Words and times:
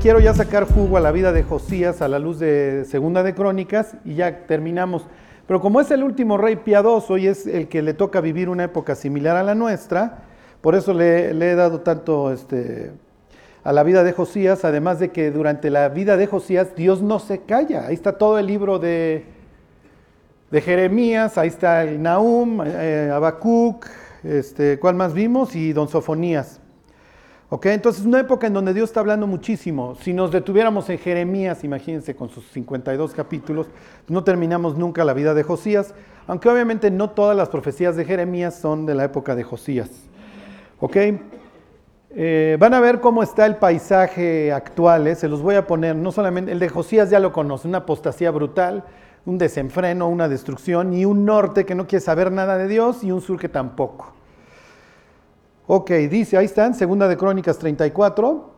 quiero 0.00 0.18
ya 0.18 0.32
sacar 0.32 0.64
jugo 0.64 0.96
a 0.96 1.00
la 1.00 1.12
vida 1.12 1.30
de 1.30 1.42
Josías 1.42 2.00
a 2.00 2.08
la 2.08 2.18
luz 2.18 2.38
de 2.38 2.86
Segunda 2.86 3.22
de 3.22 3.34
Crónicas 3.34 3.96
y 4.06 4.14
ya 4.14 4.46
terminamos. 4.46 5.06
Pero 5.46 5.60
como 5.60 5.78
es 5.78 5.90
el 5.90 6.02
último 6.02 6.38
rey 6.38 6.56
piadoso 6.56 7.18
y 7.18 7.26
es 7.26 7.46
el 7.46 7.68
que 7.68 7.82
le 7.82 7.92
toca 7.92 8.22
vivir 8.22 8.48
una 8.48 8.64
época 8.64 8.94
similar 8.94 9.36
a 9.36 9.42
la 9.42 9.54
nuestra, 9.54 10.22
por 10.62 10.74
eso 10.74 10.94
le, 10.94 11.30
he 11.30 11.54
dado 11.54 11.80
tanto 11.80 12.32
este, 12.32 12.92
a 13.62 13.74
la 13.74 13.82
vida 13.82 14.02
de 14.02 14.12
Josías, 14.12 14.64
además 14.64 15.00
de 15.00 15.10
que 15.10 15.30
durante 15.30 15.68
la 15.68 15.90
vida 15.90 16.16
de 16.16 16.26
Josías 16.26 16.74
Dios 16.74 17.02
no 17.02 17.18
se 17.18 17.40
calla. 17.40 17.86
Ahí 17.88 17.94
está 17.94 18.16
todo 18.16 18.38
el 18.38 18.46
libro 18.46 18.78
de, 18.78 19.26
Jeremías, 20.50 21.36
ahí 21.36 21.48
está 21.48 21.82
el 21.82 22.00
Nahum, 22.00 22.62
eh, 22.64 23.12
este, 24.24 24.78
¿cuál 24.78 24.94
más 24.94 25.12
vimos? 25.12 25.54
Y 25.54 25.74
Don 25.74 25.88
Sofonías. 25.88 26.59
¿Ok? 27.52 27.66
Entonces, 27.66 28.06
una 28.06 28.20
época 28.20 28.46
en 28.46 28.54
donde 28.54 28.72
Dios 28.72 28.90
está 28.90 29.00
hablando 29.00 29.26
muchísimo. 29.26 29.96
Si 30.00 30.12
nos 30.12 30.30
detuviéramos 30.30 30.88
en 30.88 30.98
Jeremías, 30.98 31.64
imagínense, 31.64 32.14
con 32.14 32.30
sus 32.30 32.46
52 32.52 33.12
capítulos, 33.12 33.66
no 34.06 34.22
terminamos 34.22 34.78
nunca 34.78 35.04
la 35.04 35.14
vida 35.14 35.34
de 35.34 35.42
Josías, 35.42 35.92
aunque 36.28 36.48
obviamente 36.48 36.92
no 36.92 37.10
todas 37.10 37.36
las 37.36 37.48
profecías 37.48 37.96
de 37.96 38.04
Jeremías 38.04 38.54
son 38.54 38.86
de 38.86 38.94
la 38.94 39.02
época 39.02 39.34
de 39.34 39.42
Josías. 39.42 39.90
¿Ok? 40.78 40.96
Eh, 42.12 42.56
van 42.60 42.72
a 42.72 42.78
ver 42.78 43.00
cómo 43.00 43.20
está 43.20 43.46
el 43.46 43.56
paisaje 43.56 44.52
actual, 44.52 45.08
¿eh? 45.08 45.16
se 45.16 45.28
los 45.28 45.42
voy 45.42 45.56
a 45.56 45.66
poner, 45.66 45.96
no 45.96 46.12
solamente, 46.12 46.52
el 46.52 46.60
de 46.60 46.68
Josías 46.68 47.10
ya 47.10 47.18
lo 47.18 47.32
conoce, 47.32 47.66
una 47.66 47.78
apostasía 47.78 48.30
brutal, 48.30 48.84
un 49.26 49.38
desenfreno, 49.38 50.08
una 50.08 50.28
destrucción, 50.28 50.92
y 50.92 51.04
un 51.04 51.24
norte 51.24 51.66
que 51.66 51.74
no 51.74 51.88
quiere 51.88 52.04
saber 52.04 52.30
nada 52.30 52.56
de 52.58 52.68
Dios 52.68 53.02
y 53.02 53.10
un 53.10 53.20
sur 53.20 53.40
que 53.40 53.48
tampoco. 53.48 54.19
Ok, 55.72 55.92
dice, 56.10 56.36
ahí 56.36 56.46
están, 56.46 56.74
segunda 56.74 57.06
de 57.06 57.16
Crónicas 57.16 57.56
34. 57.58 58.50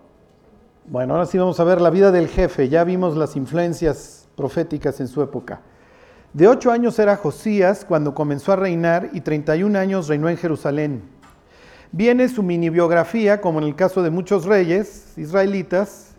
Bueno, 0.86 1.12
ahora 1.12 1.27
sí 1.27 1.36
vamos 1.36 1.60
a 1.60 1.64
ver 1.64 1.78
la 1.82 1.91
vida 1.91 2.10
del 2.10 2.27
jefe, 2.27 2.70
ya 2.70 2.84
vimos 2.84 3.18
las 3.18 3.36
influencias 3.36 4.27
proféticas 4.34 4.98
en 4.98 5.08
su 5.08 5.20
época. 5.20 5.60
De 6.33 6.48
ocho 6.48 6.70
años 6.70 6.98
era 6.98 7.18
Josías 7.18 7.84
cuando 7.84 8.14
comenzó 8.14 8.52
a 8.52 8.56
reinar 8.56 9.10
y 9.12 9.20
31 9.20 9.78
años 9.78 10.08
reinó 10.08 10.30
en 10.30 10.38
Jerusalén. 10.38 11.02
Viene 11.90 12.30
su 12.30 12.42
mini 12.42 12.70
biografía, 12.70 13.42
como 13.42 13.58
en 13.58 13.66
el 13.66 13.77
caso 13.77 14.02
de 14.02 14.08
muchos 14.08 14.46
reyes 14.46 15.12
israelitas, 15.18 16.14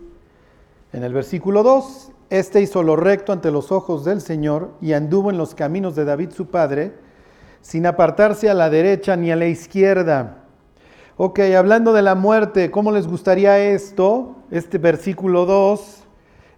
en 0.92 1.04
el 1.04 1.12
versículo 1.12 1.64
2. 1.64 2.12
Este 2.30 2.62
hizo 2.62 2.84
lo 2.84 2.98
recto 2.98 3.34
ante 3.34 3.50
los 3.50 3.72
ojos 3.72 4.06
del 4.06 4.22
Señor 4.22 4.76
y 4.80 4.94
anduvo 4.94 5.32
en 5.32 5.40
los 5.40 5.56
caminos 5.56 5.96
de 5.96 6.06
David 6.06 6.34
su 6.34 6.52
padre, 6.52 6.94
sin 7.62 7.88
apartarse 7.88 8.48
a 8.48 8.54
la 8.54 8.70
derecha 8.70 9.16
ni 9.16 9.32
a 9.32 9.36
la 9.36 9.48
izquierda. 9.48 10.43
Ok, 11.16 11.40
hablando 11.58 11.94
de 11.94 12.02
la 12.02 12.16
muerte, 12.16 12.72
¿cómo 12.72 12.92
les 12.92 13.08
gustaría 13.08 13.60
esto? 13.60 14.36
Este 14.50 14.78
versículo 14.78 15.46
2 15.46 16.04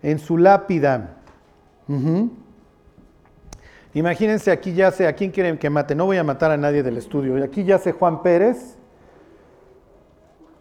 en 0.01 0.19
su 0.19 0.37
lápida. 0.37 1.17
Imagínense 3.93 4.51
aquí 4.51 4.73
ya 4.73 4.91
sé, 4.91 5.07
¿a 5.07 5.13
quién 5.13 5.31
quieren 5.31 5.57
que 5.57 5.69
mate? 5.69 5.93
No 5.93 6.05
voy 6.05 6.17
a 6.17 6.23
matar 6.23 6.51
a 6.51 6.57
nadie 6.57 6.83
del 6.83 6.97
estudio. 6.97 7.43
Aquí 7.43 7.63
ya 7.63 7.77
sé 7.77 7.91
Juan 7.91 8.21
Pérez, 8.21 8.77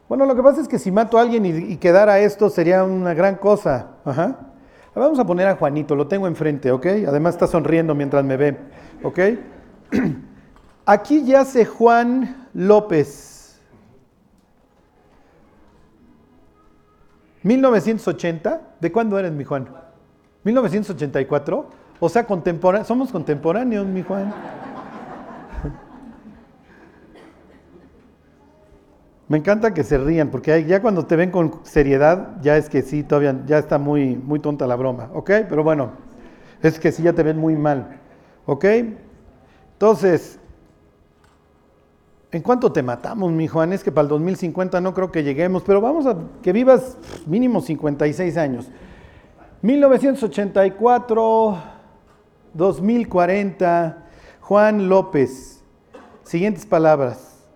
bueno, 0.08 0.26
lo 0.26 0.36
que 0.36 0.42
pasa 0.42 0.60
es 0.60 0.68
que 0.68 0.78
si 0.78 0.90
mato 0.90 1.18
a 1.18 1.22
alguien 1.22 1.46
y, 1.46 1.76
quedara 1.78 2.18
esto 2.18 2.50
sería 2.50 2.84
una 2.84 3.14
gran 3.14 3.36
cosa. 3.36 3.92
Ajá. 4.04 4.50
Vamos 4.94 5.18
a 5.18 5.26
poner 5.26 5.48
a 5.48 5.56
Juanito, 5.56 5.96
lo 5.96 6.06
tengo 6.06 6.28
enfrente, 6.28 6.70
¿ok? 6.70 6.86
Además 7.08 7.34
está 7.34 7.48
sonriendo 7.48 7.96
mientras 7.96 8.24
me 8.24 8.36
ve, 8.36 8.56
¿ok? 9.02 9.18
Aquí 10.86 11.24
yace 11.24 11.64
Juan 11.64 12.48
López. 12.54 13.33
1980, 17.44 18.60
¿de 18.80 18.90
cuándo 18.90 19.16
eres, 19.18 19.30
mi 19.32 19.44
Juan? 19.44 19.68
1984, 20.44 21.68
o 22.00 22.08
sea, 22.08 22.26
somos 22.84 23.12
contemporáneos, 23.12 23.86
mi 23.86 24.02
Juan. 24.02 24.32
Me 29.28 29.36
encanta 29.38 29.74
que 29.74 29.84
se 29.84 29.98
rían, 29.98 30.30
porque 30.30 30.64
ya 30.64 30.80
cuando 30.80 31.04
te 31.06 31.16
ven 31.16 31.30
con 31.30 31.60
seriedad, 31.64 32.40
ya 32.40 32.56
es 32.56 32.70
que 32.70 32.80
sí, 32.82 33.02
todavía 33.02 33.42
ya 33.46 33.58
está 33.58 33.76
muy, 33.78 34.16
muy 34.16 34.40
tonta 34.40 34.66
la 34.66 34.76
broma, 34.76 35.10
¿ok? 35.12 35.30
Pero 35.48 35.62
bueno, 35.62 35.92
es 36.62 36.80
que 36.80 36.92
sí 36.92 37.02
ya 37.02 37.12
te 37.12 37.22
ven 37.22 37.38
muy 37.38 37.56
mal, 37.56 38.00
¿ok? 38.46 38.64
Entonces, 39.72 40.40
¿en 42.34 42.42
cuánto 42.42 42.72
te 42.72 42.82
matamos, 42.82 43.30
mi 43.30 43.46
Juan? 43.46 43.72
Es 43.72 43.84
que 43.84 43.92
para 43.92 44.02
el 44.02 44.08
2050 44.08 44.80
no 44.80 44.92
creo 44.92 45.12
que 45.12 45.22
lleguemos, 45.22 45.62
pero 45.62 45.80
vamos 45.80 46.04
a 46.06 46.16
que 46.42 46.52
vivas 46.52 46.98
mínimo 47.26 47.60
56 47.60 48.36
años. 48.36 48.68
1984, 49.62 51.58
2040, 52.52 54.06
Juan 54.40 54.88
López. 54.88 55.62
Siguientes 56.24 56.66
palabras. 56.66 57.46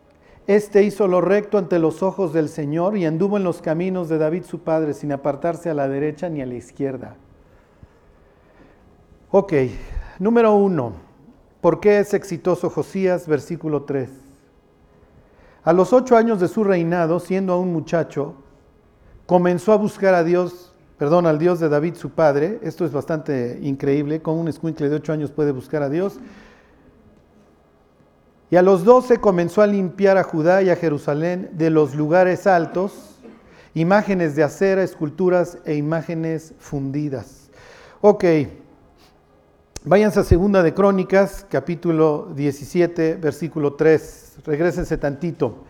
Este 0.47 0.85
hizo 0.85 1.09
lo 1.09 1.21
recto 1.21 1.59
ante 1.59 1.81
los 1.81 2.03
ojos 2.05 2.33
del 2.33 2.49
Señor 2.49 2.97
y 2.97 3.05
anduvo 3.05 3.37
en 3.37 3.45
los 3.45 3.61
caminos 3.61 4.09
de 4.09 4.19
David 4.19 4.45
su 4.45 4.61
padre 4.61 4.95
sin 4.95 5.11
apartarse 5.11 5.69
a 5.69 5.75
la 5.75 5.89
derecha 5.89 6.29
ni 6.29 6.41
a 6.41 6.47
la 6.47 6.55
izquierda. 6.55 7.17
Ok, 9.33 9.53
número 10.21 10.55
uno. 10.55 10.93
¿Por 11.61 11.81
qué 11.81 11.99
es 11.99 12.15
exitoso 12.15 12.71
Josías? 12.71 13.27
Versículo 13.27 13.83
3. 13.83 14.28
A 15.69 15.75
los 15.75 15.93
ocho 15.93 16.17
años 16.17 16.41
de 16.41 16.49
su 16.49 16.65
reinado, 16.65 17.21
siendo 17.21 17.53
aún 17.53 17.75
muchacho, 17.75 18.37
comenzó 19.27 19.75
a 19.75 19.77
buscar 19.77 20.15
a 20.15 20.25
Dios, 20.25 20.73
perdón, 20.97 21.27
al 21.27 21.39
Dios 21.39 21.61
de 21.61 21.69
David 21.69 21.97
su 21.97 22.09
padre. 22.09 22.59
Esto 22.63 22.87
es 22.87 22.93
bastante 22.93 23.59
increíble. 23.61 24.23
Con 24.23 24.39
un 24.39 24.49
escuincle 24.49 24.89
de 24.89 24.97
ocho 24.97 25.13
años 25.13 25.31
puede 25.31 25.53
buscar 25.53 25.83
a 25.83 25.91
Dios 25.91 26.21
y 28.51 28.57
a 28.57 28.63
los 28.63 28.83
doce 28.85 29.19
comenzó 29.19 29.61
a 29.61 29.67
limpiar 29.67 30.17
a 30.17 30.23
Judá 30.23 30.63
y 30.63 30.71
a 30.71 30.77
Jerusalén 30.77 31.51
de 31.53 31.69
los 31.69 31.95
lugares 31.95 32.47
altos, 32.47 33.21
imágenes 33.75 34.37
de 34.37 34.45
acera, 34.45 34.83
esculturas 34.83 35.59
e 35.67 35.75
imágenes 35.75 36.55
fundidas. 36.59 37.51
Ok, 38.01 38.25
váyanse 39.85 40.21
a 40.21 40.25
Segunda 40.25 40.63
de 40.63 40.73
Crónicas, 40.73 41.45
capítulo 41.51 42.33
17, 42.35 43.17
versículo 43.17 43.75
3. 43.75 44.28
Regrésense 44.49 44.97
tantito. 44.97 45.65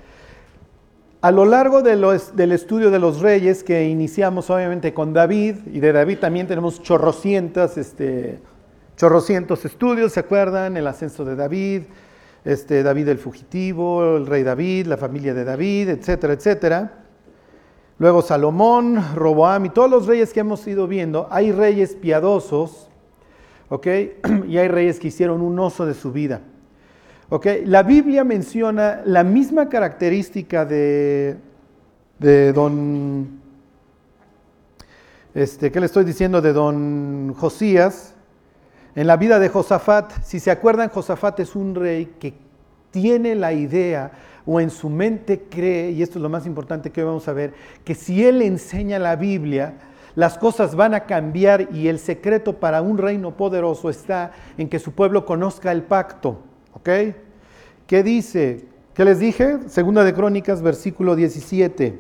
A 1.21 1.33
lo 1.33 1.44
largo 1.44 1.83
del 1.83 2.53
estudio 2.53 2.93
de 2.93 3.00
los 3.00 3.21
reyes, 3.21 3.65
que 3.65 3.89
iniciamos 3.89 4.50
obviamente 4.50 4.94
con 4.94 5.12
David, 5.12 5.56
y 5.66 5.81
de 5.81 5.93
David 5.93 6.19
también 6.21 6.47
tenemos 6.47 6.81
chorrocientas, 6.81 7.77
este, 7.77 8.39
chorrocientos 8.97 9.65
estudios, 9.65 10.12
¿se 10.12 10.21
acuerdan? 10.21 10.77
El 10.77 10.87
ascenso 10.87 11.25
de 11.25 11.34
David, 11.34 11.83
este, 12.44 12.84
David 12.84 13.09
el 13.09 13.19
fugitivo, 13.19 14.16
el 14.16 14.27
rey 14.27 14.44
David, 14.44 14.87
la 14.87 14.97
familia 14.97 15.34
de 15.34 15.43
David, 15.43 15.89
etcétera, 15.89 16.34
etcétera. 16.34 16.93
Luego 17.99 18.22
Salomón, 18.22 19.05
Roboam 19.16 19.66
y 19.66 19.71
todos 19.71 19.91
los 19.91 20.06
reyes 20.06 20.33
que 20.33 20.39
hemos 20.39 20.65
ido 20.69 20.87
viendo, 20.87 21.27
hay 21.33 21.50
reyes 21.50 21.97
piadosos, 21.97 22.89
¿ok? 23.71 23.87
Y 24.47 24.56
hay 24.56 24.69
reyes 24.69 25.00
que 25.00 25.09
hicieron 25.09 25.41
un 25.41 25.59
oso 25.59 25.84
de 25.84 25.95
su 25.95 26.12
vida. 26.12 26.43
La 27.66 27.83
Biblia 27.83 28.25
menciona 28.25 29.03
la 29.05 29.22
misma 29.22 29.69
característica 29.69 30.65
de, 30.65 31.37
de 32.19 32.55
don, 32.55 33.41
este, 35.34 35.71
¿qué 35.71 35.78
le 35.78 35.84
estoy 35.84 36.05
diciendo? 36.05 36.41
De 36.41 36.55
don 36.55 37.34
Josías, 37.34 38.15
en 38.94 39.06
la 39.06 39.19
vida 39.19 39.39
de 39.39 39.50
Josafat, 39.50 40.11
si 40.22 40.41
se 40.41 40.50
acuerdan, 40.50 40.89
Josafat 40.89 41.39
es 41.41 41.55
un 41.55 41.75
rey 41.75 42.15
que 42.19 42.33
tiene 42.91 43.34
la 43.34 43.53
idea 43.53 44.10
o 44.47 44.59
en 44.59 44.71
su 44.71 44.89
mente 44.89 45.42
cree, 45.51 45.91
y 45.91 46.03
esto 46.03 46.19
es 46.19 46.22
lo 46.22 46.31
más 46.31 46.47
importante 46.47 46.91
que 46.91 47.04
vamos 47.04 47.28
a 47.28 47.34
ver, 47.34 47.53
que 47.84 47.95
si 47.95 48.24
él 48.24 48.41
enseña 48.41 48.98
la 48.98 49.16
Biblia, 49.16 49.74
las 50.15 50.39
cosas 50.39 50.74
van 50.74 50.95
a 50.95 51.04
cambiar 51.04 51.69
y 51.74 51.89
el 51.89 51.98
secreto 51.98 52.54
para 52.54 52.81
un 52.81 52.97
reino 52.97 53.36
poderoso 53.36 53.91
está 53.91 54.33
en 54.57 54.71
que 54.71 54.78
su 54.78 54.92
pueblo 54.92 55.27
conozca 55.27 55.71
el 55.71 55.83
pacto. 55.83 56.47
¿Ok? 56.78 56.89
¿Qué 57.86 58.03
dice? 58.03 58.66
¿Qué 58.95 59.04
les 59.04 59.19
dije? 59.19 59.59
Segunda 59.69 60.04
de 60.04 60.15
Crónicas, 60.15 60.63
versículo 60.63 61.16
17. 61.16 61.98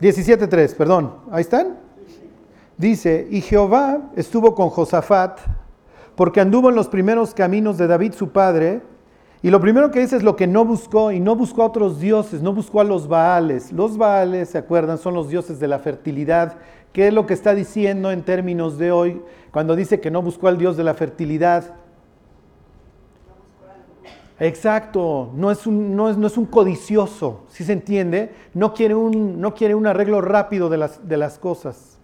17.3, 0.00 0.76
perdón. 0.76 1.14
¿Ahí 1.30 1.40
están? 1.40 1.76
Dice, 2.76 3.26
y 3.30 3.40
Jehová 3.40 4.10
estuvo 4.14 4.54
con 4.54 4.68
Josafat 4.70 5.40
porque 6.14 6.40
anduvo 6.40 6.68
en 6.68 6.74
los 6.74 6.88
primeros 6.88 7.34
caminos 7.34 7.78
de 7.78 7.86
David 7.86 8.12
su 8.12 8.30
padre. 8.30 8.82
Y 9.40 9.50
lo 9.50 9.60
primero 9.60 9.92
que 9.92 10.00
dice 10.00 10.16
es 10.16 10.24
lo 10.24 10.34
que 10.34 10.48
no 10.48 10.64
buscó, 10.64 11.12
y 11.12 11.20
no 11.20 11.36
buscó 11.36 11.62
a 11.62 11.66
otros 11.66 12.00
dioses, 12.00 12.42
no 12.42 12.52
buscó 12.52 12.80
a 12.80 12.84
los 12.84 13.06
Baales. 13.06 13.70
Los 13.70 13.96
Baales, 13.96 14.48
¿se 14.50 14.58
acuerdan? 14.58 14.98
Son 14.98 15.14
los 15.14 15.28
dioses 15.28 15.60
de 15.60 15.68
la 15.68 15.78
fertilidad. 15.78 16.56
¿Qué 16.92 17.08
es 17.08 17.14
lo 17.14 17.26
que 17.26 17.34
está 17.34 17.54
diciendo 17.54 18.10
en 18.10 18.22
términos 18.22 18.78
de 18.78 18.92
hoy 18.92 19.22
cuando 19.50 19.76
dice 19.76 20.00
que 20.00 20.10
no 20.10 20.22
buscó 20.22 20.48
al 20.48 20.58
dios 20.58 20.76
de 20.76 20.84
la 20.84 20.94
fertilidad? 20.94 21.74
Exacto, 24.40 25.30
no 25.34 25.50
es 25.50 25.66
un, 25.66 25.96
no 25.96 26.08
es, 26.08 26.16
no 26.16 26.28
es 26.28 26.36
un 26.36 26.46
codicioso, 26.46 27.44
si 27.48 27.64
se 27.64 27.72
entiende? 27.72 28.32
No 28.54 28.72
quiere, 28.72 28.94
un, 28.94 29.40
no 29.40 29.52
quiere 29.52 29.74
un 29.74 29.86
arreglo 29.86 30.20
rápido 30.20 30.68
de 30.68 30.76
las, 30.76 31.08
de 31.08 31.16
las 31.16 31.38
cosas. 31.38 31.98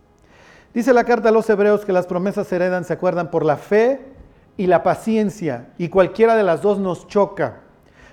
Dice 0.75 0.93
la 0.93 1.05
carta 1.05 1.29
a 1.29 1.33
los 1.33 1.49
hebreos 1.49 1.85
que 1.85 1.93
las 1.93 2.07
promesas 2.07 2.49
se 2.49 2.57
heredan, 2.57 2.85
se 2.85 2.93
acuerdan, 2.93 3.31
por 3.31 3.45
la 3.45 3.57
fe 3.57 4.01
y 4.57 4.67
la 4.67 4.83
paciencia, 4.83 5.69
y 5.79 5.89
cualquiera 5.89 6.35
de 6.35 6.43
las 6.43 6.61
dos 6.61 6.81
nos 6.81 7.07
choca, 7.07 7.61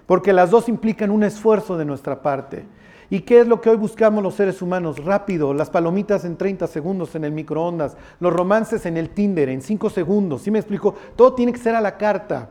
porque 0.06 0.33
las 0.33 0.51
dos 0.51 0.69
implican 0.69 1.09
un 1.09 1.24
esfuerzo 1.24 1.75
de 1.77 1.85
nuestra 1.85 2.21
parte. 2.21 2.65
¿Y 3.11 3.19
qué 3.19 3.41
es 3.41 3.47
lo 3.47 3.59
que 3.59 3.69
hoy 3.69 3.75
buscamos 3.75 4.23
los 4.23 4.35
seres 4.35 4.61
humanos? 4.61 5.03
Rápido, 5.03 5.53
las 5.53 5.69
palomitas 5.69 6.23
en 6.23 6.37
30 6.37 6.65
segundos 6.65 7.13
en 7.13 7.25
el 7.25 7.33
microondas, 7.33 7.97
los 8.21 8.31
romances 8.31 8.85
en 8.85 8.95
el 8.95 9.09
Tinder 9.09 9.49
en 9.49 9.61
5 9.61 9.89
segundos. 9.89 10.43
¿Sí 10.43 10.49
me 10.49 10.59
explico? 10.59 10.95
Todo 11.17 11.33
tiene 11.33 11.51
que 11.51 11.59
ser 11.59 11.75
a 11.75 11.81
la 11.81 11.97
carta. 11.97 12.49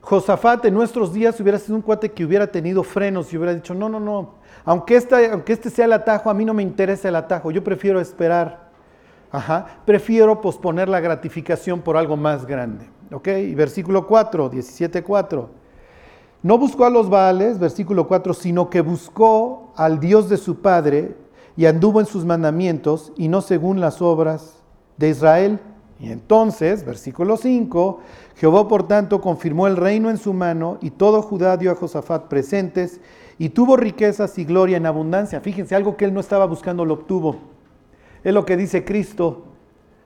Josafat 0.00 0.64
en 0.64 0.74
nuestros 0.74 1.12
días 1.12 1.40
hubiera 1.40 1.58
sido 1.58 1.74
un 1.74 1.82
cuate 1.82 2.12
que 2.12 2.24
hubiera 2.24 2.46
tenido 2.46 2.84
frenos 2.84 3.32
y 3.32 3.36
hubiera 3.36 3.52
dicho, 3.52 3.74
no, 3.74 3.88
no, 3.88 3.98
no, 3.98 4.34
aunque, 4.64 4.96
este, 4.96 5.70
sea 5.70 5.84
el 5.84 5.92
atajo, 5.92 6.30
a 6.30 6.34
mí 6.34 6.44
no 6.44 6.54
me 6.54 6.62
interesa 6.62 7.08
el 7.08 7.16
atajo, 7.16 7.50
yo 7.50 7.64
prefiero 7.64 8.00
esperar. 8.00 8.70
Prefiero 9.84 10.40
posponer 10.40 10.88
la 10.88 11.00
gratificación 11.00 11.82
por 11.82 11.96
algo 11.96 12.16
más 12.16 12.46
grande. 12.46 12.88
¿Ok? 13.12 13.26
Y 13.26 13.54
versículo 13.56 14.06
4, 14.06 14.48
17, 14.48 15.02
4. 15.02 15.65
No 16.42 16.58
buscó 16.58 16.84
a 16.84 16.90
los 16.90 17.08
Baales, 17.10 17.58
versículo 17.58 18.06
4, 18.06 18.34
sino 18.34 18.70
que 18.70 18.80
buscó 18.80 19.72
al 19.76 20.00
Dios 20.00 20.28
de 20.28 20.36
su 20.36 20.60
Padre 20.60 21.16
y 21.56 21.66
anduvo 21.66 22.00
en 22.00 22.06
sus 22.06 22.24
mandamientos 22.24 23.12
y 23.16 23.28
no 23.28 23.40
según 23.40 23.80
las 23.80 24.02
obras 24.02 24.62
de 24.96 25.08
Israel. 25.08 25.58
Y 25.98 26.12
entonces, 26.12 26.84
versículo 26.84 27.36
5, 27.36 28.00
Jehová 28.36 28.68
por 28.68 28.86
tanto 28.86 29.20
confirmó 29.20 29.66
el 29.66 29.76
reino 29.76 30.10
en 30.10 30.18
su 30.18 30.34
mano 30.34 30.78
y 30.82 30.90
todo 30.90 31.22
Judá 31.22 31.56
dio 31.56 31.72
a 31.72 31.74
Josafat 31.74 32.24
presentes 32.24 33.00
y 33.38 33.48
tuvo 33.48 33.76
riquezas 33.76 34.38
y 34.38 34.44
gloria 34.44 34.76
en 34.76 34.86
abundancia. 34.86 35.40
Fíjense, 35.40 35.74
algo 35.74 35.96
que 35.96 36.04
él 36.04 36.12
no 36.12 36.20
estaba 36.20 36.46
buscando 36.46 36.84
lo 36.84 36.94
obtuvo. 36.94 37.36
Es 38.22 38.34
lo 38.34 38.44
que 38.44 38.56
dice 38.56 38.84
Cristo. 38.84 39.44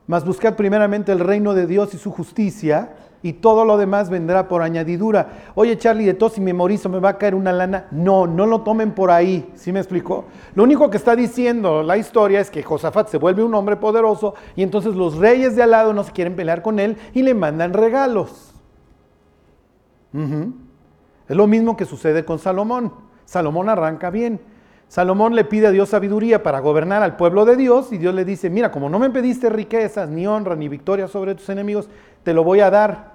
Mas 0.06 0.24
buscad 0.24 0.54
primeramente 0.56 1.12
el 1.12 1.20
reino 1.20 1.54
de 1.54 1.66
Dios 1.66 1.94
y 1.94 1.98
su 1.98 2.10
justicia 2.10 2.94
y 3.22 3.34
todo 3.34 3.64
lo 3.64 3.76
demás 3.76 4.08
vendrá 4.08 4.48
por 4.48 4.62
añadidura. 4.62 5.52
Oye, 5.54 5.76
Charlie, 5.76 6.06
de 6.06 6.14
todo 6.14 6.30
si 6.30 6.40
memorizo 6.40 6.88
me 6.88 7.00
va 7.00 7.10
a 7.10 7.18
caer 7.18 7.34
una 7.34 7.52
lana. 7.52 7.86
No, 7.90 8.26
no 8.26 8.46
lo 8.46 8.62
tomen 8.62 8.92
por 8.92 9.10
ahí. 9.10 9.50
¿Sí 9.54 9.72
me 9.72 9.80
explicó? 9.80 10.24
Lo 10.54 10.62
único 10.62 10.88
que 10.88 10.96
está 10.96 11.14
diciendo 11.14 11.82
la 11.82 11.96
historia 11.96 12.40
es 12.40 12.50
que 12.50 12.62
Josafat 12.62 13.08
se 13.08 13.18
vuelve 13.18 13.44
un 13.44 13.54
hombre 13.54 13.76
poderoso 13.76 14.34
y 14.56 14.62
entonces 14.62 14.94
los 14.94 15.16
reyes 15.16 15.54
de 15.56 15.62
al 15.62 15.72
lado 15.72 15.92
no 15.92 16.02
se 16.02 16.12
quieren 16.12 16.34
pelear 16.34 16.62
con 16.62 16.78
él 16.78 16.96
y 17.12 17.22
le 17.22 17.34
mandan 17.34 17.74
regalos. 17.74 18.54
Es 20.12 21.36
lo 21.36 21.46
mismo 21.46 21.76
que 21.76 21.84
sucede 21.84 22.24
con 22.24 22.38
Salomón. 22.38 22.92
Salomón 23.24 23.68
arranca 23.68 24.10
bien. 24.10 24.40
Salomón 24.88 25.36
le 25.36 25.44
pide 25.44 25.68
a 25.68 25.70
Dios 25.70 25.90
sabiduría 25.90 26.42
para 26.42 26.58
gobernar 26.58 27.04
al 27.04 27.16
pueblo 27.16 27.44
de 27.44 27.54
Dios 27.54 27.92
y 27.92 27.98
Dios 27.98 28.12
le 28.12 28.24
dice, 28.24 28.50
mira, 28.50 28.72
como 28.72 28.88
no 28.88 28.98
me 28.98 29.08
pediste 29.08 29.48
riquezas, 29.48 30.08
ni 30.08 30.26
honra, 30.26 30.56
ni 30.56 30.68
victoria 30.68 31.06
sobre 31.06 31.36
tus 31.36 31.48
enemigos, 31.48 31.88
te 32.24 32.34
lo 32.34 32.42
voy 32.42 32.58
a 32.58 32.70
dar. 32.70 33.09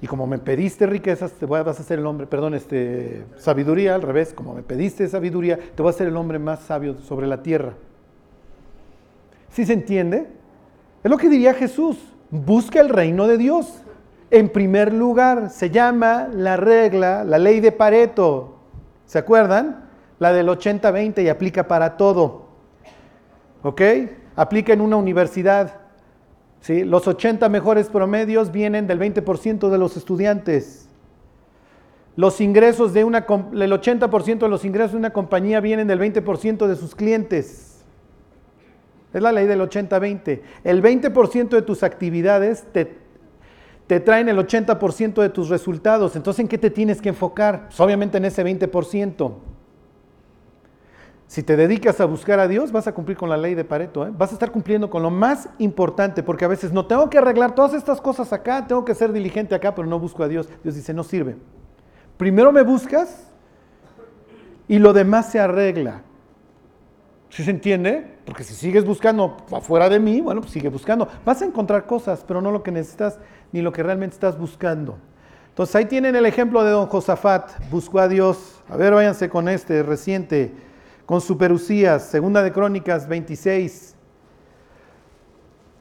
Y 0.00 0.06
como 0.06 0.26
me 0.26 0.38
pediste 0.38 0.86
riquezas, 0.86 1.32
te 1.32 1.46
vas 1.46 1.80
a 1.80 1.82
ser 1.82 1.98
el 1.98 2.06
hombre, 2.06 2.26
perdón, 2.26 2.54
este, 2.54 3.24
sabiduría 3.38 3.94
al 3.94 4.02
revés, 4.02 4.34
como 4.34 4.54
me 4.54 4.62
pediste 4.62 5.08
sabiduría, 5.08 5.58
te 5.74 5.82
voy 5.82 5.90
a 5.90 5.94
ser 5.94 6.08
el 6.08 6.16
hombre 6.16 6.38
más 6.38 6.60
sabio 6.60 6.98
sobre 7.00 7.26
la 7.26 7.42
tierra. 7.42 7.72
¿Sí 9.50 9.64
se 9.64 9.72
entiende? 9.72 10.26
Es 11.02 11.10
lo 11.10 11.16
que 11.16 11.28
diría 11.28 11.54
Jesús, 11.54 11.98
busca 12.30 12.80
el 12.80 12.90
reino 12.90 13.26
de 13.26 13.38
Dios. 13.38 13.82
En 14.30 14.50
primer 14.50 14.92
lugar, 14.92 15.50
se 15.50 15.70
llama 15.70 16.28
la 16.32 16.56
regla, 16.56 17.24
la 17.24 17.38
ley 17.38 17.60
de 17.60 17.72
Pareto. 17.72 18.56
¿Se 19.06 19.18
acuerdan? 19.18 19.86
la 20.18 20.32
del 20.32 20.48
80-20 20.48 21.22
y 21.24 21.28
aplica 21.28 21.68
para 21.68 21.96
todo. 21.96 22.46
¿Ok? 23.62 23.82
Aplica 24.34 24.72
en 24.72 24.80
una 24.80 24.96
universidad. 24.96 25.80
¿Sí? 26.66 26.84
Los 26.84 27.06
80 27.06 27.48
mejores 27.48 27.88
promedios 27.88 28.50
vienen 28.50 28.88
del 28.88 28.98
20% 28.98 29.70
de 29.70 29.78
los 29.78 29.96
estudiantes. 29.96 30.88
Los 32.16 32.40
ingresos 32.40 32.92
de 32.92 33.02
el 33.02 33.06
80% 33.06 34.38
de 34.38 34.48
los 34.48 34.64
ingresos 34.64 34.92
de 34.92 34.98
una 34.98 35.10
compañía 35.10 35.60
vienen 35.60 35.86
del 35.86 36.00
20% 36.00 36.66
de 36.66 36.74
sus 36.74 36.96
clientes. 36.96 37.84
Es 39.14 39.22
la 39.22 39.30
ley 39.30 39.46
del 39.46 39.60
80-20. 39.60 40.40
El 40.64 40.82
20% 40.82 41.48
de 41.50 41.62
tus 41.62 41.84
actividades 41.84 42.64
te, 42.72 42.98
te 43.86 44.00
traen 44.00 44.28
el 44.28 44.38
80% 44.38 45.22
de 45.22 45.28
tus 45.28 45.48
resultados. 45.48 46.16
Entonces, 46.16 46.40
¿en 46.40 46.48
qué 46.48 46.58
te 46.58 46.70
tienes 46.70 47.00
que 47.00 47.10
enfocar? 47.10 47.66
Pues 47.66 47.78
obviamente 47.78 48.18
en 48.18 48.24
ese 48.24 48.44
20%. 48.44 49.34
Si 51.26 51.42
te 51.42 51.56
dedicas 51.56 52.00
a 52.00 52.04
buscar 52.04 52.38
a 52.38 52.46
Dios, 52.46 52.70
vas 52.70 52.86
a 52.86 52.94
cumplir 52.94 53.16
con 53.16 53.28
la 53.28 53.36
ley 53.36 53.54
de 53.54 53.64
Pareto. 53.64 54.06
¿eh? 54.06 54.12
Vas 54.16 54.30
a 54.30 54.34
estar 54.34 54.52
cumpliendo 54.52 54.88
con 54.88 55.02
lo 55.02 55.10
más 55.10 55.48
importante, 55.58 56.22
porque 56.22 56.44
a 56.44 56.48
veces 56.48 56.72
no 56.72 56.86
tengo 56.86 57.10
que 57.10 57.18
arreglar 57.18 57.54
todas 57.54 57.74
estas 57.74 58.00
cosas 58.00 58.32
acá, 58.32 58.66
tengo 58.66 58.84
que 58.84 58.94
ser 58.94 59.12
diligente 59.12 59.54
acá, 59.54 59.74
pero 59.74 59.88
no 59.88 59.98
busco 59.98 60.22
a 60.22 60.28
Dios. 60.28 60.48
Dios 60.62 60.76
dice, 60.76 60.94
no 60.94 61.02
sirve. 61.02 61.36
Primero 62.16 62.52
me 62.52 62.62
buscas 62.62 63.28
y 64.68 64.78
lo 64.78 64.92
demás 64.92 65.30
se 65.30 65.40
arregla. 65.40 66.02
¿Sí 67.28 67.42
se 67.42 67.50
entiende? 67.50 68.18
Porque 68.24 68.44
si 68.44 68.54
sigues 68.54 68.84
buscando 68.84 69.36
afuera 69.52 69.88
de 69.88 69.98
mí, 69.98 70.20
bueno, 70.20 70.40
pues 70.40 70.52
sigue 70.52 70.68
buscando. 70.68 71.08
Vas 71.24 71.42
a 71.42 71.44
encontrar 71.44 71.86
cosas, 71.86 72.24
pero 72.26 72.40
no 72.40 72.52
lo 72.52 72.62
que 72.62 72.70
necesitas 72.70 73.18
ni 73.50 73.62
lo 73.62 73.72
que 73.72 73.82
realmente 73.82 74.14
estás 74.14 74.38
buscando. 74.38 74.96
Entonces 75.48 75.74
ahí 75.74 75.86
tienen 75.86 76.14
el 76.14 76.24
ejemplo 76.24 76.62
de 76.62 76.70
don 76.70 76.86
Josafat. 76.86 77.50
Buscó 77.70 77.98
a 77.98 78.08
Dios. 78.08 78.62
A 78.68 78.76
ver, 78.76 78.94
váyanse 78.94 79.28
con 79.28 79.48
este 79.48 79.82
reciente 79.82 80.54
con 81.06 81.20
Superusías, 81.20 82.04
segunda 82.04 82.42
de 82.42 82.52
Crónicas 82.52 83.08
26. 83.08 83.94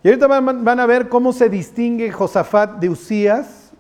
Y 0.03 0.07
ahorita 0.07 0.27
van, 0.27 0.79
a 0.79 0.85
ver 0.85 1.09
cómo 1.09 1.33
se 1.33 1.49
distingue 1.49 2.11
Josafat 2.11 2.77
de 2.77 2.89
Usías 2.89 3.71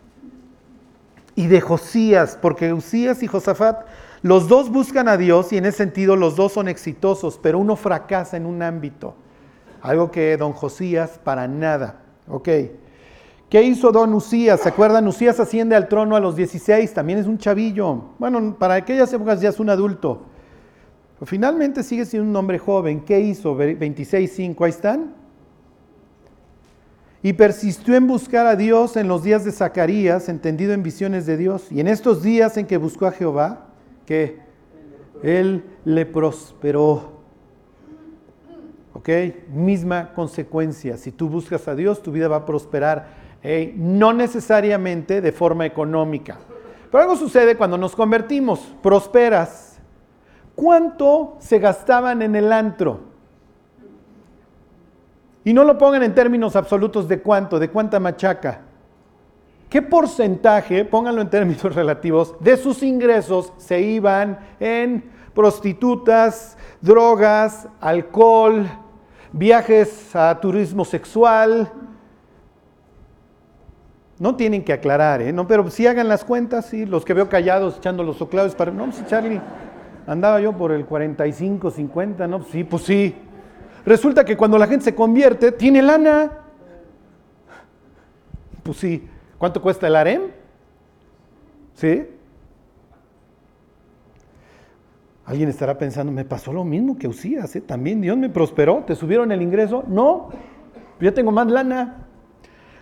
y 1.35 1.45
de 1.45 1.61
Josías, 1.61 2.35
porque 2.41 2.73
Usías 2.73 3.21
y 3.21 3.27
Josafat, 3.27 3.85
los 4.23 4.47
dos 4.47 4.71
buscan 4.71 5.07
a 5.07 5.17
Dios 5.17 5.53
y 5.53 5.57
en 5.57 5.65
ese 5.65 5.77
sentido 5.77 6.15
los 6.15 6.35
dos 6.35 6.53
son 6.53 6.67
exitosos, 6.67 7.39
pero 7.41 7.59
uno 7.59 7.75
fracasa 7.75 8.37
en 8.37 8.47
un 8.47 8.63
ámbito, 8.63 9.13
algo 9.83 10.09
que 10.09 10.35
don 10.37 10.53
Josías 10.53 11.19
para 11.23 11.47
nada. 11.47 12.01
Ok. 12.27 12.49
¿Qué 13.51 13.61
hizo 13.61 13.91
don 13.91 14.11
Usías? 14.15 14.61
¿Se 14.61 14.69
acuerdan? 14.69 15.07
Usías 15.07 15.39
asciende 15.39 15.75
al 15.75 15.87
trono 15.87 16.15
a 16.15 16.19
los 16.19 16.35
16, 16.35 16.91
también 16.91 17.19
es 17.19 17.27
un 17.27 17.37
chavillo. 17.37 18.01
Bueno, 18.17 18.55
para 18.57 18.73
aquellas 18.73 19.13
épocas 19.13 19.39
ya 19.39 19.49
es 19.49 19.59
un 19.59 19.69
adulto. 19.69 20.23
Finalmente 21.25 21.83
sigue 21.83 22.05
siendo 22.05 22.29
un 22.29 22.35
hombre 22.35 22.59
joven. 22.59 23.01
¿Qué 23.01 23.19
hizo? 23.19 23.57
26.5, 23.57 24.63
ahí 24.63 24.69
están. 24.69 25.13
Y 27.23 27.33
persistió 27.33 27.95
en 27.95 28.05
buscar 28.05 28.45
a 28.45 28.55
Dios 28.55 28.95
en 28.97 29.07
los 29.07 29.23
días 29.23 29.43
de 29.43 29.51
Zacarías, 29.51 30.29
entendido 30.29 30.73
en 30.73 30.83
visiones 30.83 31.25
de 31.25 31.37
Dios. 31.37 31.71
Y 31.71 31.79
en 31.79 31.87
estos 31.87 32.21
días 32.21 32.55
en 32.57 32.67
que 32.67 32.77
buscó 32.77 33.07
a 33.07 33.11
Jehová, 33.11 33.67
que 34.05 34.39
Él 35.23 35.63
le 35.85 36.05
prosperó. 36.05 37.13
¿Ok? 38.93 39.09
Misma 39.51 40.13
consecuencia. 40.13 40.97
Si 40.97 41.11
tú 41.11 41.27
buscas 41.27 41.67
a 41.67 41.73
Dios, 41.73 42.03
tu 42.03 42.11
vida 42.11 42.27
va 42.27 42.37
a 42.37 42.45
prosperar. 42.45 43.07
No 43.75 44.13
necesariamente 44.13 45.21
de 45.21 45.31
forma 45.31 45.65
económica. 45.65 46.37
Pero 46.91 47.03
algo 47.03 47.15
sucede 47.15 47.55
cuando 47.55 47.77
nos 47.77 47.95
convertimos. 47.95 48.59
Prosperas 48.83 49.64
¿Cuánto 50.55 51.35
se 51.39 51.59
gastaban 51.59 52.21
en 52.21 52.35
el 52.35 52.51
antro? 52.51 53.01
Y 55.43 55.53
no 55.53 55.63
lo 55.63 55.77
pongan 55.77 56.03
en 56.03 56.15
términos 56.15 56.55
absolutos 56.55 57.07
de 57.07 57.21
cuánto, 57.21 57.59
de 57.59 57.69
cuánta 57.69 57.99
machaca. 57.99 58.61
¿Qué 59.69 59.81
porcentaje, 59.81 60.85
pónganlo 60.85 61.21
en 61.21 61.29
términos 61.29 61.63
relativos, 61.75 62.35
de 62.39 62.57
sus 62.57 62.81
ingresos 62.81 63.51
se 63.57 63.81
iban 63.81 64.39
en 64.59 65.03
prostitutas, 65.33 66.57
drogas, 66.81 67.67
alcohol, 67.81 68.65
viajes 69.33 70.15
a 70.15 70.39
turismo 70.39 70.85
sexual? 70.85 71.71
No 74.17 74.35
tienen 74.35 74.63
que 74.63 74.71
aclarar, 74.71 75.21
¿eh? 75.21 75.33
No, 75.33 75.45
pero 75.45 75.69
si 75.69 75.85
hagan 75.85 76.07
las 76.07 76.23
cuentas, 76.23 76.67
sí, 76.67 76.85
los 76.85 77.03
que 77.03 77.13
veo 77.13 77.27
callados 77.27 77.77
echando 77.77 78.01
los 78.01 78.21
oclavos 78.21 78.55
para... 78.55 78.71
No, 78.71 78.89
Charlie, 79.07 79.41
andaba 80.07 80.39
yo 80.39 80.53
por 80.53 80.71
el 80.71 80.85
45, 80.85 81.71
50, 81.71 82.27
¿no? 82.27 82.43
Sí, 82.43 82.63
pues 82.63 82.83
sí. 82.83 83.15
Resulta 83.85 84.25
que 84.25 84.35
cuando 84.35 84.57
la 84.57 84.67
gente 84.67 84.85
se 84.85 84.95
convierte, 84.95 85.51
tiene 85.51 85.81
lana. 85.81 86.31
Pues 88.63 88.77
sí. 88.77 89.07
¿Cuánto 89.37 89.61
cuesta 89.61 89.87
el 89.87 89.95
harem? 89.95 90.21
¿Sí? 91.73 92.07
Alguien 95.25 95.49
estará 95.49 95.77
pensando, 95.77 96.11
me 96.11 96.23
pasó 96.23 96.53
lo 96.53 96.63
mismo 96.63 96.97
que 96.97 97.07
Usías, 97.07 97.55
¿eh? 97.55 97.61
también 97.61 97.99
Dios 97.99 98.15
me 98.15 98.29
prosperó, 98.29 98.83
¿te 98.85 98.93
subieron 98.95 99.31
el 99.31 99.41
ingreso? 99.41 99.83
No, 99.87 100.29
yo 100.99 101.13
tengo 101.13 101.31
más 101.31 101.47
lana. 101.47 102.05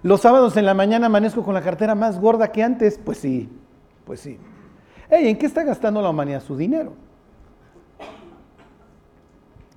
Los 0.03 0.19
sábados 0.19 0.57
en 0.57 0.65
la 0.65 0.73
mañana 0.73 1.05
amanezco 1.05 1.43
con 1.43 1.53
la 1.53 1.61
cartera 1.61 1.95
más 1.95 2.19
gorda 2.19 2.51
que 2.51 2.61
antes. 2.61 2.99
Pues 3.03 3.17
sí, 3.19 3.49
pues 4.05 4.19
sí. 4.19 4.37
Hey, 5.09 5.29
¿en 5.29 5.37
qué 5.37 5.45
está 5.45 5.63
gastando 5.63 6.01
la 6.01 6.09
humanidad 6.09 6.43
su 6.43 6.57
dinero? 6.57 6.93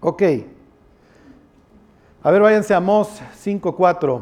Ok. 0.01 0.23
A 2.23 2.31
ver, 2.31 2.43
váyanse 2.43 2.75
a 2.75 2.81
Mos 2.81 3.21
5.4. 3.45 4.21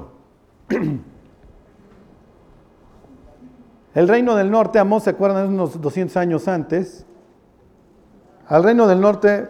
El 3.94 4.08
reino 4.08 4.34
del 4.34 4.50
norte, 4.50 4.80
Amós, 4.80 5.04
¿se 5.04 5.10
acuerdan? 5.10 5.48
Unos 5.48 5.80
200 5.80 6.16
años 6.16 6.48
antes. 6.48 7.06
Al 8.48 8.64
reino 8.64 8.88
del 8.88 9.00
norte 9.00 9.48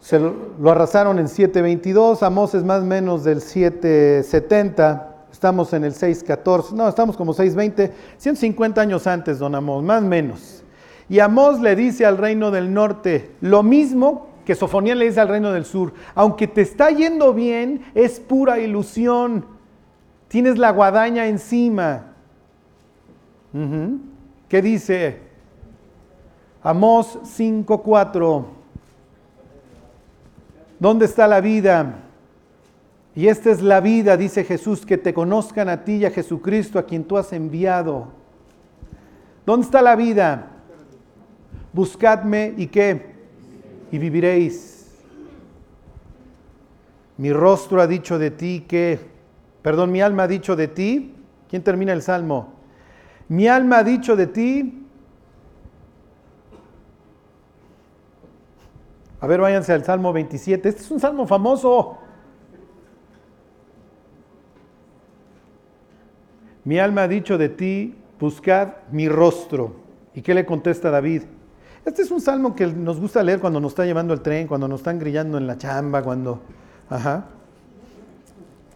se 0.00 0.18
lo 0.18 0.70
arrasaron 0.70 1.18
en 1.18 1.28
722, 1.28 2.22
Amós 2.22 2.54
es 2.54 2.64
más 2.64 2.82
o 2.82 2.86
menos 2.86 3.24
del 3.24 3.42
770, 3.42 5.16
estamos 5.30 5.72
en 5.72 5.84
el 5.84 5.92
614, 5.92 6.74
no, 6.74 6.88
estamos 6.88 7.16
como 7.16 7.34
620, 7.34 7.92
150 8.16 8.80
años 8.80 9.06
antes, 9.06 9.38
don 9.38 9.54
Amós, 9.54 9.82
más 9.82 10.02
o 10.02 10.06
menos. 10.06 10.64
Y 11.08 11.20
Amós 11.20 11.60
le 11.60 11.76
dice 11.76 12.06
al 12.06 12.16
reino 12.16 12.50
del 12.50 12.72
norte 12.72 13.34
lo 13.40 13.62
mismo 13.62 14.27
que 14.48 14.54
Sofonía 14.54 14.94
le 14.94 15.04
dice 15.04 15.20
al 15.20 15.28
reino 15.28 15.52
del 15.52 15.66
sur, 15.66 15.92
aunque 16.14 16.46
te 16.46 16.62
está 16.62 16.88
yendo 16.88 17.34
bien, 17.34 17.82
es 17.94 18.18
pura 18.18 18.58
ilusión, 18.58 19.44
tienes 20.26 20.56
la 20.56 20.70
guadaña 20.70 21.26
encima. 21.26 22.14
¿Qué 24.48 24.62
dice? 24.62 25.20
Amós 26.62 27.18
5:4. 27.24 28.46
¿Dónde 30.78 31.04
está 31.04 31.28
la 31.28 31.42
vida? 31.42 31.96
Y 33.14 33.28
esta 33.28 33.50
es 33.50 33.60
la 33.60 33.82
vida, 33.82 34.16
dice 34.16 34.44
Jesús, 34.44 34.86
que 34.86 34.96
te 34.96 35.12
conozcan 35.12 35.68
a 35.68 35.84
ti 35.84 35.96
y 35.96 36.04
a 36.06 36.10
Jesucristo, 36.10 36.78
a 36.78 36.86
quien 36.86 37.04
tú 37.04 37.18
has 37.18 37.34
enviado. 37.34 38.06
¿Dónde 39.44 39.66
está 39.66 39.82
la 39.82 39.94
vida? 39.94 40.46
Buscadme 41.74 42.54
y 42.56 42.68
qué? 42.68 43.17
Y 43.90 43.98
viviréis. 43.98 44.78
Mi 47.16 47.32
rostro 47.32 47.80
ha 47.80 47.86
dicho 47.86 48.18
de 48.18 48.30
ti 48.30 48.64
que, 48.68 48.98
perdón, 49.62 49.90
mi 49.90 50.00
alma 50.00 50.24
ha 50.24 50.28
dicho 50.28 50.54
de 50.54 50.68
ti. 50.68 51.14
¿Quién 51.48 51.62
termina 51.62 51.92
el 51.92 52.02
salmo? 52.02 52.52
Mi 53.28 53.48
alma 53.48 53.78
ha 53.78 53.84
dicho 53.84 54.14
de 54.14 54.26
ti. 54.26 54.86
A 59.20 59.26
ver, 59.26 59.40
váyanse 59.40 59.72
al 59.72 59.84
Salmo 59.84 60.12
27. 60.12 60.68
Este 60.68 60.82
es 60.82 60.90
un 60.90 61.00
salmo 61.00 61.26
famoso. 61.26 61.98
Mi 66.64 66.78
alma 66.78 67.02
ha 67.02 67.08
dicho 67.08 67.38
de 67.38 67.48
ti, 67.48 67.96
buscad 68.20 68.74
mi 68.92 69.08
rostro. 69.08 69.76
¿Y 70.14 70.22
qué 70.22 70.34
le 70.34 70.44
contesta 70.44 70.90
David? 70.90 71.22
Este 71.84 72.02
es 72.02 72.10
un 72.10 72.20
salmo 72.20 72.54
que 72.54 72.66
nos 72.66 73.00
gusta 73.00 73.22
leer 73.22 73.40
cuando 73.40 73.60
nos 73.60 73.72
está 73.72 73.84
llevando 73.84 74.12
el 74.12 74.20
tren, 74.20 74.46
cuando 74.46 74.68
nos 74.68 74.80
están 74.80 74.98
grillando 74.98 75.38
en 75.38 75.46
la 75.46 75.56
chamba, 75.56 76.02
cuando, 76.02 76.40
ajá, 76.90 77.26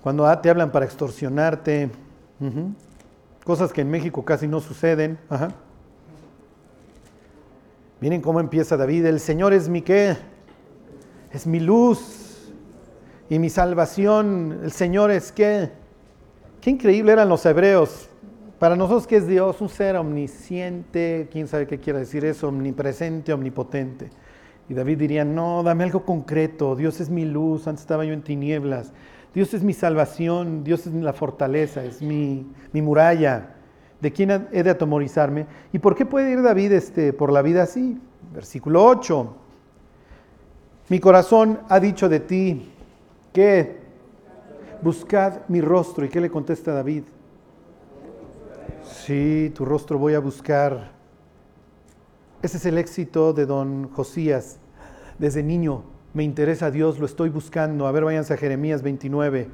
cuando 0.02 0.26
ah, 0.26 0.40
te 0.40 0.50
hablan 0.50 0.72
para 0.72 0.84
extorsionarte. 0.84 1.90
Cosas 3.44 3.72
que 3.72 3.82
en 3.82 3.90
México 3.90 4.24
casi 4.24 4.48
no 4.48 4.60
suceden. 4.60 5.18
Miren 8.00 8.20
cómo 8.20 8.40
empieza 8.40 8.76
David. 8.76 9.06
El 9.06 9.20
Señor 9.20 9.52
es 9.52 9.68
mi 9.68 9.82
qué? 9.82 10.16
Es 11.30 11.46
mi 11.46 11.60
luz 11.60 12.52
y 13.30 13.38
mi 13.38 13.48
salvación. 13.48 14.60
El 14.64 14.72
Señor 14.72 15.12
es 15.12 15.30
qué? 15.30 15.70
Qué 16.60 16.70
increíble 16.70 17.12
eran 17.12 17.28
los 17.28 17.46
hebreos. 17.46 18.08
Para 18.62 18.76
nosotros, 18.76 19.08
¿qué 19.08 19.16
es 19.16 19.26
Dios? 19.26 19.60
Un 19.60 19.68
ser 19.68 19.96
omnisciente, 19.96 21.26
quién 21.32 21.48
sabe 21.48 21.66
qué 21.66 21.80
quiere 21.80 21.98
decir 21.98 22.24
eso, 22.24 22.46
omnipresente, 22.46 23.32
omnipotente. 23.32 24.08
Y 24.68 24.74
David 24.74 24.98
diría, 24.98 25.24
no, 25.24 25.64
dame 25.64 25.82
algo 25.82 26.04
concreto, 26.04 26.76
Dios 26.76 27.00
es 27.00 27.10
mi 27.10 27.24
luz, 27.24 27.66
antes 27.66 27.82
estaba 27.82 28.04
yo 28.04 28.12
en 28.12 28.22
tinieblas, 28.22 28.92
Dios 29.34 29.52
es 29.52 29.64
mi 29.64 29.72
salvación, 29.72 30.62
Dios 30.62 30.86
es 30.86 30.92
la 30.94 31.12
fortaleza, 31.12 31.82
es 31.82 32.00
mi, 32.02 32.46
muralla. 32.72 33.56
¿De 34.00 34.12
quién 34.12 34.30
he 34.52 34.62
de 34.62 34.70
atemorizarme? 34.70 35.46
¿Y 35.72 35.80
por 35.80 35.96
qué 35.96 36.06
puede 36.06 36.30
ir 36.30 36.40
David 36.40 36.70
este, 36.70 37.12
por 37.12 37.32
la 37.32 37.42
vida 37.42 37.64
así? 37.64 38.00
Versículo 38.32 38.84
8. 38.86 39.36
Mi 40.88 41.00
corazón 41.00 41.58
ha 41.68 41.80
dicho 41.80 42.08
de 42.08 42.20
ti 42.20 42.70
que 43.32 43.80
buscad 44.82 45.40
mi 45.48 45.60
rostro. 45.60 46.04
¿Y 46.04 46.08
qué 46.08 46.20
le 46.20 46.30
contesta 46.30 46.72
David? 46.72 47.02
Sí, 49.04 49.52
tu 49.54 49.64
rostro 49.64 49.98
voy 49.98 50.14
a 50.14 50.20
buscar. 50.20 50.92
Ese 52.40 52.56
es 52.56 52.66
el 52.66 52.78
éxito 52.78 53.32
de 53.32 53.46
don 53.46 53.88
Josías 53.90 54.58
desde 55.18 55.42
niño 55.42 55.84
me 56.14 56.24
interesa 56.24 56.70
Dios, 56.70 56.98
lo 56.98 57.06
estoy 57.06 57.30
buscando. 57.30 57.86
A 57.86 57.92
ver, 57.92 58.04
váyanse 58.04 58.34
a 58.34 58.36
Jeremías 58.36 58.82
29. 58.82 59.48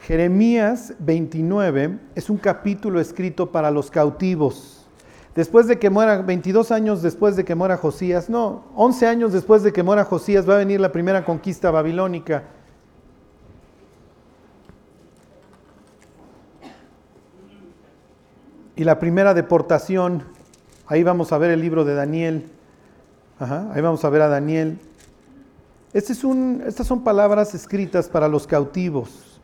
Jeremías 0.00 0.94
29 0.98 1.98
es 2.14 2.30
un 2.30 2.36
capítulo 2.36 3.00
escrito 3.00 3.50
para 3.50 3.70
los 3.70 3.90
cautivos. 3.90 4.86
Después 5.34 5.66
de 5.66 5.78
que 5.78 5.90
muera, 5.90 6.22
22 6.22 6.70
años 6.70 7.02
después 7.02 7.34
de 7.34 7.44
que 7.44 7.56
muera 7.56 7.76
Josías, 7.76 8.30
no, 8.30 8.64
11 8.76 9.06
años 9.06 9.32
después 9.32 9.64
de 9.64 9.72
que 9.72 9.82
muera 9.82 10.04
Josías 10.04 10.48
va 10.48 10.54
a 10.54 10.58
venir 10.58 10.78
la 10.78 10.92
primera 10.92 11.24
conquista 11.24 11.72
babilónica. 11.72 12.44
Y 18.76 18.84
la 18.84 18.98
primera 18.98 19.34
deportación, 19.34 20.24
ahí 20.86 21.02
vamos 21.02 21.32
a 21.32 21.38
ver 21.38 21.50
el 21.50 21.60
libro 21.60 21.84
de 21.84 21.94
Daniel 21.94 22.50
ahí 23.38 23.80
vamos 23.80 24.04
a 24.04 24.10
ver 24.10 24.22
a 24.22 24.28
Daniel. 24.28 24.78
Este 25.92 26.12
es 26.12 26.24
un, 26.24 26.62
estas 26.66 26.86
son 26.86 27.04
palabras 27.04 27.54
escritas 27.54 28.08
para 28.08 28.28
los 28.28 28.46
cautivos, 28.46 29.40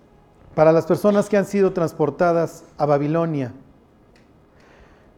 para 0.54 0.72
las 0.72 0.87
personas 0.87 1.28
que 1.28 1.37
han 1.37 1.44
sido 1.44 1.72
transportadas 1.72 2.64
a 2.76 2.87
Babilonia. 2.87 3.52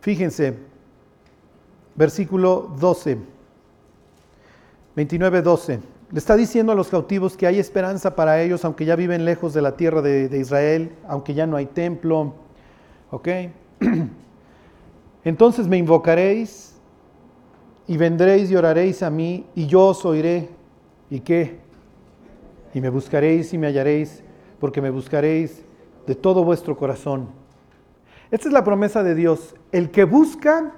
Fíjense, 0.01 0.59
versículo 1.95 2.75
12, 2.79 3.19
29, 4.97 5.43
12. 5.43 5.81
Le 6.11 6.19
está 6.19 6.37
diciendo 6.37 6.73
a 6.73 6.75
los 6.75 6.89
cautivos 6.89 7.37
que 7.37 7.47
hay 7.47 7.59
esperanza 7.59 8.15
para 8.15 8.43
ellos, 8.43 8.65
aunque 8.67 8.85
ya 8.85 8.97
viven 8.97 9.25
lejos 9.25 9.55
de 9.55 9.63
la 9.63 9.77
tierra 9.77 10.03
de, 10.03 10.29
de 10.29 10.39
Israel, 10.39 10.95
aunque 11.09 11.33
ya 11.33 11.47
no 11.47 11.57
hay 11.57 11.67
templo. 11.67 12.35
¿Ok? 13.11 13.29
Entonces 15.25 15.69
me 15.69 15.79
invocaréis 15.79 16.75
y 17.87 17.97
vendréis 17.97 18.51
y 18.51 18.57
oraréis 18.57 19.03
a 19.03 19.11
mí, 19.11 19.47
y 19.55 19.67
yo 19.67 19.89
os 19.89 20.05
oiré. 20.05 20.49
¿Y 21.11 21.21
qué? 21.21 21.59
Y 22.75 22.81
me 22.81 22.89
buscaréis 22.89 23.53
y 23.53 23.59
me 23.59 23.67
hallaréis, 23.67 24.23
porque 24.59 24.81
me 24.81 24.91
buscaréis 24.91 25.65
de 26.07 26.15
todo 26.15 26.45
vuestro 26.45 26.77
corazón. 26.77 27.29
Esta 28.31 28.49
es 28.49 28.55
la 28.55 28.65
promesa 28.65 29.03
de 29.03 29.15
Dios. 29.15 29.55
El 29.73 29.91
que 29.91 30.05
busca, 30.05 30.73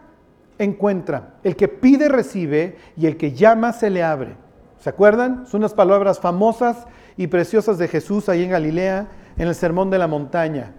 encuentra. 0.58 1.34
El 1.44 1.54
que 1.54 1.68
pide, 1.68 2.08
recibe. 2.08 2.76
Y 2.96 3.06
el 3.06 3.16
que 3.16 3.32
llama, 3.32 3.72
se 3.72 3.90
le 3.90 4.02
abre. 4.02 4.36
¿Se 4.80 4.90
acuerdan? 4.90 5.46
Son 5.46 5.60
unas 5.60 5.72
palabras 5.72 6.18
famosas 6.18 6.86
y 7.16 7.28
preciosas 7.28 7.78
de 7.78 7.86
Jesús 7.86 8.28
ahí 8.28 8.42
en 8.42 8.50
Galilea, 8.50 9.08
en 9.38 9.48
el 9.48 9.54
Sermón 9.54 9.88
de 9.88 9.98
la 9.98 10.08
Montaña. 10.08 10.74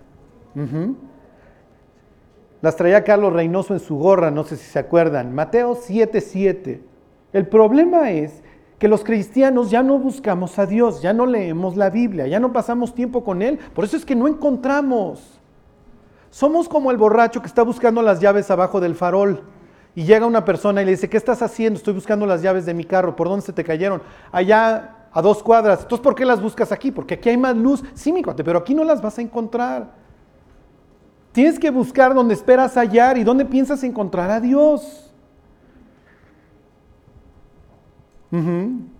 Las 2.61 2.75
traía 2.75 3.03
Carlos 3.03 3.33
Reynoso 3.33 3.73
en 3.73 3.79
su 3.79 3.97
gorra, 3.97 4.31
no 4.31 4.43
sé 4.43 4.57
si 4.57 4.65
se 4.65 4.79
acuerdan. 4.79 5.33
Mateo 5.33 5.75
7:7. 5.75 6.81
El 7.33 7.47
problema 7.47 8.11
es 8.11 8.41
que 8.79 8.87
los 8.87 9.03
cristianos 9.03 9.69
ya 9.71 9.83
no 9.83 9.99
buscamos 9.99 10.57
a 10.59 10.65
Dios, 10.65 11.01
ya 11.01 11.13
no 11.13 11.25
leemos 11.25 11.77
la 11.77 11.89
Biblia, 11.89 12.27
ya 12.27 12.39
no 12.39 12.51
pasamos 12.51 12.93
tiempo 12.93 13.23
con 13.23 13.41
Él. 13.41 13.59
Por 13.73 13.85
eso 13.85 13.97
es 13.97 14.05
que 14.05 14.15
no 14.15 14.27
encontramos. 14.27 15.39
Somos 16.29 16.67
como 16.67 16.91
el 16.91 16.97
borracho 16.97 17.41
que 17.41 17.47
está 17.47 17.63
buscando 17.63 18.01
las 18.01 18.19
llaves 18.19 18.51
abajo 18.51 18.81
del 18.81 18.95
farol. 18.95 19.43
Y 19.95 20.03
llega 20.03 20.25
una 20.25 20.43
persona 20.43 20.81
y 20.81 20.85
le 20.85 20.91
dice, 20.91 21.09
¿qué 21.09 21.15
estás 21.15 21.41
haciendo? 21.41 21.77
Estoy 21.77 21.93
buscando 21.93 22.25
las 22.25 22.41
llaves 22.41 22.65
de 22.65 22.73
mi 22.73 22.83
carro. 22.83 23.15
¿Por 23.15 23.29
dónde 23.29 23.45
se 23.45 23.53
te 23.53 23.63
cayeron? 23.63 24.01
Allá 24.31 25.07
a 25.13 25.21
dos 25.21 25.41
cuadras. 25.41 25.83
Entonces, 25.83 26.03
¿por 26.03 26.13
qué 26.13 26.25
las 26.25 26.41
buscas 26.41 26.73
aquí? 26.73 26.91
Porque 26.91 27.13
aquí 27.13 27.29
hay 27.29 27.37
más 27.37 27.55
luz. 27.55 27.81
Sí, 27.93 28.11
mi 28.11 28.21
cuate, 28.21 28.43
pero 28.43 28.59
aquí 28.59 28.75
no 28.75 28.83
las 28.83 29.01
vas 29.01 29.17
a 29.17 29.21
encontrar. 29.21 30.04
Tienes 31.35 31.59
que 31.59 31.69
buscar 31.69 32.13
donde 32.13 32.33
esperas 32.33 32.77
hallar 32.77 33.17
y 33.17 33.25
donde 33.25 33.43
piensas 33.43 33.83
encontrar 33.83 34.31
a 34.31 34.39
Dios. 34.39 35.11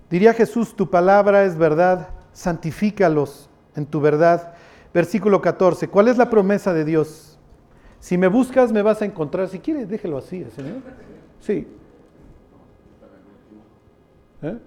Diría 0.09 0.33
Jesús, 0.33 0.75
tu 0.75 0.89
palabra 0.89 1.45
es 1.45 1.57
verdad, 1.57 2.09
santifícalos 2.33 3.49
en 3.73 3.85
tu 3.85 4.01
verdad. 4.01 4.53
Versículo 4.93 5.41
14, 5.41 5.87
¿cuál 5.87 6.09
es 6.09 6.17
la 6.17 6.29
promesa 6.29 6.73
de 6.73 6.83
Dios? 6.83 7.39
Si 8.01 8.17
me 8.17 8.27
buscas, 8.27 8.69
me 8.73 8.81
vas 8.81 9.01
a 9.01 9.05
encontrar. 9.05 9.47
Si 9.47 9.59
quieres, 9.59 9.87
déjelo 9.87 10.17
así, 10.17 10.41
¿eh, 10.41 10.49
Señor. 10.53 10.81
Sí. 11.39 11.65
¿Eh? 14.41 14.57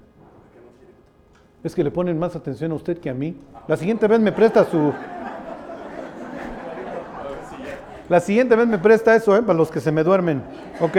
Es 1.62 1.74
que 1.74 1.84
le 1.84 1.90
ponen 1.90 2.18
más 2.18 2.34
atención 2.34 2.72
a 2.72 2.76
usted 2.76 2.96
que 2.96 3.10
a 3.10 3.14
mí. 3.14 3.36
La 3.66 3.76
siguiente 3.76 4.08
vez 4.08 4.20
me 4.20 4.32
presta 4.32 4.64
su... 4.64 4.90
La 8.08 8.20
siguiente 8.20 8.56
vez 8.56 8.66
me 8.66 8.78
presta 8.78 9.14
eso, 9.14 9.36
¿eh? 9.36 9.42
Para 9.42 9.58
los 9.58 9.70
que 9.70 9.80
se 9.80 9.92
me 9.92 10.02
duermen. 10.02 10.42
Ok. 10.80 10.96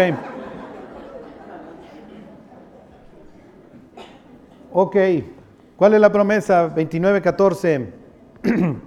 Ok. 4.72 4.96
¿Cuál 5.76 5.96
es 5.96 6.02
la 6.02 6.12
promesa? 6.12 6.74
29.14. 6.76 7.88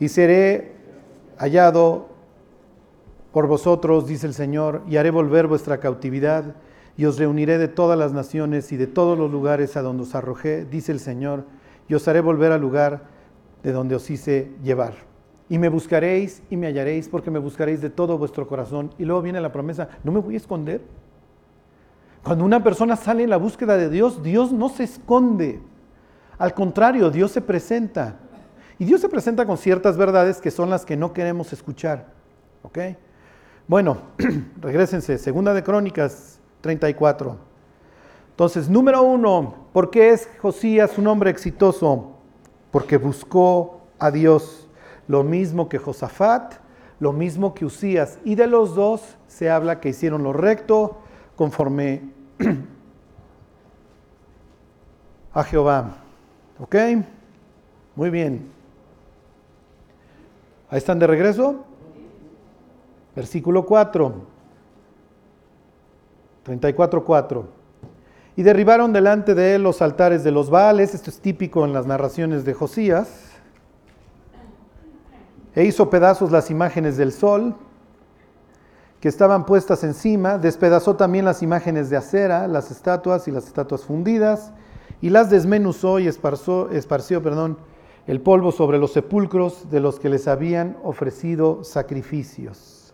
y 0.00 0.08
seré 0.08 0.72
hallado 1.36 2.08
por 3.32 3.46
vosotros, 3.46 4.06
dice 4.06 4.26
el 4.26 4.34
Señor, 4.34 4.82
y 4.88 4.96
haré 4.96 5.10
volver 5.10 5.46
vuestra 5.46 5.78
cautividad, 5.78 6.54
y 6.96 7.04
os 7.04 7.18
reuniré 7.18 7.58
de 7.58 7.68
todas 7.68 7.98
las 7.98 8.12
naciones 8.12 8.72
y 8.72 8.76
de 8.76 8.86
todos 8.86 9.18
los 9.18 9.30
lugares 9.30 9.76
a 9.76 9.82
donde 9.82 10.04
os 10.04 10.14
arrojé, 10.14 10.64
dice 10.64 10.92
el 10.92 11.00
Señor, 11.00 11.44
y 11.88 11.94
os 11.94 12.06
haré 12.08 12.20
volver 12.20 12.52
al 12.52 12.60
lugar 12.60 13.02
de 13.62 13.72
donde 13.72 13.94
os 13.94 14.10
hice 14.10 14.50
llevar. 14.62 15.07
Y 15.48 15.58
me 15.58 15.68
buscaréis 15.68 16.42
y 16.50 16.56
me 16.56 16.66
hallaréis, 16.66 17.08
porque 17.08 17.30
me 17.30 17.38
buscaréis 17.38 17.80
de 17.80 17.90
todo 17.90 18.18
vuestro 18.18 18.46
corazón. 18.46 18.90
Y 18.98 19.04
luego 19.04 19.22
viene 19.22 19.40
la 19.40 19.52
promesa, 19.52 19.88
no 20.04 20.12
me 20.12 20.20
voy 20.20 20.34
a 20.34 20.38
esconder. 20.38 20.82
Cuando 22.22 22.44
una 22.44 22.62
persona 22.62 22.96
sale 22.96 23.22
en 23.22 23.30
la 23.30 23.36
búsqueda 23.36 23.76
de 23.76 23.88
Dios, 23.88 24.22
Dios 24.22 24.52
no 24.52 24.68
se 24.68 24.84
esconde. 24.84 25.60
Al 26.38 26.54
contrario, 26.54 27.10
Dios 27.10 27.30
se 27.30 27.40
presenta. 27.40 28.16
Y 28.78 28.84
Dios 28.84 29.00
se 29.00 29.08
presenta 29.08 29.46
con 29.46 29.56
ciertas 29.58 29.96
verdades 29.96 30.40
que 30.40 30.50
son 30.50 30.70
las 30.70 30.84
que 30.84 30.96
no 30.96 31.12
queremos 31.12 31.52
escuchar. 31.52 32.06
¿Ok? 32.62 32.78
Bueno, 33.68 33.98
regresense, 34.60 35.18
segunda 35.18 35.52
de 35.52 35.62
Crónicas 35.62 36.40
34. 36.62 37.36
Entonces, 38.30 38.70
número 38.70 39.02
uno, 39.02 39.66
¿por 39.74 39.90
qué 39.90 40.10
es 40.10 40.26
Josías 40.40 40.96
un 40.96 41.06
hombre 41.08 41.28
exitoso? 41.28 42.14
Porque 42.70 42.96
buscó 42.96 43.82
a 43.98 44.10
Dios, 44.10 44.57
lo 45.08 45.24
mismo 45.24 45.68
que 45.68 45.78
Josafat, 45.78 46.54
lo 47.00 47.12
mismo 47.12 47.54
que 47.54 47.64
Usías. 47.64 48.18
Y 48.24 48.34
de 48.34 48.46
los 48.46 48.74
dos 48.74 49.16
se 49.26 49.50
habla 49.50 49.80
que 49.80 49.88
hicieron 49.88 50.22
lo 50.22 50.32
recto 50.32 50.98
conforme 51.34 52.02
a 55.32 55.42
Jehová. 55.44 55.96
¿Ok? 56.60 56.76
Muy 57.96 58.10
bien. 58.10 58.50
Ahí 60.70 60.78
están 60.78 60.98
de 60.98 61.06
regreso. 61.06 61.64
Versículo 63.16 63.64
4. 63.64 64.14
34, 66.42 67.04
4. 67.04 67.48
Y 68.36 68.42
derribaron 68.42 68.92
delante 68.92 69.34
de 69.34 69.56
él 69.56 69.62
los 69.62 69.82
altares 69.82 70.22
de 70.22 70.30
los 70.30 70.48
Baales, 70.48 70.94
esto 70.94 71.10
es 71.10 71.20
típico 71.20 71.64
en 71.64 71.72
las 71.72 71.86
narraciones 71.86 72.44
de 72.44 72.54
Josías, 72.54 73.27
e 75.54 75.64
hizo 75.64 75.90
pedazos 75.90 76.30
las 76.30 76.50
imágenes 76.50 76.96
del 76.96 77.12
sol 77.12 77.56
que 79.00 79.08
estaban 79.08 79.46
puestas 79.46 79.84
encima, 79.84 80.38
despedazó 80.38 80.96
también 80.96 81.24
las 81.24 81.42
imágenes 81.42 81.88
de 81.88 81.96
acera, 81.96 82.48
las 82.48 82.70
estatuas 82.70 83.28
y 83.28 83.30
las 83.30 83.46
estatuas 83.46 83.84
fundidas, 83.84 84.52
y 85.00 85.10
las 85.10 85.30
desmenuzó 85.30 86.00
y 86.00 86.08
esparció, 86.08 87.22
perdón, 87.22 87.58
el 88.08 88.20
polvo 88.20 88.50
sobre 88.50 88.78
los 88.78 88.92
sepulcros 88.92 89.70
de 89.70 89.80
los 89.80 90.00
que 90.00 90.08
les 90.08 90.26
habían 90.26 90.76
ofrecido 90.82 91.62
sacrificios. 91.62 92.92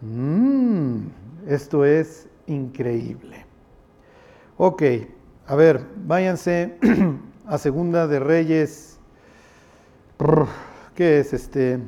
Mm, 0.00 1.06
esto 1.46 1.84
es 1.84 2.28
increíble. 2.46 3.44
Ok, 4.56 4.82
a 5.46 5.54
ver, 5.54 5.84
váyanse 6.06 6.78
a 7.46 7.58
Segunda 7.58 8.06
de 8.06 8.20
Reyes. 8.20 8.98
¿Qué 10.94 11.20
es 11.20 11.32
este? 11.32 11.78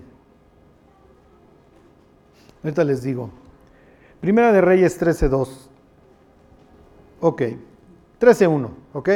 Ahorita 2.62 2.84
les 2.84 3.02
digo. 3.02 3.30
Primera 4.20 4.52
de 4.52 4.62
Reyes 4.62 4.98
13.2. 5.00 5.48
Ok. 7.20 7.42
13.1. 8.18 8.70
Ok. 8.94 9.10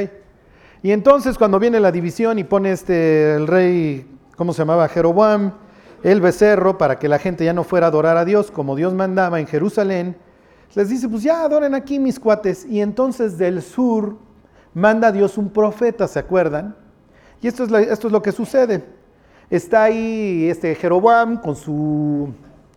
Y 0.83 0.93
entonces 0.93 1.39
cuando 1.39 1.59
viene 1.59 1.81
la 1.81 1.91
división 1.91 2.39
y 2.39 2.45
pone 2.45 2.73
este 2.73 3.35
el 3.35 3.47
rey, 3.47 4.07
¿cómo 4.37 4.53
se 4.53 4.59
llamaba? 4.59 4.87
Jeroboam, 4.89 5.55
el 6.03 6.21
becerro, 6.21 6.77
para 6.77 6.99
que 6.99 7.09
la 7.09 7.19
gente 7.19 7.45
ya 7.45 7.55
no 7.55 7.65
fuera 7.65 7.87
a 7.87 7.89
adorar 7.89 8.19
a 8.19 8.27
Dios 8.27 8.51
como 8.51 8.77
Dios 8.77 8.93
mandaba 8.93 9.41
en 9.41 9.47
Jerusalén, 9.47 10.17
les 10.75 10.91
dice, 10.91 11.09
pues 11.09 11.23
ya 11.23 11.43
adoren 11.43 11.75
aquí 11.75 11.99
mis 11.99 12.21
cuates. 12.21 12.67
Y 12.67 12.83
entonces 12.83 13.39
del 13.39 13.63
sur 13.63 14.17
manda 14.75 15.11
Dios 15.11 15.39
un 15.39 15.49
profeta, 15.49 16.07
¿se 16.07 16.19
acuerdan? 16.19 16.77
Y 17.41 17.49
esto 17.49 17.65
es, 17.65 17.73
esto 17.89 18.09
es 18.09 18.13
lo 18.13 18.21
que 18.21 18.33
sucede. 18.33 18.98
Está 19.51 19.85
ahí 19.85 20.49
este 20.51 20.75
Jeroboam 20.75 21.41
con 21.41 21.57
su, 21.57 22.29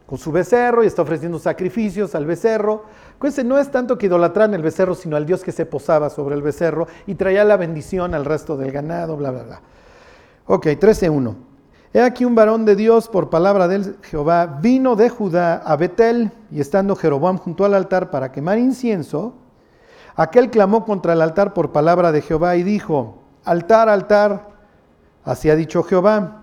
con 0.05 0.17
su 0.17 0.31
becerro 0.31 0.83
y 0.83 0.87
está 0.87 1.01
ofreciendo 1.01 1.37
sacrificios 1.37 2.15
al 2.15 2.25
becerro. 2.25 2.85
Acuérdense, 3.15 3.43
no 3.43 3.59
es 3.59 3.69
tanto 3.69 3.97
que 3.97 4.05
idolatran 4.05 4.53
el 4.53 4.61
becerro, 4.61 4.95
sino 4.95 5.17
al 5.17 5.25
Dios 5.25 5.43
que 5.43 5.51
se 5.51 5.65
posaba 5.65 6.09
sobre 6.09 6.35
el 6.35 6.41
becerro 6.41 6.87
y 7.07 7.15
traía 7.15 7.43
la 7.43 7.57
bendición 7.57 8.13
al 8.13 8.23
resto 8.23 8.55
del 8.55 8.71
ganado, 8.71 9.17
bla, 9.17 9.31
bla, 9.31 9.43
bla. 9.43 9.61
Ok, 10.47 10.65
13.1. 10.65 11.35
He 11.93 12.01
aquí 12.01 12.23
un 12.23 12.35
varón 12.35 12.63
de 12.63 12.77
Dios 12.77 13.09
por 13.09 13.29
palabra 13.29 13.67
de 13.67 13.95
Jehová 14.03 14.59
vino 14.61 14.95
de 14.95 15.09
Judá 15.09 15.55
a 15.57 15.75
Betel 15.75 16.31
y 16.49 16.61
estando 16.61 16.95
Jeroboam 16.95 17.37
junto 17.37 17.65
al 17.65 17.73
altar 17.73 18.11
para 18.11 18.31
quemar 18.31 18.57
incienso, 18.59 19.33
aquel 20.15 20.49
clamó 20.49 20.85
contra 20.85 21.11
el 21.11 21.21
altar 21.21 21.53
por 21.53 21.73
palabra 21.73 22.13
de 22.13 22.21
Jehová 22.21 22.55
y 22.55 22.63
dijo, 22.63 23.17
altar, 23.43 23.89
altar, 23.89 24.47
así 25.25 25.49
ha 25.49 25.55
dicho 25.57 25.83
Jehová. 25.83 26.40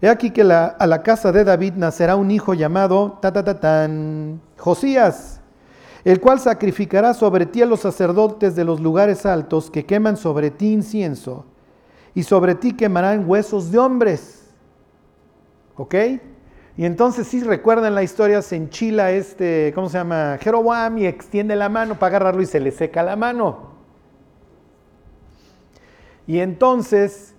He 0.00 0.08
aquí 0.08 0.30
que 0.30 0.42
a 0.42 0.86
la 0.86 1.02
casa 1.02 1.32
de 1.32 1.44
David 1.44 1.74
nacerá 1.74 2.16
un 2.16 2.30
hijo 2.30 2.54
llamado 2.54 3.18
ta, 3.20 3.32
ta, 3.32 3.42
ta, 3.42 3.58
tan, 3.58 4.40
Josías 4.56 5.38
el 6.04 6.20
cual 6.20 6.40
sacrificará 6.40 7.12
sobre 7.12 7.44
ti 7.44 7.60
a 7.60 7.66
los 7.66 7.80
sacerdotes 7.80 8.56
de 8.56 8.64
los 8.64 8.80
lugares 8.80 9.26
altos 9.26 9.70
que 9.70 9.84
queman 9.84 10.16
sobre 10.16 10.50
ti 10.50 10.72
incienso, 10.72 11.44
y 12.14 12.22
sobre 12.22 12.54
ti 12.54 12.72
quemarán 12.72 13.28
huesos 13.28 13.70
de 13.70 13.78
hombres. 13.78 14.46
¿Ok? 15.76 15.94
Y 16.76 16.84
entonces 16.84 17.26
si 17.26 17.42
recuerdan 17.42 17.94
la 17.94 18.02
historia, 18.02 18.40
se 18.40 18.56
enchila 18.56 19.10
este, 19.10 19.72
¿cómo 19.74 19.88
se 19.88 19.98
llama? 19.98 20.38
Jeroboam 20.40 20.98
y 20.98 21.06
extiende 21.06 21.54
la 21.56 21.68
mano 21.68 21.98
para 21.98 22.16
agarrarlo 22.16 22.42
y 22.42 22.46
se 22.46 22.58
le 22.58 22.70
seca 22.70 23.02
la 23.02 23.16
mano. 23.16 23.72
Y 26.26 26.38
entonces 26.40 27.34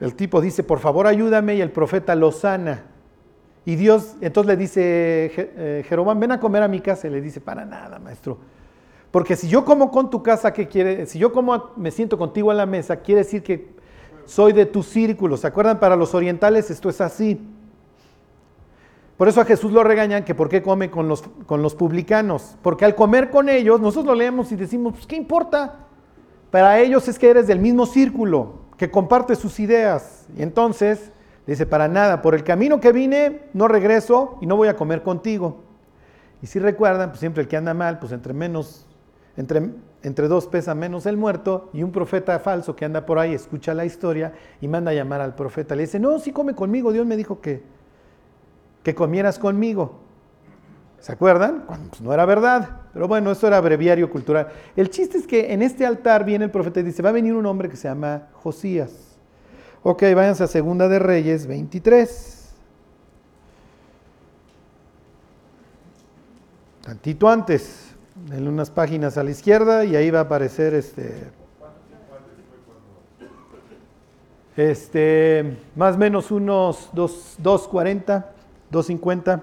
el 0.00 0.14
tipo 0.14 0.40
dice, 0.40 0.62
por 0.62 0.78
favor 0.78 1.06
ayúdame 1.06 1.56
y 1.56 1.60
el 1.60 1.70
profeta 1.70 2.14
lo 2.14 2.32
sana. 2.32 2.84
Y 3.66 3.76
Dios, 3.76 4.16
entonces 4.22 4.48
le 4.48 4.56
dice, 4.56 5.32
eh, 5.36 5.84
Jeroboam, 5.86 6.18
ven 6.18 6.32
a 6.32 6.40
comer 6.40 6.62
a 6.62 6.68
mi 6.68 6.80
casa. 6.80 7.06
Y 7.06 7.10
le 7.10 7.20
dice, 7.20 7.40
para 7.40 7.66
nada, 7.66 7.98
maestro. 7.98 8.38
Porque 9.10 9.36
si 9.36 9.48
yo 9.48 9.64
como 9.64 9.90
con 9.90 10.08
tu 10.08 10.22
casa, 10.22 10.52
¿qué 10.52 10.68
quiere? 10.68 11.06
Si 11.06 11.18
yo 11.18 11.32
como 11.32 11.70
me 11.76 11.90
siento 11.90 12.16
contigo 12.16 12.50
a 12.50 12.54
la 12.54 12.64
mesa, 12.64 12.96
quiere 12.96 13.22
decir 13.22 13.42
que 13.42 13.74
soy 14.24 14.52
de 14.52 14.64
tu 14.64 14.82
círculo. 14.82 15.36
¿Se 15.36 15.46
acuerdan? 15.46 15.78
Para 15.80 15.96
los 15.96 16.14
orientales 16.14 16.70
esto 16.70 16.88
es 16.88 17.00
así. 17.00 17.40
Por 19.16 19.28
eso 19.28 19.40
a 19.42 19.44
Jesús 19.44 19.72
lo 19.72 19.84
regañan 19.84 20.24
que 20.24 20.34
por 20.34 20.48
qué 20.48 20.62
come 20.62 20.90
con 20.90 21.06
los, 21.06 21.22
con 21.44 21.60
los 21.60 21.74
publicanos. 21.74 22.56
Porque 22.62 22.86
al 22.86 22.94
comer 22.94 23.28
con 23.28 23.50
ellos, 23.50 23.80
nosotros 23.80 24.06
lo 24.06 24.14
leemos 24.14 24.50
y 24.52 24.56
decimos, 24.56 24.94
pues 24.94 25.06
¿qué 25.06 25.16
importa? 25.16 25.88
Para 26.50 26.78
ellos 26.80 27.06
es 27.06 27.18
que 27.18 27.28
eres 27.28 27.46
del 27.46 27.58
mismo 27.58 27.84
círculo, 27.84 28.59
que 28.80 28.90
comparte 28.90 29.36
sus 29.36 29.60
ideas. 29.60 30.26
Y 30.36 30.42
entonces 30.42 31.12
Dice, 31.50 31.66
para 31.66 31.88
nada, 31.88 32.22
por 32.22 32.36
el 32.36 32.44
camino 32.44 32.78
que 32.78 32.92
vine, 32.92 33.40
no 33.54 33.66
regreso 33.66 34.38
y 34.40 34.46
no 34.46 34.54
voy 34.56 34.68
a 34.68 34.76
comer 34.76 35.02
contigo. 35.02 35.64
Y 36.42 36.46
si 36.46 36.60
recuerdan, 36.60 37.08
pues 37.08 37.18
siempre 37.18 37.42
el 37.42 37.48
que 37.48 37.56
anda 37.56 37.74
mal, 37.74 37.98
pues 37.98 38.12
entre 38.12 38.32
menos, 38.32 38.86
entre, 39.36 39.70
entre 40.04 40.28
dos 40.28 40.46
pesa 40.46 40.76
menos 40.76 41.06
el 41.06 41.16
muerto, 41.16 41.68
y 41.72 41.82
un 41.82 41.90
profeta 41.90 42.38
falso 42.38 42.76
que 42.76 42.84
anda 42.84 43.04
por 43.04 43.18
ahí 43.18 43.34
escucha 43.34 43.74
la 43.74 43.84
historia 43.84 44.32
y 44.60 44.68
manda 44.68 44.92
a 44.92 44.94
llamar 44.94 45.20
al 45.20 45.34
profeta. 45.34 45.74
Le 45.74 45.82
dice, 45.82 45.98
no, 45.98 46.20
sí 46.20 46.30
come 46.30 46.54
conmigo, 46.54 46.92
Dios 46.92 47.04
me 47.04 47.16
dijo 47.16 47.40
que, 47.40 47.64
que 48.84 48.94
comieras 48.94 49.40
conmigo. 49.40 49.98
¿Se 51.00 51.12
acuerdan? 51.12 51.64
Cuando 51.66 51.88
pues, 51.88 52.00
no 52.02 52.12
era 52.12 52.26
verdad. 52.26 52.80
Pero 52.92 53.08
bueno, 53.08 53.30
eso 53.30 53.46
era 53.46 53.60
breviario 53.60 54.10
cultural. 54.10 54.48
El 54.76 54.90
chiste 54.90 55.18
es 55.18 55.26
que 55.26 55.52
en 55.52 55.62
este 55.62 55.86
altar 55.86 56.24
viene 56.24 56.44
el 56.44 56.50
profeta 56.50 56.80
y 56.80 56.82
dice, 56.82 57.02
va 57.02 57.08
a 57.08 57.12
venir 57.12 57.34
un 57.34 57.46
hombre 57.46 57.68
que 57.68 57.76
se 57.76 57.88
llama 57.88 58.28
Josías. 58.34 58.92
Ok, 59.82 60.02
váyanse 60.14 60.44
a 60.44 60.46
Segunda 60.46 60.88
de 60.88 60.98
Reyes 60.98 61.46
23. 61.46 62.36
Tantito 66.82 67.28
antes, 67.28 67.94
en 68.30 68.48
unas 68.48 68.70
páginas 68.70 69.16
a 69.16 69.24
la 69.24 69.30
izquierda 69.30 69.84
y 69.84 69.96
ahí 69.96 70.10
va 70.10 70.20
a 70.20 70.22
aparecer 70.22 70.74
este. 70.74 71.28
Este, 74.56 75.56
más 75.76 75.94
o 75.94 75.98
menos 75.98 76.30
unos 76.30 76.90
240, 76.92 78.32
250. 78.70 79.42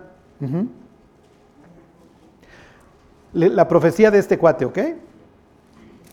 La 3.33 3.67
profecía 3.67 4.09
de 4.09 4.19
este 4.19 4.37
cuate, 4.37 4.65
¿ok? 4.65 4.79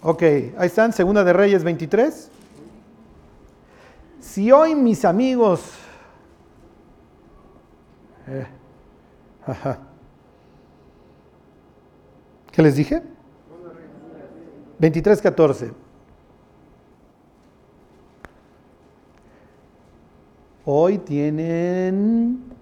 Ok, 0.03 0.23
ahí 0.23 0.67
están, 0.67 0.93
Segunda 0.93 1.25
de 1.25 1.33
Reyes 1.33 1.65
23. 1.65 2.31
Si 4.21 4.51
hoy 4.53 4.75
mis 4.75 5.05
amigos... 5.05 5.63
Eh, 8.27 8.47
¿Qué 12.53 12.63
les 12.63 12.77
dije? 12.77 13.03
23.14. 14.81 15.73
Hoy 20.65 20.99
tienen... 20.99 22.54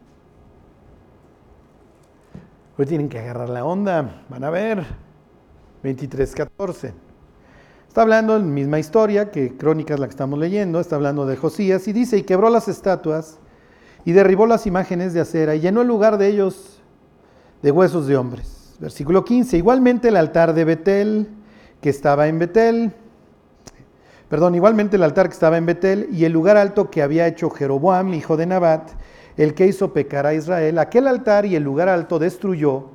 Hoy 2.79 2.87
tienen 2.87 3.11
que 3.11 3.19
agarrar 3.19 3.51
la 3.51 3.67
onda. 3.67 4.23
Van 4.31 4.45
a 4.45 4.51
ver. 4.51 4.85
23.14. 5.85 6.93
Está 7.87 8.01
hablando 8.01 8.39
la 8.39 8.45
misma 8.45 8.79
historia 8.79 9.31
que 9.31 9.59
Crónicas 9.59 10.01
la 10.01 10.07
que 10.07 10.13
estamos 10.13 10.39
leyendo. 10.39 10.81
Está 10.81 10.97
hablando 10.97 11.27
de 11.27 11.37
Josías 11.37 11.87
y 11.87 11.93
dice, 11.93 12.17
y 12.17 12.23
quebró 12.23 12.49
las 12.49 12.69
estatuas 12.69 13.39
y 14.07 14.13
derribó 14.13 14.47
las 14.47 14.67
imágenes 14.67 15.13
de 15.13 15.21
acera 15.21 15.55
y 15.55 15.61
llenó 15.61 15.83
el 15.83 15.89
lugar 15.89 16.17
de 16.17 16.29
ellos 16.29 16.81
de 17.61 17.71
huesos 17.71 18.07
de 18.07 18.17
hombres. 18.17 18.77
Versículo 18.81 19.23
15. 19.23 19.59
Igualmente 19.59 20.09
el 20.09 20.17
altar 20.17 20.55
de 20.55 20.65
Betel 20.65 21.29
que 21.83 21.91
estaba 21.91 22.27
en 22.27 22.39
Betel, 22.39 22.93
perdón, 24.31 24.55
igualmente 24.55 24.97
el 24.97 25.03
altar 25.03 25.29
que 25.29 25.35
estaba 25.35 25.59
en 25.59 25.67
Betel 25.67 26.09
y 26.11 26.25
el 26.25 26.33
lugar 26.33 26.57
alto 26.57 26.91
que 26.91 27.03
había 27.03 27.27
hecho 27.27 27.51
Jeroboam, 27.51 28.15
hijo 28.15 28.39
de 28.39 28.47
Nabat, 28.47 28.93
el 29.37 29.55
que 29.55 29.66
hizo 29.66 29.92
pecar 29.92 30.27
a 30.27 30.35
Israel, 30.35 30.79
aquel 30.79 31.07
altar 31.07 31.47
y 31.47 31.57
el 31.57 31.62
lugar 31.62 31.88
alto 31.88 32.18
destruyó 32.18 32.90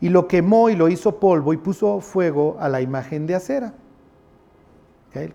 y 0.00 0.08
lo 0.08 0.26
quemó 0.28 0.68
y 0.68 0.76
lo 0.76 0.88
hizo 0.88 1.18
polvo 1.18 1.52
y 1.52 1.56
puso 1.56 2.00
fuego 2.00 2.56
a 2.60 2.68
la 2.68 2.80
imagen 2.80 3.26
de 3.26 3.34
acera. 3.34 3.74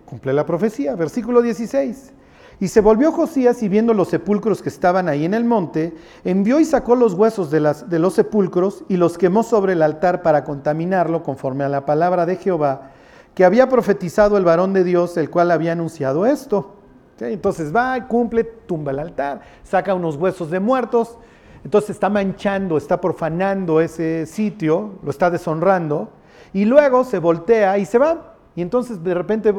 Cumple 0.06 0.34
la 0.34 0.46
profecía, 0.46 0.96
versículo 0.96 1.42
16. 1.42 2.14
Y 2.60 2.70
se 2.70 2.82
volvió 2.82 3.12
Josías 3.12 3.62
y 3.62 3.70
viendo 3.70 3.94
los 3.94 4.10
sepulcros 4.10 4.64
que 4.64 4.70
estaban 4.70 5.08
ahí 5.08 5.26
en 5.26 5.36
el 5.36 5.46
monte, 5.46 5.94
envió 6.24 6.60
y 6.60 6.66
sacó 6.66 6.96
los 6.96 7.14
huesos 7.14 7.52
de, 7.52 7.60
de 7.88 8.00
los 8.00 8.16
sepulcros 8.16 8.84
y 8.90 8.98
los 8.98 9.18
quemó 9.18 9.44
sobre 9.44 9.74
el 9.74 9.84
altar 9.84 10.24
para 10.24 10.44
contaminarlo 10.44 11.22
conforme 11.22 11.64
a 11.64 11.70
la 11.70 11.86
palabra 11.86 12.26
de 12.26 12.38
Jehová, 12.38 12.92
que 13.36 13.46
había 13.46 13.70
profetizado 13.70 14.38
el 14.38 14.44
varón 14.44 14.74
de 14.74 14.84
Dios, 14.84 15.16
el 15.18 15.30
cual 15.30 15.52
había 15.52 15.74
anunciado 15.74 16.26
esto. 16.26 16.77
Entonces 17.20 17.76
va, 17.76 18.08
cumple, 18.08 18.44
tumba 18.44 18.92
el 18.92 19.00
altar, 19.00 19.42
saca 19.64 19.94
unos 19.94 20.16
huesos 20.16 20.52
de 20.52 20.60
muertos, 20.60 21.18
entonces 21.64 21.92
está 21.92 22.10
manchando, 22.10 22.78
está 22.78 23.02
profanando 23.02 23.82
ese 23.82 24.26
sitio, 24.26 25.00
lo 25.04 25.10
está 25.10 25.30
deshonrando, 25.30 26.10
y 26.54 26.66
luego 26.66 27.04
se 27.04 27.20
voltea 27.20 27.78
y 27.78 27.86
se 27.86 27.98
va. 27.98 28.36
Y 28.56 28.62
entonces 28.62 29.04
de 29.04 29.14
repente 29.14 29.54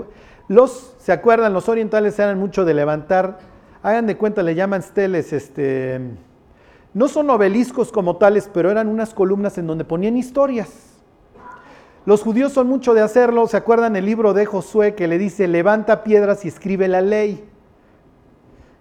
los, 0.48 0.94
¿se 0.98 1.12
acuerdan? 1.12 1.52
Los 1.52 1.68
orientales 1.68 2.18
eran 2.18 2.38
mucho 2.38 2.64
de 2.64 2.74
levantar, 2.74 3.38
hagan 3.82 4.06
de 4.06 4.16
cuenta, 4.16 4.42
le 4.42 4.54
llaman 4.54 4.82
steles, 4.82 5.32
este, 5.32 6.00
no 6.94 7.08
son 7.08 7.28
obeliscos 7.30 7.92
como 7.92 8.16
tales, 8.16 8.48
pero 8.52 8.70
eran 8.70 8.88
unas 8.88 9.12
columnas 9.12 9.58
en 9.58 9.66
donde 9.66 9.84
ponían 9.84 10.16
historias. 10.16 10.87
Los 12.08 12.22
judíos 12.22 12.54
son 12.54 12.68
mucho 12.68 12.94
de 12.94 13.02
hacerlo, 13.02 13.46
¿se 13.48 13.58
acuerdan 13.58 13.94
el 13.94 14.06
libro 14.06 14.32
de 14.32 14.46
Josué 14.46 14.94
que 14.94 15.06
le 15.06 15.18
dice, 15.18 15.46
levanta 15.46 16.04
piedras 16.04 16.42
y 16.46 16.48
escribe 16.48 16.88
la 16.88 17.02
ley? 17.02 17.46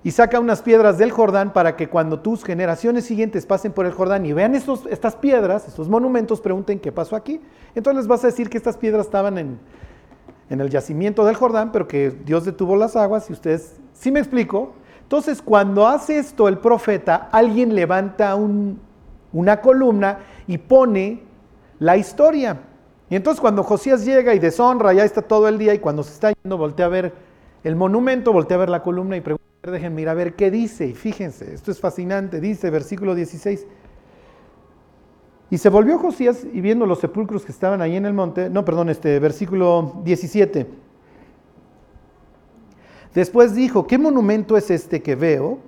Y 0.02 0.12
saca 0.12 0.40
unas 0.40 0.62
piedras 0.62 0.98
del 0.98 1.12
Jordán 1.12 1.52
para 1.52 1.76
que 1.76 1.90
cuando 1.90 2.22
tus 2.22 2.46
generaciones 2.46 3.04
siguientes 3.04 3.46
pasen 3.46 3.74
por 3.74 3.86
el 3.86 3.92
Jordán 3.92 4.26
y 4.26 4.32
vean 4.32 4.56
estos, 4.56 4.86
estas 4.86 5.18
piedras, 5.18 5.68
estos 5.68 5.90
monumentos, 5.90 6.40
pregunten 6.40 6.80
qué 6.80 6.94
pasó 6.94 7.18
aquí. 7.18 7.42
Entonces 7.76 8.04
les 8.04 8.08
vas 8.08 8.24
a 8.24 8.28
decir 8.28 8.50
que 8.50 8.56
estas 8.56 8.78
piedras 8.78 9.08
estaban 9.08 9.38
en, 9.38 9.60
en 10.50 10.62
el 10.62 10.70
yacimiento 10.70 11.26
del 11.26 11.36
Jordán, 11.36 11.74
pero 11.74 11.86
que 11.86 12.12
Dios 12.12 12.46
detuvo 12.46 12.78
las 12.78 12.96
aguas, 12.96 13.30
y 13.30 13.34
ustedes, 13.34 13.76
¿sí 13.92 14.10
me 14.10 14.22
explico? 14.22 14.72
Entonces, 15.02 15.42
cuando 15.42 15.86
hace 15.86 16.18
esto 16.18 16.48
el 16.48 16.60
profeta, 16.60 17.28
alguien 17.34 17.76
levanta 17.76 18.38
una 19.34 19.60
columna 19.60 20.20
y 20.48 20.60
pone 20.60 21.24
la 21.80 21.98
historia. 21.98 22.62
Y 23.10 23.15
entonces 23.15 23.39
cuando 23.39 23.63
Josías 23.63 24.06
llega 24.06 24.34
y 24.36 24.39
deshonra, 24.39 24.93
ya 24.93 25.06
está 25.06 25.22
todo 25.22 25.48
el 25.48 25.58
día, 25.58 25.74
y 25.74 25.80
cuando 25.80 26.04
se 26.04 26.13
está 26.13 26.32
yendo, 26.32 26.58
voltea 26.58 26.88
a 26.88 26.89
ver 26.89 27.13
el 27.63 27.76
monumento, 27.76 28.34
voltea 28.34 28.56
a 28.56 28.60
ver 28.60 28.70
la 28.70 28.84
columna 28.84 29.15
y 29.15 29.22
pregunta, 29.22 29.72
déjenme 29.72 30.02
ir 30.02 30.10
a 30.10 30.13
ver 30.13 30.36
qué 30.36 30.52
dice. 30.52 30.88
Y 30.88 30.93
fíjense, 30.93 31.54
esto 31.54 31.72
es 31.72 31.80
fascinante, 31.80 32.41
dice 32.41 32.70
versículo 32.70 33.15
16, 33.15 33.65
y 35.50 35.58
se 35.58 35.70
volvió 35.70 35.98
Josías 35.98 36.46
y 36.52 36.60
viendo 36.60 36.86
los 36.86 37.00
sepulcros 37.00 37.46
que 37.46 37.54
estaban 37.54 37.82
ahí 37.82 37.96
en 37.96 38.06
el 38.06 38.13
monte, 38.13 38.50
no, 38.50 38.65
perdón, 38.65 38.89
este 38.89 39.20
versículo 39.20 40.02
17. 40.04 40.67
Después 43.13 43.56
dijo, 43.56 43.88
¿qué 43.88 43.98
monumento 43.98 44.58
es 44.58 44.70
este 44.70 45.02
que 45.02 45.15
veo? 45.15 45.60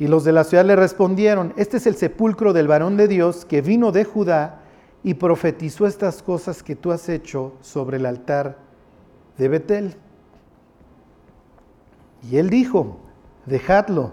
Y 0.00 0.08
los 0.08 0.24
de 0.24 0.32
la 0.32 0.42
ciudad 0.42 0.64
le 0.64 0.74
respondieron, 0.74 1.54
este 1.56 1.76
es 1.76 1.86
el 1.86 1.94
sepulcro 1.94 2.52
del 2.52 2.66
varón 2.66 2.96
de 2.96 3.06
Dios 3.06 3.44
que 3.44 3.62
vino 3.62 3.92
de 3.92 4.04
Judá 4.04 4.61
y 5.04 5.14
profetizó 5.14 5.86
estas 5.86 6.22
cosas 6.22 6.62
que 6.62 6.76
tú 6.76 6.92
has 6.92 7.08
hecho 7.08 7.54
sobre 7.60 7.96
el 7.96 8.06
altar 8.06 8.58
de 9.38 9.48
Betel. 9.48 9.96
Y 12.30 12.36
él 12.36 12.50
dijo, 12.50 12.98
dejadlo, 13.46 14.12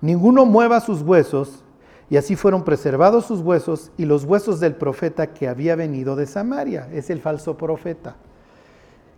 ninguno 0.00 0.46
mueva 0.46 0.80
sus 0.80 1.02
huesos 1.02 1.64
y 2.08 2.16
así 2.16 2.36
fueron 2.36 2.64
preservados 2.64 3.26
sus 3.26 3.40
huesos 3.40 3.92
y 3.96 4.04
los 4.04 4.24
huesos 4.24 4.60
del 4.60 4.74
profeta 4.74 5.28
que 5.28 5.46
había 5.46 5.76
venido 5.76 6.16
de 6.16 6.26
Samaria. 6.26 6.88
Es 6.92 7.10
el 7.10 7.20
falso 7.20 7.56
profeta 7.56 8.16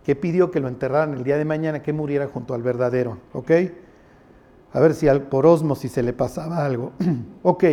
que 0.03 0.15
pidió 0.15 0.51
que 0.51 0.59
lo 0.59 0.67
enterraran 0.67 1.13
el 1.13 1.23
día 1.23 1.37
de 1.37 1.45
mañana, 1.45 1.81
que 1.81 1.93
muriera 1.93 2.27
junto 2.27 2.53
al 2.53 2.61
verdadero. 2.61 3.17
¿Ok? 3.31 3.51
A 4.73 4.79
ver 4.79 4.93
si 4.93 5.07
al, 5.07 5.23
por 5.23 5.45
si 5.77 5.87
se 5.87 6.03
le 6.03 6.13
pasaba 6.13 6.65
algo. 6.65 6.91
ok. 7.43 7.63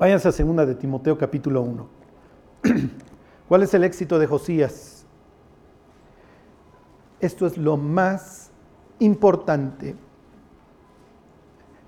Váyanse 0.00 0.28
a 0.28 0.32
segunda 0.32 0.64
de 0.64 0.74
Timoteo 0.74 1.18
capítulo 1.18 1.60
1. 1.60 1.86
¿Cuál 3.48 3.62
es 3.64 3.74
el 3.74 3.84
éxito 3.84 4.18
de 4.18 4.26
Josías? 4.26 5.04
Esto 7.20 7.46
es 7.46 7.58
lo 7.58 7.76
más 7.76 8.50
importante. 8.98 9.94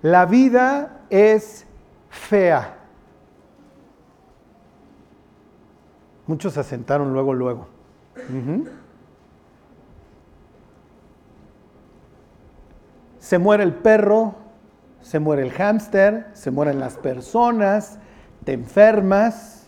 La 0.03 0.27
vida 0.27 1.07
es 1.09 1.67
fea. 2.11 2.77
Muchos 6.27 6.53
se 6.53 6.61
asentaron 6.61 7.15
luego, 7.15 7.33
luego. 7.33 7.67
Se 13.19 13.39
muere 13.39 13.63
el 13.63 13.73
perro, 13.73 14.35
se 15.03 15.19
muere 15.19 15.43
el 15.43 15.51
hámster, 15.53 16.27
se 16.33 16.51
mueren 16.51 16.81
las 16.81 16.97
personas, 16.97 17.99
te 18.45 18.53
enfermas. 18.53 19.67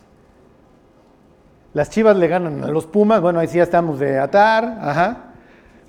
Las 1.73 1.89
chivas 1.89 2.15
le 2.15 2.27
ganan 2.27 2.63
a 2.63 2.67
los 2.67 2.85
Pumas, 2.85 3.21
bueno, 3.21 3.39
ahí 3.39 3.47
sí 3.47 3.57
ya 3.57 3.63
estamos 3.63 3.99
de 3.99 4.17
atar, 4.17 4.77
ajá. 4.81 5.17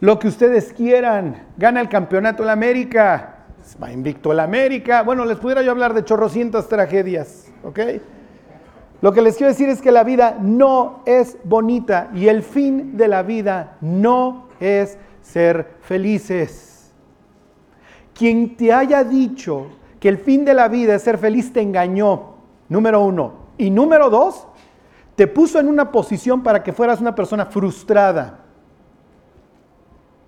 Lo 0.01 0.19
que 0.19 0.29
ustedes 0.29 0.73
quieran, 0.73 1.47
gana 1.57 1.81
el 1.81 1.89
campeonato 1.89 2.43
de 2.43 2.49
la 2.49 2.53
América, 2.53 3.37
va 3.83 3.93
invicto 3.93 4.33
el 4.33 4.41
América. 4.41 5.03
Bueno, 5.03 5.25
les 5.25 5.39
pudiera 5.39 5.63
yo 5.63 5.71
hablar 5.71 5.95
de 5.95 6.05
chorrocientas 6.05 6.69
tragedias, 6.69 7.47
¿ok? 7.65 7.81
Lo 9.01 9.13
que 9.13 9.23
les 9.23 9.37
quiero 9.37 9.51
decir 9.51 9.69
es 9.69 9.81
que 9.81 9.93
la 9.93 10.05
vida 10.05 10.37
no 10.41 11.03
es 11.07 11.37
bonita 11.45 12.11
y 12.15 12.29
el 12.29 12.43
fin 12.43 12.97
de 12.97 13.09
la 13.09 13.23
vida 13.23 13.77
no 13.81 14.49
es 14.61 14.99
ser 15.23 15.77
felices. 15.83 16.76
Quien 18.17 18.57
te 18.57 18.73
haya 18.73 19.05
dicho 19.05 19.67
que 20.01 20.09
el 20.09 20.19
fin 20.19 20.45
de 20.45 20.55
la 20.55 20.69
vida 20.69 20.95
es 20.95 21.03
ser 21.03 21.19
feliz 21.19 21.53
te 21.53 21.61
engañó, 21.61 22.35
número 22.69 23.01
uno. 23.03 23.47
Y 23.59 23.71
número 23.71 24.11
dos, 24.11 24.47
te 25.15 25.27
puso 25.27 25.59
en 25.59 25.69
una 25.69 25.91
posición 25.91 26.43
para 26.43 26.63
que 26.63 26.73
fueras 26.73 27.01
una 27.01 27.15
persona 27.15 27.47
frustrada 27.47 28.47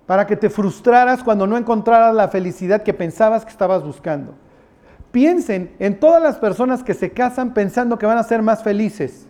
para 0.09 0.25
que 0.25 0.35
te 0.35 0.49
frustraras 0.49 1.23
cuando 1.23 1.45
no 1.45 1.55
encontraras 1.55 2.15
la 2.15 2.29
felicidad 2.29 2.81
que 2.81 2.95
pensabas 2.95 3.45
que 3.45 3.51
estabas 3.51 3.83
buscando. 3.83 4.33
Piensen 5.11 5.75
en 5.77 5.99
todas 5.99 6.19
las 6.19 6.37
personas 6.37 6.81
que 6.81 6.95
se 6.95 7.11
casan 7.11 7.53
pensando 7.53 7.99
que 7.99 8.07
van 8.07 8.17
a 8.17 8.23
ser 8.23 8.41
más 8.41 8.63
felices. 8.63 9.27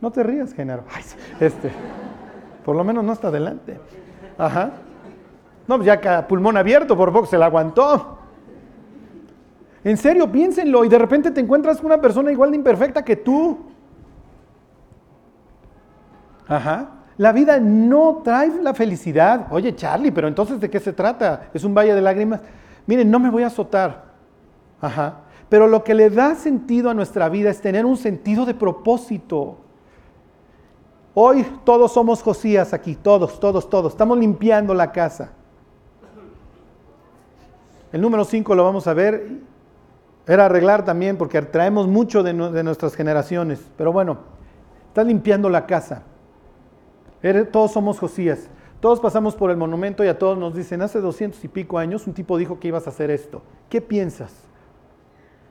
No 0.00 0.10
te 0.10 0.22
rías, 0.22 0.54
Genaro. 0.54 0.84
este, 1.38 1.70
por 2.64 2.74
lo 2.74 2.82
menos 2.82 3.04
no 3.04 3.12
está 3.12 3.28
adelante. 3.28 3.78
Ajá. 4.38 4.70
No, 5.66 5.76
pues 5.76 5.86
ya 5.86 6.26
pulmón 6.26 6.56
abierto, 6.56 6.96
por 6.96 7.12
poco 7.12 7.26
se 7.26 7.38
la 7.38 7.46
aguantó. 7.46 8.18
En 9.84 9.96
serio, 9.96 10.30
piénsenlo 10.30 10.84
y 10.84 10.88
de 10.88 10.98
repente 10.98 11.30
te 11.30 11.40
encuentras 11.40 11.78
con 11.78 11.86
una 11.86 12.00
persona 12.00 12.30
igual 12.30 12.50
de 12.50 12.56
imperfecta 12.56 13.04
que 13.04 13.16
tú. 13.16 13.58
Ajá. 16.46 16.90
La 17.16 17.32
vida 17.32 17.58
no 17.60 18.20
trae 18.24 18.50
la 18.62 18.74
felicidad. 18.74 19.46
Oye, 19.50 19.74
Charlie, 19.74 20.12
pero 20.12 20.28
entonces 20.28 20.60
¿de 20.60 20.70
qué 20.70 20.80
se 20.80 20.92
trata? 20.92 21.48
¿Es 21.52 21.64
un 21.64 21.74
valle 21.74 21.94
de 21.94 22.00
lágrimas? 22.00 22.40
Miren, 22.86 23.10
no 23.10 23.18
me 23.18 23.30
voy 23.30 23.42
a 23.42 23.48
azotar. 23.48 24.04
Ajá. 24.80 25.20
Pero 25.48 25.66
lo 25.66 25.84
que 25.84 25.94
le 25.94 26.10
da 26.10 26.34
sentido 26.34 26.90
a 26.90 26.94
nuestra 26.94 27.28
vida 27.28 27.50
es 27.50 27.60
tener 27.60 27.84
un 27.84 27.96
sentido 27.96 28.46
de 28.46 28.54
propósito. 28.54 29.58
Hoy 31.14 31.44
todos 31.64 31.92
somos 31.92 32.22
Josías 32.22 32.72
aquí, 32.72 32.94
todos, 32.94 33.38
todos, 33.38 33.68
todos. 33.68 33.92
Estamos 33.92 34.18
limpiando 34.18 34.72
la 34.72 34.92
casa. 34.92 35.32
El 37.92 38.00
número 38.00 38.24
5 38.24 38.54
lo 38.54 38.64
vamos 38.64 38.86
a 38.86 38.94
ver. 38.94 39.28
Era 40.26 40.46
arreglar 40.46 40.84
también 40.84 41.16
porque 41.16 41.40
traemos 41.42 41.88
mucho 41.88 42.22
de, 42.22 42.32
nuestras 42.32 42.94
generaciones. 42.94 43.60
Pero 43.76 43.92
bueno, 43.92 44.18
está 44.88 45.04
limpiando 45.04 45.48
la 45.48 45.66
casa. 45.66 46.02
todos 47.52 47.72
somos 47.72 47.98
Josías. 47.98 48.48
Todos 48.80 48.98
pasamos 48.98 49.36
por 49.36 49.50
el 49.50 49.56
monumento 49.56 50.04
y 50.04 50.08
a 50.08 50.18
todos 50.18 50.36
nos 50.36 50.56
dicen, 50.56 50.82
hace 50.82 51.00
doscientos 51.00 51.44
y 51.44 51.48
pico 51.48 51.78
años 51.78 52.08
un 52.08 52.14
tipo 52.14 52.36
dijo 52.36 52.58
que 52.58 52.68
ibas 52.68 52.86
a 52.86 52.90
hacer 52.90 53.12
esto. 53.12 53.42
¿Qué 53.68 53.80
piensas? 53.80 54.34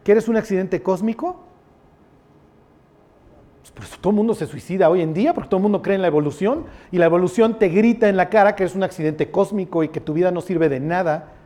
¿Que 0.04 0.12
eres 0.12 0.28
un 0.28 0.36
accidente 0.36 0.82
cósmico? 0.82 1.40
Pues 3.62 3.72
por 3.72 3.84
eso 3.86 3.98
todo 4.02 4.10
el 4.12 4.18
mundo 4.18 4.34
se 4.34 4.48
suicida 4.48 4.90
hoy 4.90 5.02
en 5.02 5.14
día, 5.14 5.34
porque 5.34 5.48
todo 5.48 5.60
el 5.60 5.64
mundo 5.64 5.82
cree 5.82 5.96
en 5.96 6.02
la 6.02 6.08
evolución 6.08 6.66
y 6.92 6.98
la 6.98 7.06
evolución 7.06 7.58
te 7.58 7.70
grita 7.70 8.10
en 8.10 8.18
la 8.18 8.30
cara 8.30 8.56
que 8.56 8.64
eres 8.64 8.76
un 8.76 8.84
accidente 8.84 9.32
cósmico 9.32 9.84
y 9.84 9.90
que 9.90 10.02
tu 10.02 10.12
vida 10.14 10.32
no 10.32 10.42
sirve 10.42 10.68
de 10.68 10.82
nada. 10.82 11.41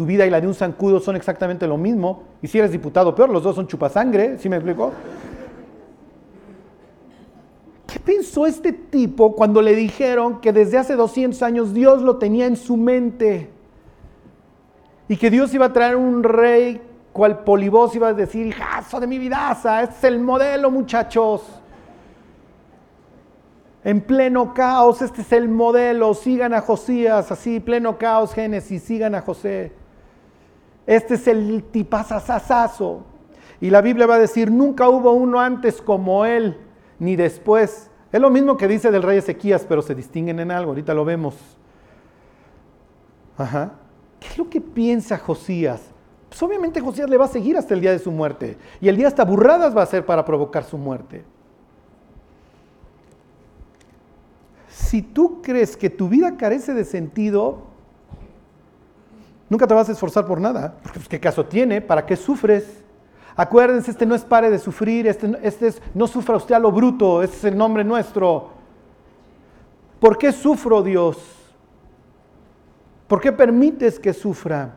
Tu 0.00 0.06
vida 0.06 0.24
y 0.24 0.30
la 0.30 0.40
de 0.40 0.46
un 0.46 0.54
zancudo 0.54 0.98
son 0.98 1.14
exactamente 1.14 1.66
lo 1.66 1.76
mismo. 1.76 2.22
Y 2.40 2.46
si 2.48 2.58
eres 2.58 2.72
diputado, 2.72 3.14
peor, 3.14 3.28
los 3.28 3.42
dos 3.42 3.54
son 3.54 3.66
chupasangre, 3.66 4.38
¿sí 4.38 4.48
me 4.48 4.56
explico? 4.56 4.92
¿Qué 7.86 8.00
pensó 8.00 8.46
este 8.46 8.72
tipo 8.72 9.36
cuando 9.36 9.60
le 9.60 9.74
dijeron 9.74 10.40
que 10.40 10.54
desde 10.54 10.78
hace 10.78 10.96
200 10.96 11.42
años 11.42 11.74
Dios 11.74 12.00
lo 12.00 12.16
tenía 12.16 12.46
en 12.46 12.56
su 12.56 12.78
mente? 12.78 13.50
Y 15.06 15.18
que 15.18 15.30
Dios 15.30 15.52
iba 15.52 15.66
a 15.66 15.72
traer 15.74 15.96
un 15.96 16.22
rey 16.22 16.80
cual 17.12 17.44
polibos 17.44 17.94
iba 17.94 18.08
a 18.08 18.14
decir, 18.14 18.46
hijazo 18.46 19.00
de 19.00 19.06
mi 19.06 19.18
vidaza, 19.18 19.82
este 19.82 19.96
es 19.96 20.04
el 20.04 20.18
modelo 20.18 20.70
muchachos. 20.70 21.42
En 23.84 24.00
pleno 24.00 24.54
caos, 24.54 25.02
este 25.02 25.20
es 25.20 25.32
el 25.32 25.50
modelo, 25.50 26.14
sigan 26.14 26.54
a 26.54 26.62
Josías, 26.62 27.30
así, 27.30 27.60
pleno 27.60 27.98
caos, 27.98 28.32
Génesis, 28.32 28.82
sigan 28.82 29.14
a 29.14 29.20
José. 29.20 29.78
Este 30.86 31.14
es 31.14 31.26
el 31.26 31.64
tipazazazazo. 31.70 33.04
Y 33.60 33.70
la 33.70 33.80
Biblia 33.80 34.06
va 34.06 34.14
a 34.14 34.18
decir, 34.18 34.50
nunca 34.50 34.88
hubo 34.88 35.12
uno 35.12 35.38
antes 35.40 35.82
como 35.82 36.24
él, 36.24 36.56
ni 36.98 37.16
después. 37.16 37.90
Es 38.10 38.20
lo 38.20 38.30
mismo 38.30 38.56
que 38.56 38.66
dice 38.66 38.90
del 38.90 39.02
rey 39.02 39.18
Ezequías, 39.18 39.64
pero 39.68 39.82
se 39.82 39.94
distinguen 39.94 40.40
en 40.40 40.50
algo, 40.50 40.70
ahorita 40.70 40.94
lo 40.94 41.04
vemos. 41.04 41.36
Ajá. 43.36 43.72
¿Qué 44.18 44.28
es 44.28 44.38
lo 44.38 44.48
que 44.48 44.60
piensa 44.60 45.18
Josías? 45.18 45.80
Pues 46.28 46.42
obviamente 46.42 46.80
Josías 46.80 47.08
le 47.08 47.16
va 47.16 47.26
a 47.26 47.28
seguir 47.28 47.56
hasta 47.56 47.74
el 47.74 47.80
día 47.80 47.92
de 47.92 47.98
su 47.98 48.10
muerte. 48.10 48.56
Y 48.80 48.88
el 48.88 48.96
día 48.96 49.08
hasta 49.08 49.24
burradas 49.24 49.76
va 49.76 49.82
a 49.82 49.86
ser 49.86 50.04
para 50.06 50.24
provocar 50.24 50.64
su 50.64 50.78
muerte. 50.78 51.24
si 54.90 55.02
tú 55.02 55.40
crees 55.40 55.76
que 55.76 55.88
tu 55.88 56.08
vida 56.08 56.36
carece 56.36 56.74
de 56.74 56.84
sentido, 56.84 57.69
nunca 59.50 59.66
te 59.66 59.74
vas 59.74 59.90
a 59.90 59.92
esforzar 59.92 60.24
por 60.24 60.40
nada. 60.40 60.76
Pues, 60.94 61.06
¿Qué 61.06 61.20
caso 61.20 61.44
tiene? 61.44 61.82
¿Para 61.82 62.06
qué 62.06 62.16
sufres? 62.16 62.82
Acuérdense, 63.36 63.90
este 63.90 64.06
no 64.06 64.14
es 64.14 64.24
pare 64.24 64.48
de 64.50 64.58
sufrir, 64.58 65.06
este, 65.06 65.38
este 65.42 65.66
es 65.68 65.82
no 65.94 66.06
sufra 66.06 66.36
usted 66.36 66.54
a 66.54 66.58
lo 66.58 66.72
bruto, 66.72 67.22
ese 67.22 67.36
es 67.36 67.44
el 67.44 67.58
nombre 67.58 67.84
nuestro. 67.84 68.50
¿Por 69.98 70.16
qué 70.16 70.32
sufro, 70.32 70.82
Dios? 70.82 71.18
¿Por 73.06 73.20
qué 73.20 73.32
permites 73.32 73.98
que 73.98 74.12
sufra? 74.12 74.76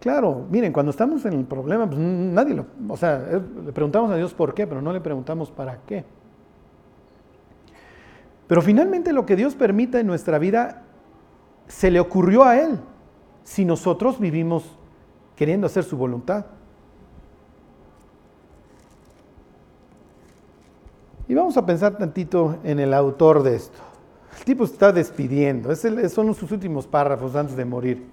Claro, 0.00 0.46
miren, 0.50 0.72
cuando 0.72 0.90
estamos 0.90 1.24
en 1.24 1.32
el 1.34 1.44
problema, 1.44 1.86
pues 1.86 1.98
nadie 1.98 2.54
lo, 2.54 2.66
o 2.88 2.96
sea, 2.96 3.18
le 3.64 3.72
preguntamos 3.72 4.10
a 4.10 4.16
Dios 4.16 4.32
por 4.32 4.54
qué, 4.54 4.66
pero 4.66 4.80
no 4.80 4.92
le 4.92 5.00
preguntamos 5.00 5.50
para 5.50 5.78
qué. 5.86 6.04
Pero 8.46 8.62
finalmente 8.62 9.12
lo 9.12 9.26
que 9.26 9.36
Dios 9.36 9.54
permita 9.54 10.00
en 10.00 10.06
nuestra 10.06 10.38
vida 10.38 10.84
se 11.68 11.90
le 11.90 12.00
ocurrió 12.00 12.44
a 12.44 12.58
Él 12.58 12.78
si 13.44 13.64
nosotros 13.64 14.18
vivimos 14.18 14.64
queriendo 15.36 15.66
hacer 15.66 15.84
su 15.84 15.96
voluntad. 15.96 16.46
Y 21.28 21.34
vamos 21.34 21.56
a 21.56 21.64
pensar 21.64 21.96
tantito 21.96 22.56
en 22.64 22.80
el 22.80 22.94
autor 22.94 23.42
de 23.42 23.56
esto. 23.56 23.78
El 24.38 24.44
tipo 24.44 24.66
se 24.66 24.72
está 24.72 24.92
despidiendo, 24.92 25.74
son 25.74 26.34
sus 26.34 26.50
últimos 26.50 26.86
párrafos 26.86 27.34
antes 27.36 27.54
de 27.56 27.64
morir. 27.64 28.06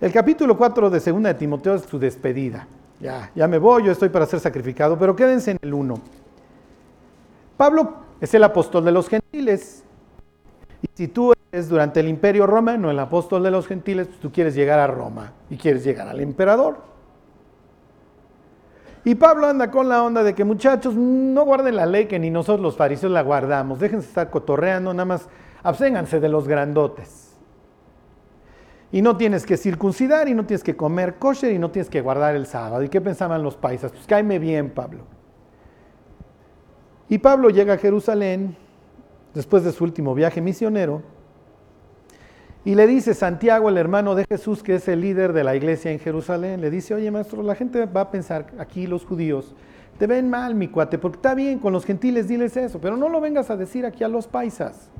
El 0.00 0.12
capítulo 0.12 0.56
4 0.56 0.90
de 0.90 0.98
2 1.00 1.22
de 1.22 1.34
Timoteo 1.34 1.74
es 1.74 1.82
su 1.82 1.98
despedida. 1.98 2.66
Ya, 3.00 3.30
ya 3.34 3.46
me 3.46 3.58
voy, 3.58 3.84
yo 3.84 3.92
estoy 3.92 4.08
para 4.08 4.26
ser 4.26 4.40
sacrificado, 4.40 4.98
pero 4.98 5.14
quédense 5.14 5.52
en 5.52 5.58
el 5.62 5.74
1. 5.74 5.94
Pablo 7.56 7.94
es 8.20 8.34
el 8.34 8.42
apóstol 8.42 8.84
de 8.84 8.92
los 8.92 9.08
gentiles. 9.08 9.84
Y 10.82 10.88
si 10.94 11.08
tú 11.08 11.32
eres 11.54 11.68
durante 11.68 12.00
el 12.00 12.08
imperio 12.08 12.46
romano 12.48 12.90
el 12.90 12.98
apóstol 12.98 13.44
de 13.44 13.50
los 13.52 13.68
gentiles, 13.68 14.08
pues 14.08 14.18
tú 14.18 14.32
quieres 14.32 14.56
llegar 14.56 14.80
a 14.80 14.88
Roma 14.88 15.32
y 15.48 15.56
quieres 15.56 15.84
llegar 15.84 16.08
al 16.08 16.20
emperador. 16.20 16.78
Y 19.04 19.14
Pablo 19.14 19.46
anda 19.46 19.70
con 19.70 19.88
la 19.88 20.02
onda 20.02 20.24
de 20.24 20.34
que 20.34 20.44
muchachos, 20.44 20.94
no 20.96 21.44
guarden 21.44 21.76
la 21.76 21.86
ley 21.86 22.06
que 22.06 22.18
ni 22.18 22.30
nosotros 22.30 22.60
los 22.60 22.76
fariseos 22.76 23.12
la 23.12 23.22
guardamos, 23.22 23.78
déjense 23.78 24.08
estar 24.08 24.30
cotorreando, 24.30 24.92
nada 24.92 25.04
más 25.04 25.28
absténganse 25.62 26.18
de 26.18 26.28
los 26.28 26.48
grandotes. 26.48 27.36
Y 28.90 29.02
no 29.02 29.16
tienes 29.16 29.46
que 29.46 29.56
circuncidar 29.56 30.28
y 30.28 30.34
no 30.34 30.46
tienes 30.46 30.64
que 30.64 30.76
comer 30.76 31.16
kosher 31.16 31.52
y 31.52 31.58
no 31.58 31.70
tienes 31.70 31.88
que 31.88 32.00
guardar 32.00 32.34
el 32.34 32.46
sábado. 32.46 32.82
¿Y 32.82 32.88
qué 32.88 33.00
pensaban 33.00 33.42
los 33.42 33.56
paisas? 33.56 33.92
Pues 33.92 34.06
cáeme 34.06 34.38
bien, 34.38 34.70
Pablo. 34.70 35.04
Y 37.08 37.18
Pablo 37.18 37.50
llega 37.50 37.74
a 37.74 37.78
Jerusalén 37.78 38.56
después 39.34 39.62
de 39.64 39.72
su 39.72 39.84
último 39.84 40.14
viaje 40.14 40.40
misionero 40.40 41.13
y 42.64 42.74
le 42.74 42.86
dice 42.86 43.12
Santiago, 43.12 43.68
el 43.68 43.76
hermano 43.76 44.14
de 44.14 44.24
Jesús, 44.26 44.62
que 44.62 44.76
es 44.76 44.88
el 44.88 45.02
líder 45.02 45.34
de 45.34 45.44
la 45.44 45.54
iglesia 45.54 45.90
en 45.90 45.98
Jerusalén, 45.98 46.62
le 46.62 46.70
dice, 46.70 46.94
oye 46.94 47.10
maestro, 47.10 47.42
la 47.42 47.54
gente 47.54 47.84
va 47.84 48.02
a 48.02 48.10
pensar 48.10 48.46
aquí 48.58 48.86
los 48.86 49.04
judíos, 49.04 49.54
te 49.98 50.06
ven 50.06 50.30
mal 50.30 50.54
mi 50.54 50.68
cuate, 50.68 50.98
porque 50.98 51.16
está 51.16 51.34
bien 51.34 51.58
con 51.58 51.74
los 51.74 51.84
gentiles, 51.84 52.26
diles 52.26 52.56
eso, 52.56 52.80
pero 52.80 52.96
no 52.96 53.10
lo 53.10 53.20
vengas 53.20 53.50
a 53.50 53.56
decir 53.56 53.84
aquí 53.84 54.02
a 54.02 54.08
los 54.08 54.26
paisas. 54.26 54.90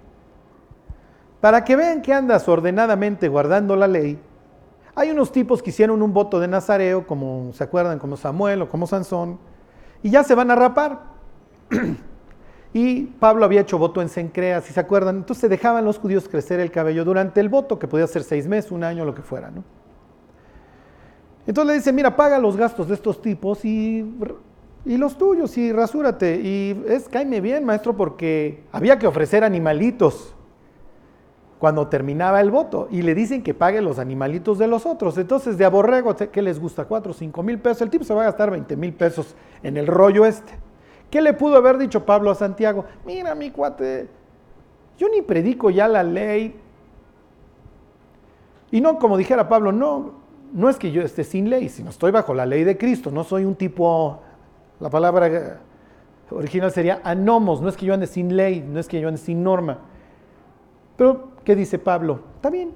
Para 1.41 1.65
que 1.65 1.77
vean 1.77 2.03
que 2.03 2.13
andas 2.13 2.49
ordenadamente 2.49 3.29
guardando 3.29 3.77
la 3.77 3.89
ley, 3.89 4.19
hay 4.95 5.11
unos 5.11 5.33
tipos 5.33 5.63
que 5.63 5.71
hicieron 5.71 6.03
un 6.03 6.13
voto 6.13 6.39
de 6.41 6.49
Nazareo, 6.49 7.07
como 7.07 7.53
se 7.55 7.65
acuerdan, 7.65 7.99
como 7.99 8.17
Samuel 8.17 8.63
o 8.63 8.69
como 8.69 8.87
Sansón, 8.87 9.39
y 10.03 10.11
ya 10.11 10.23
se 10.23 10.35
van 10.35 10.51
a 10.51 10.55
rapar. 10.55 11.01
y 12.75 13.05
Pablo 13.05 13.45
había 13.45 13.61
hecho 13.61 13.79
voto 13.79 14.03
en 14.03 14.09
Sencrea, 14.09 14.61
si 14.61 14.73
se 14.73 14.81
acuerdan. 14.81 15.19
Entonces 15.19 15.49
dejaban 15.49 15.85
los 15.85 15.97
judíos 15.97 16.29
crecer 16.29 16.59
el 16.59 16.73
cabello 16.73 17.05
durante 17.05 17.41
el 17.41 17.49
voto, 17.49 17.79
que 17.79 17.87
podía 17.87 18.05
ser 18.09 18.25
seis 18.25 18.49
meses, 18.49 18.73
un 18.73 18.83
año, 18.83 19.05
lo 19.05 19.15
que 19.15 19.23
fuera. 19.23 19.53
¿no? 19.53 19.63
Entonces 21.47 21.69
le 21.69 21.75
dice, 21.75 21.93
mira, 21.93 22.17
paga 22.17 22.37
los 22.37 22.57
gastos 22.57 22.89
de 22.89 22.95
estos 22.95 23.23
tipos 23.23 23.65
y, 23.65 24.05
y 24.85 24.97
los 24.97 25.17
tuyos 25.17 25.57
y 25.57 25.73
rasúrate. 25.73 26.41
Y 26.43 26.85
es, 26.89 27.09
cáeme 27.09 27.41
bien, 27.41 27.65
maestro, 27.65 27.97
porque 27.97 28.65
había 28.73 28.99
que 28.99 29.07
ofrecer 29.07 29.45
animalitos 29.45 30.35
cuando 31.61 31.87
terminaba 31.87 32.41
el 32.41 32.51
voto 32.51 32.89
y 32.91 33.03
le 33.03 33.15
dicen 33.15 33.45
que 33.45 33.55
pague 33.55 33.83
los 33.83 34.01
animalitos 34.01 34.59
de 34.59 34.67
los 34.67 34.85
otros. 34.85 35.17
Entonces, 35.17 35.57
de 35.59 35.65
aborrego, 35.65 36.17
¿qué 36.17 36.43
les 36.43 36.59
gusta? 36.59 36.87
¿Cuatro 36.87 37.13
cinco 37.13 37.45
mil 37.45 37.61
pesos? 37.61 37.83
El 37.83 37.91
tipo 37.91 38.03
se 38.03 38.15
va 38.15 38.23
a 38.23 38.25
gastar 38.25 38.51
20 38.51 38.77
mil 38.77 38.95
pesos 38.95 39.37
en 39.63 39.77
el 39.77 39.87
rollo 39.87 40.27
este. 40.27 40.64
¿Qué 41.15 41.23
le 41.23 41.33
pudo 41.33 41.55
haber 41.59 41.79
dicho 41.79 42.05
Pablo 42.05 42.33
a 42.33 42.35
Santiago? 42.35 42.87
Mira, 43.07 43.37
mi 43.37 43.53
cuate, 43.53 44.09
yo 44.99 45.09
ni 45.09 45.23
predico 45.23 45.71
ya 45.71 45.87
la 45.87 46.03
ley. 46.03 46.61
Y 48.73 48.81
no, 48.81 48.99
como 48.99 49.17
dijera 49.17 49.49
Pablo, 49.49 49.71
no, 49.71 50.11
no 50.53 50.69
es 50.69 50.77
que 50.77 50.91
yo 50.91 51.03
esté 51.03 51.23
sin 51.23 51.49
ley, 51.49 51.69
sino 51.69 51.91
estoy 51.91 52.11
bajo 52.11 52.35
la 52.35 52.47
ley 52.47 52.65
de 52.65 52.77
Cristo. 52.77 53.13
No 53.13 53.23
soy 53.23 53.45
un 53.45 53.55
tipo, 53.55 54.23
la 54.81 54.91
palabra 54.91 55.61
original 56.33 56.73
sería 56.73 57.01
anomos, 57.05 57.63
no 57.63 57.69
es 57.69 57.77
que 57.77 57.87
yo 57.87 57.95
ande 57.95 58.09
sin 58.09 58.35
ley, 58.37 58.67
no 58.69 58.81
es 58.81 58.89
que 58.89 59.01
yo 59.01 59.07
ande 59.07 59.21
sin 59.21 59.45
norma. 59.45 59.79
Pero, 60.97 61.29
¿qué 61.45 61.55
dice 61.55 61.79
Pablo? 61.79 62.23
Está 62.35 62.51
bien, 62.51 62.73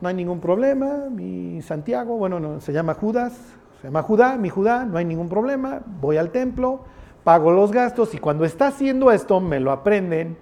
no 0.00 0.06
hay 0.06 0.14
ningún 0.14 0.38
problema, 0.38 1.08
mi 1.10 1.60
Santiago, 1.62 2.16
bueno, 2.16 2.38
no, 2.38 2.60
se 2.60 2.72
llama 2.72 2.94
Judas, 2.94 3.36
se 3.80 3.88
llama 3.88 4.02
Judá, 4.02 4.36
mi 4.36 4.48
Judá, 4.48 4.84
no 4.84 4.96
hay 4.96 5.04
ningún 5.04 5.28
problema, 5.28 5.80
voy 6.00 6.18
al 6.18 6.30
templo, 6.30 6.84
pago 7.24 7.50
los 7.50 7.72
gastos 7.72 8.14
y 8.14 8.18
cuando 8.18 8.44
está 8.44 8.68
haciendo 8.68 9.10
esto 9.10 9.40
me 9.40 9.60
lo 9.60 9.72
aprenden 9.72 10.36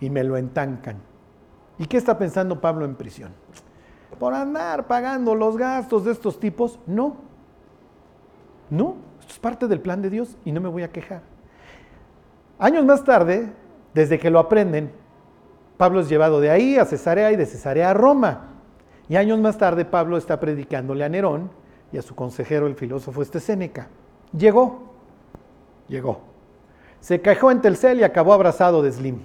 y 0.00 0.10
me 0.10 0.24
lo 0.24 0.36
entancan. 0.36 0.96
¿Y 1.78 1.86
qué 1.86 1.96
está 1.96 2.18
pensando 2.18 2.60
Pablo 2.60 2.84
en 2.84 2.94
prisión? 2.94 3.32
Por 4.18 4.34
andar 4.34 4.86
pagando 4.86 5.34
los 5.34 5.56
gastos 5.56 6.04
de 6.04 6.12
estos 6.12 6.40
tipos, 6.40 6.78
no. 6.86 7.16
No, 8.70 8.96
esto 9.20 9.32
es 9.32 9.38
parte 9.38 9.66
del 9.68 9.80
plan 9.80 10.02
de 10.02 10.10
Dios 10.10 10.36
y 10.44 10.52
no 10.52 10.60
me 10.60 10.68
voy 10.68 10.82
a 10.82 10.90
quejar. 10.90 11.22
Años 12.58 12.84
más 12.84 13.04
tarde, 13.04 13.52
desde 13.94 14.18
que 14.18 14.30
lo 14.30 14.40
aprenden, 14.40 14.90
Pablo 15.76 16.00
es 16.00 16.08
llevado 16.08 16.40
de 16.40 16.50
ahí 16.50 16.76
a 16.76 16.84
Cesarea 16.84 17.30
y 17.30 17.36
de 17.36 17.46
Cesarea 17.46 17.90
a 17.90 17.94
Roma. 17.94 18.48
Y 19.08 19.16
años 19.16 19.38
más 19.38 19.56
tarde 19.56 19.84
Pablo 19.84 20.16
está 20.16 20.40
predicándole 20.40 21.04
a 21.04 21.08
Nerón 21.08 21.50
y 21.92 21.98
a 21.98 22.02
su 22.02 22.14
consejero, 22.14 22.66
el 22.66 22.74
filósofo 22.74 23.22
este 23.22 23.40
Séneca. 23.40 23.88
Llegó, 24.36 24.97
llegó. 25.88 26.20
Se 27.00 27.20
quejó 27.20 27.50
en 27.50 27.60
Telcel 27.60 28.00
y 28.00 28.04
acabó 28.04 28.32
abrazado 28.32 28.82
de 28.82 28.92
Slim. 28.92 29.18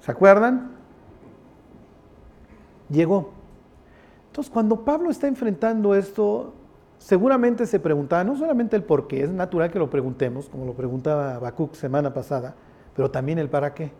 ¿Se 0.00 0.10
acuerdan? 0.10 0.72
Llegó. 2.88 3.32
Entonces, 4.28 4.52
cuando 4.52 4.84
Pablo 4.84 5.10
está 5.10 5.26
enfrentando 5.26 5.94
esto, 5.94 6.52
seguramente 6.98 7.66
se 7.66 7.80
preguntaba 7.80 8.22
no 8.22 8.36
solamente 8.36 8.76
el 8.76 8.84
por 8.84 9.08
qué, 9.08 9.24
es 9.24 9.30
natural 9.30 9.70
que 9.70 9.78
lo 9.78 9.90
preguntemos, 9.90 10.48
como 10.48 10.64
lo 10.64 10.74
preguntaba 10.74 11.36
Habacuc 11.36 11.74
semana 11.74 12.12
pasada, 12.12 12.54
pero 12.94 13.10
también 13.10 13.38
el 13.38 13.48
para 13.48 13.74
qué. 13.74 13.92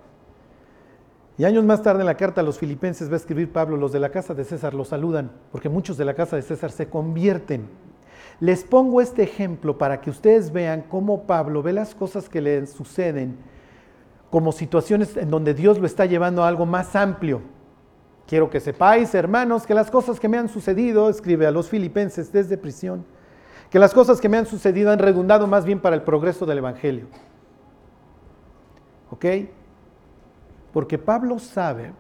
Y 1.39 1.45
años 1.45 1.65
más 1.65 1.83
tarde 1.83 2.01
en 2.01 2.07
la 2.07 2.17
carta 2.17 2.41
a 2.41 2.45
los 2.45 2.59
filipenses 2.59 3.11
va 3.11 3.15
a 3.15 3.17
escribir 3.17 3.53
Pablo, 3.53 3.77
los 3.77 3.93
de 3.93 4.01
la 4.01 4.11
casa 4.11 4.33
de 4.33 4.45
César 4.45 4.73
los 4.75 4.89
saludan, 4.89 5.31
porque 5.53 5.69
muchos 5.69 5.97
de 5.97 6.05
la 6.05 6.15
casa 6.15 6.37
de 6.37 6.43
César 6.43 6.71
se 6.71 6.89
convierten. 6.89 7.69
Les 8.41 8.65
pongo 8.65 9.01
este 9.01 9.23
ejemplo 9.23 9.79
para 9.79 10.01
que 10.01 10.11
ustedes 10.11 10.53
vean 10.53 10.83
cómo 10.83 11.23
Pablo 11.23 11.63
ve 11.63 11.73
las 11.73 11.95
cosas 11.95 12.29
que 12.29 12.41
le 12.41 12.67
suceden 12.67 13.37
como 14.31 14.53
situaciones 14.53 15.17
en 15.17 15.31
donde 15.31 15.55
Dios 15.55 15.79
lo 15.79 15.87
está 15.87 16.05
llevando 16.05 16.45
a 16.45 16.49
algo 16.49 16.67
más 16.67 16.95
amplio. 16.95 17.41
Quiero 18.27 18.51
que 18.51 18.61
sepáis, 18.61 19.15
hermanos, 19.15 19.67
que 19.67 19.75
las 19.75 19.91
cosas 19.91 20.21
que 20.21 20.29
me 20.29 20.37
han 20.37 20.49
sucedido, 20.49 21.09
escribe 21.09 21.47
a 21.47 21.51
los 21.51 21.69
filipenses 21.69 22.33
desde 22.33 22.59
prisión, 22.59 23.07
que 23.71 23.79
las 23.79 23.95
cosas 23.95 24.21
que 24.21 24.29
me 24.29 24.37
han 24.37 24.47
sucedido 24.47 24.91
han 24.91 24.99
redundado 24.99 25.47
más 25.47 25.65
bien 25.65 25.81
para 25.81 25.97
el 25.97 26.03
progreso 26.03 26.45
del 26.45 26.59
Evangelio. 26.59 27.07
¿Ok? 29.11 29.25
Porque 30.73 30.99
Pablo 30.99 31.39
sabe 31.39 31.93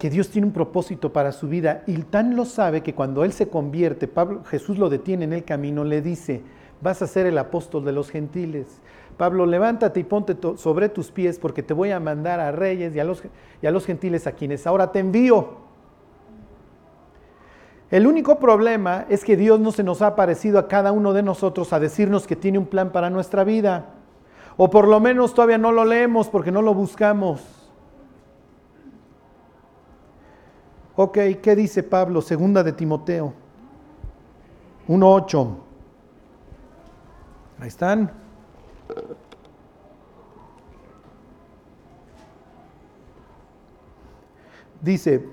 que 0.00 0.08
Dios 0.08 0.30
tiene 0.30 0.46
un 0.46 0.54
propósito 0.54 1.12
para 1.12 1.30
su 1.30 1.46
vida 1.46 1.82
y 1.86 1.98
tan 1.98 2.34
lo 2.34 2.46
sabe 2.46 2.80
que 2.80 2.94
cuando 2.94 3.22
él 3.22 3.34
se 3.34 3.50
convierte, 3.50 4.08
Pablo, 4.08 4.42
Jesús 4.46 4.78
lo 4.78 4.88
detiene 4.88 5.26
en 5.26 5.34
el 5.34 5.44
camino, 5.44 5.84
le 5.84 6.00
dice, 6.00 6.40
vas 6.80 7.02
a 7.02 7.06
ser 7.06 7.26
el 7.26 7.36
apóstol 7.36 7.84
de 7.84 7.92
los 7.92 8.08
gentiles. 8.08 8.80
Pablo, 9.18 9.44
levántate 9.44 10.00
y 10.00 10.04
ponte 10.04 10.38
sobre 10.56 10.88
tus 10.88 11.10
pies 11.10 11.38
porque 11.38 11.62
te 11.62 11.74
voy 11.74 11.90
a 11.90 12.00
mandar 12.00 12.40
a 12.40 12.50
reyes 12.50 12.96
y 12.96 12.98
a, 12.98 13.04
los, 13.04 13.22
y 13.60 13.66
a 13.66 13.70
los 13.70 13.84
gentiles 13.84 14.26
a 14.26 14.32
quienes 14.32 14.66
ahora 14.66 14.90
te 14.90 15.00
envío. 15.00 15.50
El 17.90 18.06
único 18.06 18.38
problema 18.38 19.04
es 19.10 19.22
que 19.22 19.36
Dios 19.36 19.60
no 19.60 19.70
se 19.70 19.82
nos 19.82 20.00
ha 20.00 20.06
aparecido 20.06 20.58
a 20.58 20.66
cada 20.66 20.92
uno 20.92 21.12
de 21.12 21.22
nosotros 21.22 21.74
a 21.74 21.78
decirnos 21.78 22.26
que 22.26 22.36
tiene 22.36 22.56
un 22.56 22.64
plan 22.64 22.90
para 22.90 23.10
nuestra 23.10 23.44
vida. 23.44 23.96
O 24.56 24.70
por 24.70 24.88
lo 24.88 24.98
menos 24.98 25.34
todavía 25.34 25.58
no 25.58 25.72
lo 25.72 25.84
leemos 25.84 26.30
porque 26.30 26.50
no 26.50 26.62
lo 26.62 26.72
buscamos. 26.72 27.59
Ok, 31.02 31.16
¿qué 31.42 31.56
dice 31.56 31.82
Pablo? 31.82 32.20
Segunda 32.20 32.62
de 32.62 32.72
Timoteo 32.72 33.32
1.8. 34.86 35.56
Ahí 37.58 37.68
están. 37.68 38.12
Dice, 44.82 45.26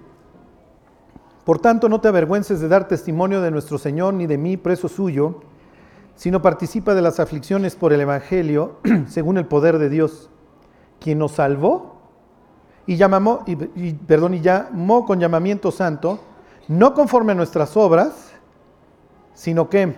por 1.44 1.60
tanto 1.60 1.90
no 1.90 2.00
te 2.00 2.08
avergüences 2.08 2.62
de 2.62 2.70
dar 2.70 2.88
testimonio 2.88 3.42
de 3.42 3.52
nuestro 3.52 3.78
Señor 3.78 4.14
ni 4.14 4.26
de 4.26 4.38
mí, 4.38 4.56
preso 4.56 4.88
suyo, 4.88 5.42
sino 6.16 6.42
participa 6.42 6.96
de 6.96 7.02
las 7.02 7.20
aflicciones 7.20 7.76
por 7.76 7.92
el 7.92 8.00
Evangelio, 8.00 8.78
según 9.10 9.38
el 9.38 9.48
poder 9.48 9.80
de 9.80 9.90
Dios, 9.90 10.30
quien 11.02 11.20
nos 11.20 11.34
salvó 11.34 11.97
y 12.88 12.96
llamó, 12.96 13.44
y, 13.46 13.94
perdón, 13.94 14.34
y 14.34 14.42
llamó 14.42 15.06
con 15.06 15.20
llamamiento 15.20 15.72
santo, 15.72 16.20
no 16.70 16.94
conforme 16.94 17.34
a 17.34 17.36
nuestras 17.36 17.76
obras, 17.76 18.32
sino 19.34 19.70
que, 19.70 19.94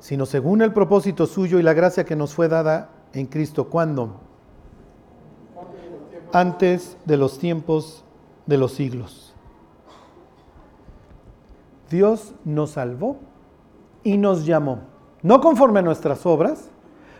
sino 0.00 0.26
según 0.26 0.62
el 0.62 0.72
propósito 0.72 1.26
suyo 1.26 1.60
y 1.60 1.62
la 1.62 1.72
gracia 1.72 2.04
que 2.04 2.16
nos 2.16 2.34
fue 2.34 2.48
dada 2.48 2.90
en 3.12 3.26
Cristo. 3.26 3.68
¿Cuándo? 3.70 4.20
Antes 6.32 6.96
de 7.04 7.16
los 7.16 7.38
tiempos 7.38 8.04
de 8.46 8.58
los 8.58 8.72
siglos. 8.72 9.32
Dios 11.88 12.34
nos 12.44 12.70
salvó 12.70 13.18
y 14.02 14.16
nos 14.16 14.44
llamó. 14.44 14.80
No 15.22 15.40
conforme 15.40 15.78
a 15.78 15.82
nuestras 15.82 16.26
obras, 16.26 16.70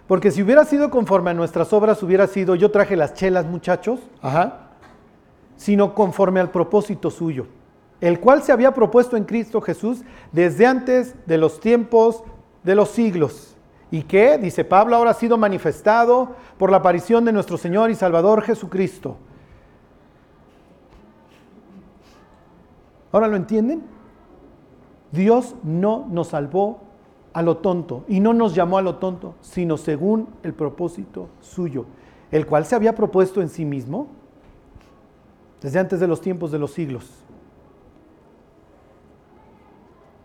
porque 0.06 0.30
si 0.30 0.42
hubiera 0.42 0.64
sido 0.64 0.90
conforme 0.90 1.30
a 1.30 1.34
nuestras 1.34 1.72
obras, 1.72 2.02
hubiera 2.02 2.26
sido 2.26 2.54
yo 2.54 2.70
traje 2.70 2.96
las 2.96 3.14
chelas, 3.14 3.46
muchachos, 3.46 4.00
ajá, 4.20 4.70
sino 5.56 5.94
conforme 5.94 6.40
al 6.40 6.50
propósito 6.50 7.10
suyo, 7.10 7.46
el 8.00 8.20
cual 8.20 8.42
se 8.42 8.52
había 8.52 8.74
propuesto 8.74 9.16
en 9.16 9.24
Cristo 9.24 9.60
Jesús 9.60 10.02
desde 10.32 10.66
antes 10.66 11.14
de 11.26 11.38
los 11.38 11.60
tiempos 11.60 12.22
de 12.62 12.74
los 12.74 12.90
siglos. 12.90 13.56
¿Y 13.90 14.02
que, 14.02 14.38
dice 14.38 14.64
Pablo, 14.64 14.96
ahora 14.96 15.12
ha 15.12 15.14
sido 15.14 15.38
manifestado 15.38 16.34
por 16.58 16.70
la 16.70 16.78
aparición 16.78 17.24
de 17.24 17.32
nuestro 17.32 17.56
Señor 17.56 17.90
y 17.90 17.94
Salvador 17.94 18.42
Jesucristo. 18.42 19.16
¿Ahora 23.12 23.28
lo 23.28 23.36
entienden? 23.36 23.84
Dios 25.12 25.54
no 25.62 26.08
nos 26.10 26.28
salvó 26.28 26.80
a 27.34 27.42
lo 27.42 27.58
tonto 27.58 28.04
y 28.08 28.20
no 28.20 28.32
nos 28.32 28.54
llamó 28.54 28.78
a 28.78 28.82
lo 28.82 28.96
tonto, 28.96 29.34
sino 29.42 29.76
según 29.76 30.28
el 30.42 30.54
propósito 30.54 31.28
suyo, 31.40 31.84
el 32.30 32.46
cual 32.46 32.64
se 32.64 32.76
había 32.76 32.94
propuesto 32.94 33.42
en 33.42 33.48
sí 33.50 33.64
mismo 33.64 34.06
desde 35.60 35.80
antes 35.80 36.00
de 36.00 36.06
los 36.06 36.20
tiempos 36.20 36.52
de 36.52 36.58
los 36.58 36.72
siglos. 36.72 37.10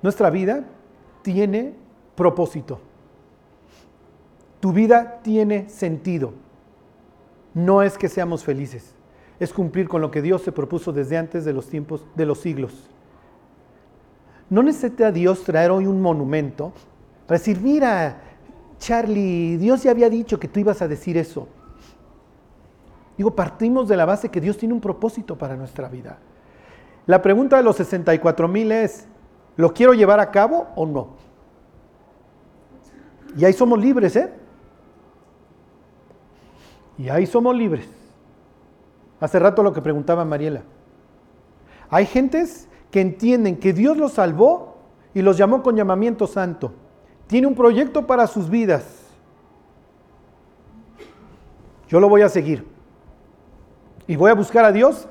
Nuestra 0.02 0.30
vida 0.30 0.66
tiene 1.24 1.74
propósito. 2.16 2.80
Tu 4.60 4.72
vida 4.72 5.20
tiene 5.24 5.68
sentido. 5.70 6.34
No 7.54 7.82
es 7.82 7.98
que 7.98 8.08
seamos 8.08 8.44
felices, 8.44 8.94
es 9.40 9.52
cumplir 9.52 9.90
con 9.90 10.02
lo 10.02 10.12
que 10.12 10.22
Dios 10.22 10.44
se 10.44 10.52
propuso 10.52 10.94
desde 10.94 11.18
antes 11.18 11.44
de 11.44 11.54
los 11.54 11.68
tiempos 11.68 12.06
de 12.16 12.26
los 12.26 12.40
siglos. 12.40 12.88
No 14.50 14.62
necesita 14.62 15.12
Dios 15.12 15.44
traer 15.44 15.72
hoy 15.72 15.86
un 15.86 16.02
monumento 16.02 16.74
para 17.30 17.38
decir, 17.38 17.62
mira, 17.62 18.18
Charlie, 18.80 19.58
Dios 19.58 19.84
ya 19.84 19.92
había 19.92 20.10
dicho 20.10 20.40
que 20.40 20.48
tú 20.48 20.62
ibas 20.62 20.82
a 20.82 20.88
decir 20.88 21.16
eso. 21.16 21.48
Digo, 23.16 23.36
partimos 23.36 23.88
de 23.88 23.96
la 23.96 24.06
base 24.06 24.30
que 24.30 24.42
Dios 24.42 24.58
tiene 24.58 24.74
un 24.74 24.82
propósito 24.82 25.38
para 25.38 25.56
nuestra 25.56 25.88
vida. 25.90 26.18
La 27.06 27.22
pregunta 27.22 27.58
de 27.58 27.62
los 27.62 27.76
64 27.76 28.48
mil 28.48 28.72
es, 28.72 29.06
¿lo 29.58 29.72
quiero 29.76 29.94
llevar 29.94 30.20
a 30.20 30.32
cabo 30.32 30.70
o 30.76 30.88
no? 30.88 31.10
Y 33.38 33.46
ahí 33.46 33.54
somos 33.54 33.80
libres, 33.80 34.16
¿eh? 34.16 34.34
Y 36.98 37.10
ahí 37.10 37.28
somos 37.28 37.56
libres. 37.56 37.88
Hace 39.20 39.38
rato 39.38 39.62
lo 39.62 39.72
que 39.72 39.84
preguntaba 39.84 40.26
Mariela. 40.26 40.64
Hay 41.92 42.08
gentes 42.08 42.68
que 42.90 43.02
entienden 43.02 43.58
que 43.58 43.72
Dios 43.72 43.98
los 43.98 44.14
salvó 44.14 44.78
y 45.14 45.22
los 45.22 45.38
llamó 45.38 45.62
con 45.62 45.76
llamamiento 45.76 46.26
santo. 46.26 46.74
Tiene 47.30 47.46
un 47.46 47.54
proyecto 47.54 48.08
para 48.08 48.26
sus 48.26 48.50
vidas. 48.50 48.84
Yo 51.88 52.00
lo 52.00 52.10
voy 52.10 52.24
a 52.24 52.30
seguir. 52.30 52.66
Y 54.08 54.16
voy 54.16 54.32
a 54.32 54.34
buscar 54.34 54.66
a 54.66 54.72
Dios 54.72 55.08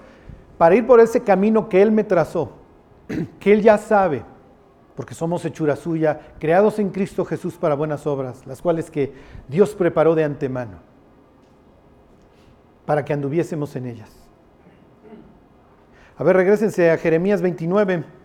para 0.58 0.74
ir 0.74 0.84
por 0.84 0.98
ese 0.98 1.22
camino 1.22 1.68
que 1.68 1.80
Él 1.80 1.92
me 1.92 2.02
trazó, 2.02 2.50
que 3.38 3.52
Él 3.52 3.62
ya 3.62 3.78
sabe 3.78 4.24
porque 4.96 5.14
somos 5.14 5.44
hechura 5.44 5.76
suya, 5.76 6.18
creados 6.40 6.80
en 6.80 6.90
Cristo 6.90 7.24
Jesús 7.24 7.54
para 7.54 7.76
buenas 7.76 8.04
obras, 8.04 8.44
las 8.48 8.60
cuales 8.60 8.90
que 8.90 9.12
Dios 9.46 9.76
preparó 9.76 10.16
de 10.16 10.24
antemano, 10.24 10.78
para 12.84 13.04
que 13.04 13.12
anduviésemos 13.12 13.76
en 13.76 13.86
ellas. 13.86 14.10
A 16.16 16.24
ver, 16.24 16.34
regresense 16.34 16.90
a 16.90 16.98
Jeremías 16.98 17.40
29. 17.40 18.17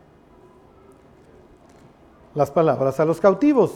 Las 2.36 2.52
palabras 2.52 3.00
a 3.00 3.06
los 3.06 3.20
cautivos. 3.20 3.72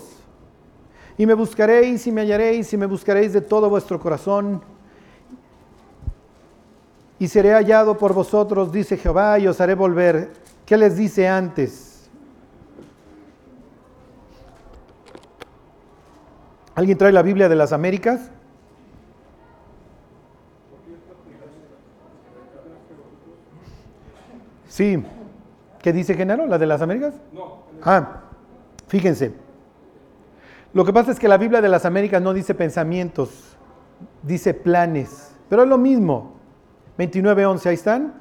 Y 1.18 1.26
me 1.26 1.34
buscaréis 1.34 2.06
y 2.08 2.12
me 2.12 2.22
hallaréis 2.22 2.72
y 2.74 2.78
me 2.78 2.86
buscaréis 2.86 3.34
de 3.34 3.42
todo 3.42 3.70
vuestro 3.70 4.00
corazón. 4.00 4.62
Y 7.20 7.28
seré 7.28 7.54
hallado 7.54 7.98
por 7.98 8.14
vosotros, 8.14 8.72
dice 8.72 8.98
Jehová, 8.98 9.40
y 9.40 9.48
os 9.48 9.60
haré 9.60 9.74
volver. 9.74 10.32
¿Qué 10.66 10.78
les 10.78 10.96
dice 10.96 11.28
antes? 11.28 12.10
¿Alguien 16.76 16.98
trae 16.98 17.12
la 17.12 17.24
Biblia 17.24 17.50
de 17.50 17.56
las 17.56 17.74
Américas? 17.74 18.30
Sí. 24.70 25.04
¿Qué 25.82 25.92
dice 25.92 26.14
Genaro? 26.14 26.46
¿La 26.46 26.60
de 26.60 26.68
las 26.68 26.84
Américas? 26.84 27.16
No. 27.34 27.64
Ah, 27.82 28.26
fíjense. 28.88 29.34
Lo 30.74 30.86
que 30.86 30.94
pasa 30.94 31.12
es 31.12 31.20
que 31.20 31.28
la 31.28 31.38
Biblia 31.38 31.62
de 31.62 31.70
las 31.70 31.86
Américas 31.86 32.22
no 32.22 32.34
dice 32.34 32.54
pensamientos, 32.54 33.58
dice 34.24 34.54
planes. 34.54 35.32
Pero 35.50 35.64
es 35.64 35.70
lo 35.70 35.78
mismo. 35.78 36.34
29.11, 36.98 37.66
ahí 37.68 37.76
están. 37.76 38.14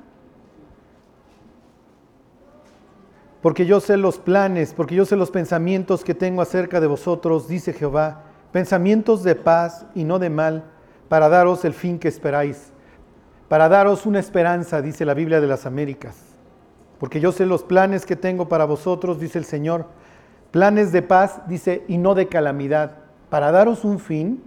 Porque 3.42 3.66
yo 3.66 3.80
sé 3.80 3.96
los 3.96 4.18
planes, 4.18 4.72
porque 4.74 4.94
yo 4.94 5.04
sé 5.04 5.16
los 5.16 5.30
pensamientos 5.30 6.04
que 6.04 6.14
tengo 6.14 6.42
acerca 6.42 6.80
de 6.80 6.86
vosotros, 6.86 7.48
dice 7.48 7.72
Jehová 7.72 8.22
pensamientos 8.56 9.22
de 9.22 9.34
paz 9.34 9.84
y 9.94 10.04
no 10.04 10.18
de 10.18 10.30
mal, 10.30 10.64
para 11.10 11.28
daros 11.28 11.66
el 11.66 11.74
fin 11.74 11.98
que 11.98 12.08
esperáis, 12.08 12.72
para 13.48 13.68
daros 13.68 14.06
una 14.06 14.18
esperanza, 14.18 14.80
dice 14.80 15.04
la 15.04 15.12
Biblia 15.12 15.42
de 15.42 15.46
las 15.46 15.66
Américas. 15.66 16.16
porque 16.98 17.20
yo 17.20 17.30
sé 17.30 17.44
los 17.44 17.62
planes 17.62 18.06
que 18.06 18.16
tengo 18.16 18.48
para 18.48 18.64
vosotros, 18.64 19.20
dice 19.20 19.36
el 19.36 19.44
Señor, 19.44 19.84
planes 20.56 20.90
de 20.90 21.02
paz, 21.02 21.42
dice, 21.48 21.84
y 21.86 21.98
no 21.98 22.14
de 22.14 22.28
calamidad, 22.28 22.92
para 23.28 23.52
daros 23.52 23.84
un 23.84 23.98
fin 23.98 24.42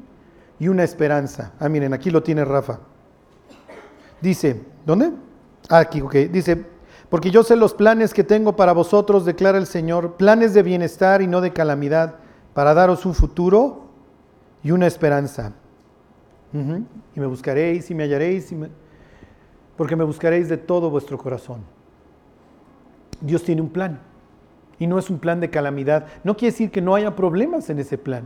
y 0.59 0.67
una 0.67 0.83
esperanza. 0.83 1.53
Ah, 1.59 1.69
miren, 1.69 1.93
aquí 1.93 2.09
lo 2.09 2.23
tiene 2.23 2.43
Rafa. 2.43 2.79
Dice, 4.19 4.59
¿dónde? 4.87 5.11
Ah, 5.69 5.77
aquí, 5.77 6.01
ok. 6.01 6.15
Dice, 6.31 6.65
porque 7.09 7.29
yo 7.29 7.43
sé 7.43 7.55
los 7.55 7.75
planes 7.75 8.11
que 8.15 8.23
tengo 8.23 8.55
para 8.55 8.73
vosotros, 8.73 9.23
declara 9.23 9.59
el 9.59 9.67
Señor, 9.67 10.15
planes 10.15 10.55
de 10.55 10.63
bienestar 10.63 11.21
y 11.21 11.27
no 11.27 11.41
de 11.41 11.53
calamidad, 11.53 12.15
para 12.55 12.73
daros 12.73 13.05
un 13.05 13.13
futuro 13.13 13.83
y 14.63 14.71
una 14.71 14.87
esperanza. 14.87 15.53
Y 16.51 17.19
me 17.19 17.27
buscaréis 17.27 17.91
y 17.91 17.93
me 17.93 18.05
hallaréis, 18.05 18.51
porque 19.77 19.95
me 19.95 20.05
buscaréis 20.05 20.49
de 20.49 20.57
todo 20.57 20.89
vuestro 20.89 21.19
corazón. 21.19 21.61
Dios 23.21 23.43
tiene 23.43 23.61
un 23.61 23.69
plan 23.69 24.08
y 24.79 24.87
no 24.87 24.97
es 24.97 25.09
un 25.09 25.19
plan 25.19 25.39
de 25.39 25.49
calamidad. 25.49 26.07
No 26.23 26.35
quiere 26.37 26.53
decir 26.53 26.71
que 26.71 26.81
no 26.81 26.95
haya 26.95 27.15
problemas 27.15 27.69
en 27.69 27.79
ese 27.79 27.97
plan. 27.97 28.23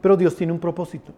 Pero 0.00 0.16
Dios 0.16 0.36
tiene 0.36 0.52
un 0.52 0.60
propósito. 0.60 1.12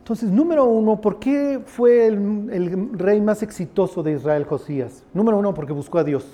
Entonces, 0.00 0.30
número 0.30 0.66
uno, 0.66 1.00
¿por 1.00 1.18
qué 1.18 1.62
fue 1.64 2.08
el, 2.08 2.90
rey 2.92 3.22
más 3.22 3.42
exitoso 3.42 4.02
de 4.02 4.12
Israel, 4.12 4.44
Josías? 4.44 5.02
Número 5.14 5.38
uno, 5.38 5.54
porque 5.54 5.72
buscó 5.72 5.98
a 5.98 6.04
Dios. 6.04 6.26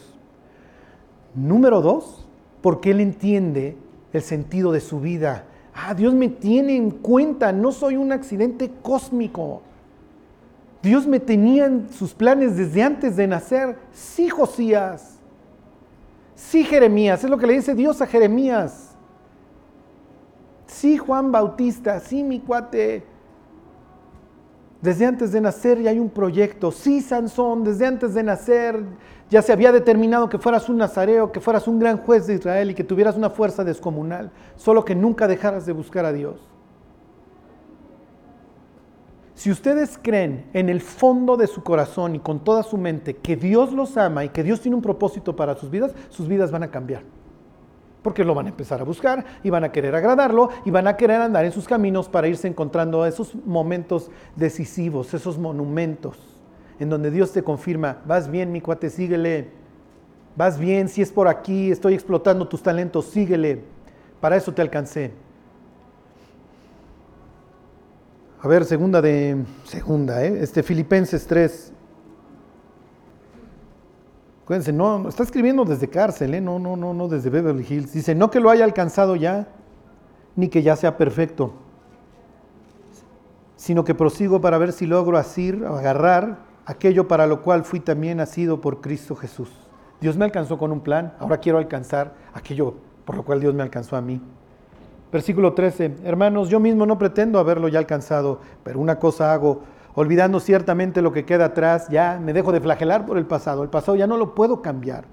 Número 1.37 1.81
dos, 1.81 2.27
porque 2.63 2.91
él 2.91 3.01
entiende 3.01 3.77
el 4.13 4.23
sentido 4.23 4.73
de 4.73 4.81
su 4.81 4.99
vida. 4.99 5.45
Ah, 5.73 5.95
Dios 5.95 6.15
me 6.15 6.29
tiene 6.29 6.75
en 6.75 6.91
cuenta, 6.91 7.53
no 7.53 7.71
soy 7.71 7.97
un 7.97 8.11
accidente 8.11 8.73
cósmico. 8.83 9.63
Dios 10.83 11.07
me 11.07 11.21
tenía 11.21 11.67
en 11.67 11.91
sus 11.93 12.15
planes 12.15 12.57
desde 12.57 12.83
antes 12.83 13.17
de 13.17 13.27
nacer. 13.27 13.77
Sí, 13.93 14.29
Josías. 14.29 15.19
Sí, 16.35 16.65
Jeremías. 16.65 17.23
Es 17.23 17.31
lo 17.31 17.39
que 17.39 17.47
le 17.47 17.55
dice 17.55 17.75
Dios 17.75 18.01
a 18.01 18.07
Jeremías. 18.07 18.97
Sí, 20.67 20.97
Juan 20.97 21.31
Bautista. 21.31 22.01
Sí, 22.01 22.23
mi 22.23 22.41
cuate. 22.41 23.05
Desde 24.81 25.05
antes 25.05 25.33
de 25.33 25.43
nacer 25.43 25.81
ya 25.83 25.91
hay 25.91 25.99
un 25.99 26.09
proyecto. 26.09 26.73
Sí, 26.73 27.03
Sansón, 27.03 27.65
desde 27.65 27.87
antes 27.87 28.15
de 28.15 28.23
nacer 28.23 28.83
ya 29.31 29.43
se 29.43 29.53
había 29.53 29.71
determinado 29.71 30.29
que 30.29 30.39
fueras 30.39 30.69
un 30.69 30.79
nazareo, 30.79 31.31
que 31.31 31.41
fueras 31.41 31.69
un 31.69 31.79
gran 31.79 31.99
juez 31.99 32.27
de 32.27 32.35
Israel 32.35 32.71
y 32.71 32.75
que 32.75 32.83
tuvieras 32.83 33.17
una 33.17 33.31
fuerza 33.31 33.63
descomunal, 33.63 34.33
solo 34.57 34.85
que 34.85 34.97
nunca 34.97 35.29
dejaras 35.29 35.67
de 35.67 35.73
buscar 35.73 36.05
a 36.05 36.13
Dios. 36.13 36.50
Si 39.41 39.51
ustedes 39.51 39.99
creen 40.03 40.45
en 40.53 40.69
el 40.69 40.83
fondo 40.83 41.39
de 41.39 41.47
su 41.47 41.63
corazón 41.63 42.15
y 42.15 42.19
con 42.19 42.45
toda 42.45 42.63
su 42.63 42.77
mente 42.77 43.17
que 43.17 43.37
Dios 43.37 43.73
los 43.73 43.97
ama 43.97 44.23
y 44.23 44.29
que 44.29 44.43
Dios 44.43 44.61
tiene 44.61 44.77
un 44.77 44.83
propósito 44.83 45.35
para 45.35 45.57
sus 45.57 45.71
vidas, 45.71 45.95
sus 46.11 46.29
vidas 46.29 46.51
van 46.51 46.63
a 46.63 46.71
cambiar. 46.71 47.05
Porque 48.03 48.23
lo 48.23 48.35
van 48.35 48.45
a 48.45 48.49
empezar 48.51 48.83
a 48.83 48.85
buscar 48.85 49.25
y 49.43 49.49
van 49.49 49.65
a 49.65 49.73
querer 49.73 49.95
agradarlo 49.95 50.51
y 50.67 50.71
van 50.71 50.87
a 50.89 50.99
querer 50.99 51.23
andar 51.23 51.47
en 51.47 51.53
sus 51.53 51.67
caminos 51.67 52.07
para 52.07 52.29
irse 52.29 52.49
encontrando 52.49 53.07
esos 53.07 53.35
momentos 53.47 54.11
decisivos, 54.37 55.15
esos 55.15 55.39
monumentos 55.39 56.19
en 56.79 56.91
donde 56.91 57.11
Dios 57.11 57.33
te 57.33 57.43
confirma, 57.43 58.03
vas 58.05 58.31
bien 58.31 58.53
mi 58.53 58.61
cuate, 58.61 58.91
síguele, 58.91 59.49
vas 60.37 60.59
bien, 60.59 60.87
si 60.87 61.01
es 61.01 61.11
por 61.11 61.29
aquí, 61.29 61.71
estoy 61.71 61.95
explotando 61.95 62.47
tus 62.47 62.63
talentos, 62.63 63.07
síguele, 63.07 63.65
para 64.21 64.37
eso 64.37 64.53
te 64.53 64.61
alcancé. 64.61 65.13
A 68.43 68.49
ver, 68.49 68.65
segunda 68.65 69.03
de. 69.03 69.45
Segunda, 69.65 70.25
¿eh? 70.25 70.39
Este, 70.41 70.63
Filipenses 70.63 71.27
3. 71.27 71.73
Acuérdense, 74.45 74.73
no, 74.73 75.09
está 75.09 75.23
escribiendo 75.23 75.65
desde 75.65 75.89
cárcel, 75.89 76.35
¿eh? 76.35 76.41
No, 76.41 76.59
no, 76.59 76.75
no, 76.75 76.95
no, 76.95 77.07
desde 77.07 77.29
Beverly 77.29 77.67
Hills. 77.69 77.93
Dice, 77.93 78.15
no 78.15 78.31
que 78.31 78.41
lo 78.41 78.49
haya 78.51 78.65
alcanzado 78.65 79.15
ya, 79.15 79.49
ni 80.37 80.49
que 80.49 80.63
ya 80.63 80.75
sea 80.75 80.97
perfecto, 80.97 81.53
sino 83.57 83.85
que 83.85 83.95
prosigo 83.95 84.41
para 84.41 84.57
ver 84.59 84.73
si 84.73 84.87
logro 84.87 85.19
asir, 85.19 85.65
agarrar 85.67 86.39
aquello 86.65 87.07
para 87.07 87.27
lo 87.27 87.43
cual 87.43 87.65
fui 87.65 87.79
también 87.79 88.17
nacido 88.17 88.61
por 88.61 88.81
Cristo 88.81 89.15
Jesús. 89.15 89.51
Dios 90.01 90.17
me 90.17 90.25
alcanzó 90.25 90.57
con 90.57 90.73
un 90.73 90.81
plan, 90.81 91.15
ahora 91.21 91.39
quiero 91.39 91.59
alcanzar 91.59 92.15
aquello 92.33 92.75
por 93.05 93.17
lo 93.17 93.25
cual 93.25 93.41
Dios 93.41 93.55
me 93.55 93.63
alcanzó 93.63 93.97
a 93.97 94.01
mí. 94.01 94.21
Versículo 95.13 95.55
13, 95.55 95.97
hermanos, 96.05 96.49
yo 96.49 96.61
mismo 96.61 96.87
no 96.87 96.97
pretendo 96.97 97.41
haberlo 97.41 97.67
ya 97.69 97.81
alcanzado, 97.81 98.41
pero 98.63 98.79
una 98.79 99.01
cosa 99.01 99.33
hago, 99.33 99.63
olvidando 99.95 100.39
ciertamente 100.39 101.03
lo 101.03 101.13
que 101.13 101.25
queda 101.25 101.47
atrás, 101.47 101.89
ya 101.89 102.21
me 102.23 102.33
dejo 102.33 102.53
de 102.53 102.61
flagelar 102.61 103.07
por 103.07 103.19
el 103.19 103.27
pasado, 103.27 103.65
el 103.65 103.71
pasado 103.71 103.97
ya 103.97 104.07
no 104.07 104.17
lo 104.17 104.35
puedo 104.37 104.63
cambiar. 104.63 105.05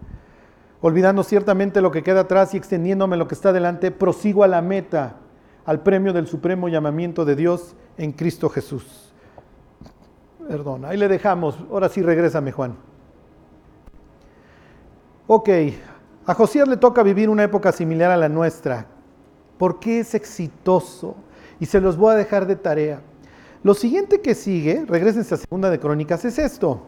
Olvidando 0.82 1.24
ciertamente 1.24 1.82
lo 1.82 1.90
que 1.90 2.04
queda 2.04 2.22
atrás 2.22 2.54
y 2.54 2.58
extendiéndome 2.58 3.18
lo 3.18 3.28
que 3.28 3.34
está 3.34 3.52
delante, 3.52 3.90
prosigo 3.90 4.44
a 4.44 4.48
la 4.48 4.62
meta, 4.62 5.16
al 5.66 5.82
premio 5.82 6.14
del 6.14 6.28
supremo 6.28 6.70
llamamiento 6.70 7.26
de 7.26 7.36
Dios 7.36 7.76
en 7.98 8.12
Cristo 8.12 8.50
Jesús. 8.50 9.12
Perdón, 10.48 10.86
ahí 10.86 10.96
le 10.96 11.08
dejamos. 11.08 11.58
Ahora 11.72 11.90
sí, 11.90 12.04
regrésame, 12.04 12.52
Juan. 12.52 12.76
Ok, 15.26 15.50
a 16.26 16.34
Josías 16.36 16.68
le 16.68 16.78
toca 16.78 17.02
vivir 17.04 17.30
una 17.30 17.44
época 17.44 17.72
similar 17.72 18.12
a 18.12 18.18
la 18.18 18.30
nuestra. 18.30 18.86
¿Por 19.58 19.80
qué 19.80 20.00
es 20.02 20.14
exitoso? 20.16 21.16
Y 21.60 21.66
se 21.66 21.82
los 21.82 21.98
voy 21.98 22.14
a 22.14 22.18
dejar 22.18 22.46
de 22.46 22.56
tarea. 22.56 23.02
Lo 23.64 23.74
siguiente 23.74 24.22
que 24.22 24.36
sigue, 24.36 24.86
regresen 24.88 25.22
a 25.22 25.38
segunda 25.38 25.70
de 25.70 25.80
Crónicas, 25.80 26.24
es 26.26 26.38
esto. 26.38 26.84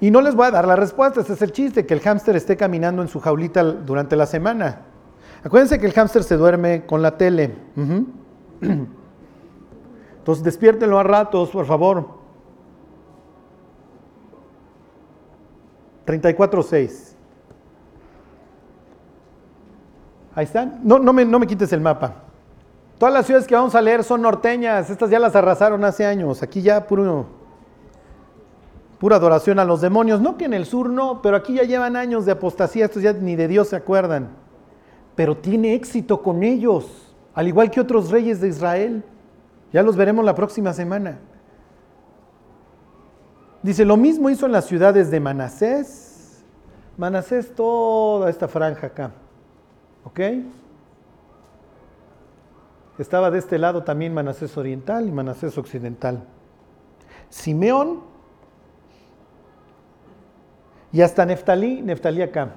Y 0.00 0.10
no 0.10 0.20
les 0.20 0.34
voy 0.34 0.46
a 0.46 0.50
dar 0.50 0.66
la 0.66 0.76
respuesta, 0.76 1.20
ese 1.20 1.34
es 1.34 1.42
el 1.42 1.52
chiste, 1.52 1.86
que 1.86 1.94
el 1.94 2.00
hámster 2.00 2.36
esté 2.36 2.56
caminando 2.56 3.02
en 3.02 3.08
su 3.08 3.20
jaulita 3.20 3.62
durante 3.62 4.16
la 4.16 4.26
semana. 4.26 4.82
Acuérdense 5.42 5.78
que 5.78 5.86
el 5.86 5.92
hámster 5.92 6.24
se 6.24 6.36
duerme 6.36 6.86
con 6.86 7.02
la 7.02 7.16
tele. 7.16 7.54
Entonces 10.18 10.42
despiértenlo 10.42 10.98
a 10.98 11.02
ratos, 11.02 11.50
por 11.50 11.66
favor. 11.66 12.08
34.6. 16.06 17.13
Ahí 20.34 20.44
están. 20.44 20.80
No, 20.82 20.98
no, 20.98 21.12
me, 21.12 21.24
no 21.24 21.38
me 21.38 21.46
quites 21.46 21.72
el 21.72 21.80
mapa. 21.80 22.14
Todas 22.98 23.14
las 23.14 23.26
ciudades 23.26 23.46
que 23.46 23.54
vamos 23.54 23.74
a 23.74 23.80
leer 23.80 24.04
son 24.04 24.22
norteñas. 24.22 24.90
Estas 24.90 25.10
ya 25.10 25.18
las 25.18 25.36
arrasaron 25.36 25.84
hace 25.84 26.06
años. 26.06 26.42
Aquí 26.42 26.62
ya 26.62 26.86
puro, 26.86 27.26
pura 28.98 29.16
adoración 29.16 29.58
a 29.58 29.64
los 29.64 29.80
demonios. 29.80 30.20
No 30.20 30.36
que 30.36 30.44
en 30.46 30.54
el 30.54 30.66
sur 30.66 30.90
no, 30.90 31.20
pero 31.22 31.36
aquí 31.36 31.54
ya 31.54 31.62
llevan 31.62 31.96
años 31.96 32.24
de 32.24 32.32
apostasía. 32.32 32.86
Estos 32.86 33.02
ya 33.02 33.12
ni 33.12 33.36
de 33.36 33.48
Dios 33.48 33.68
se 33.68 33.76
acuerdan. 33.76 34.28
Pero 35.14 35.36
tiene 35.36 35.74
éxito 35.74 36.22
con 36.22 36.42
ellos. 36.42 37.14
Al 37.34 37.48
igual 37.48 37.70
que 37.70 37.80
otros 37.80 38.10
reyes 38.10 38.40
de 38.40 38.48
Israel. 38.48 39.04
Ya 39.72 39.82
los 39.82 39.96
veremos 39.96 40.24
la 40.24 40.34
próxima 40.34 40.72
semana. 40.72 41.18
Dice, 43.62 43.84
lo 43.84 43.96
mismo 43.96 44.30
hizo 44.30 44.46
en 44.46 44.52
las 44.52 44.66
ciudades 44.66 45.10
de 45.10 45.20
Manasés. 45.20 46.44
Manasés, 46.96 47.54
toda 47.54 48.30
esta 48.30 48.46
franja 48.46 48.88
acá. 48.88 49.10
¿Ok? 50.04 50.20
Estaba 52.98 53.30
de 53.30 53.38
este 53.38 53.58
lado 53.58 53.82
también 53.82 54.14
Manasés 54.14 54.56
Oriental 54.56 55.08
y 55.08 55.12
Manasés 55.12 55.58
Occidental. 55.58 56.24
Simeón 57.28 58.02
y 60.92 61.00
hasta 61.00 61.26
Neftalí, 61.26 61.82
Neftalí 61.82 62.22
acá. 62.22 62.54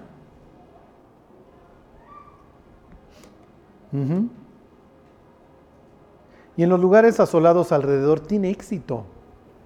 Y 6.56 6.64
en 6.64 6.70
los 6.70 6.80
lugares 6.80 7.20
asolados 7.20 7.72
alrededor 7.72 8.20
tiene 8.20 8.52
éxito. 8.52 9.06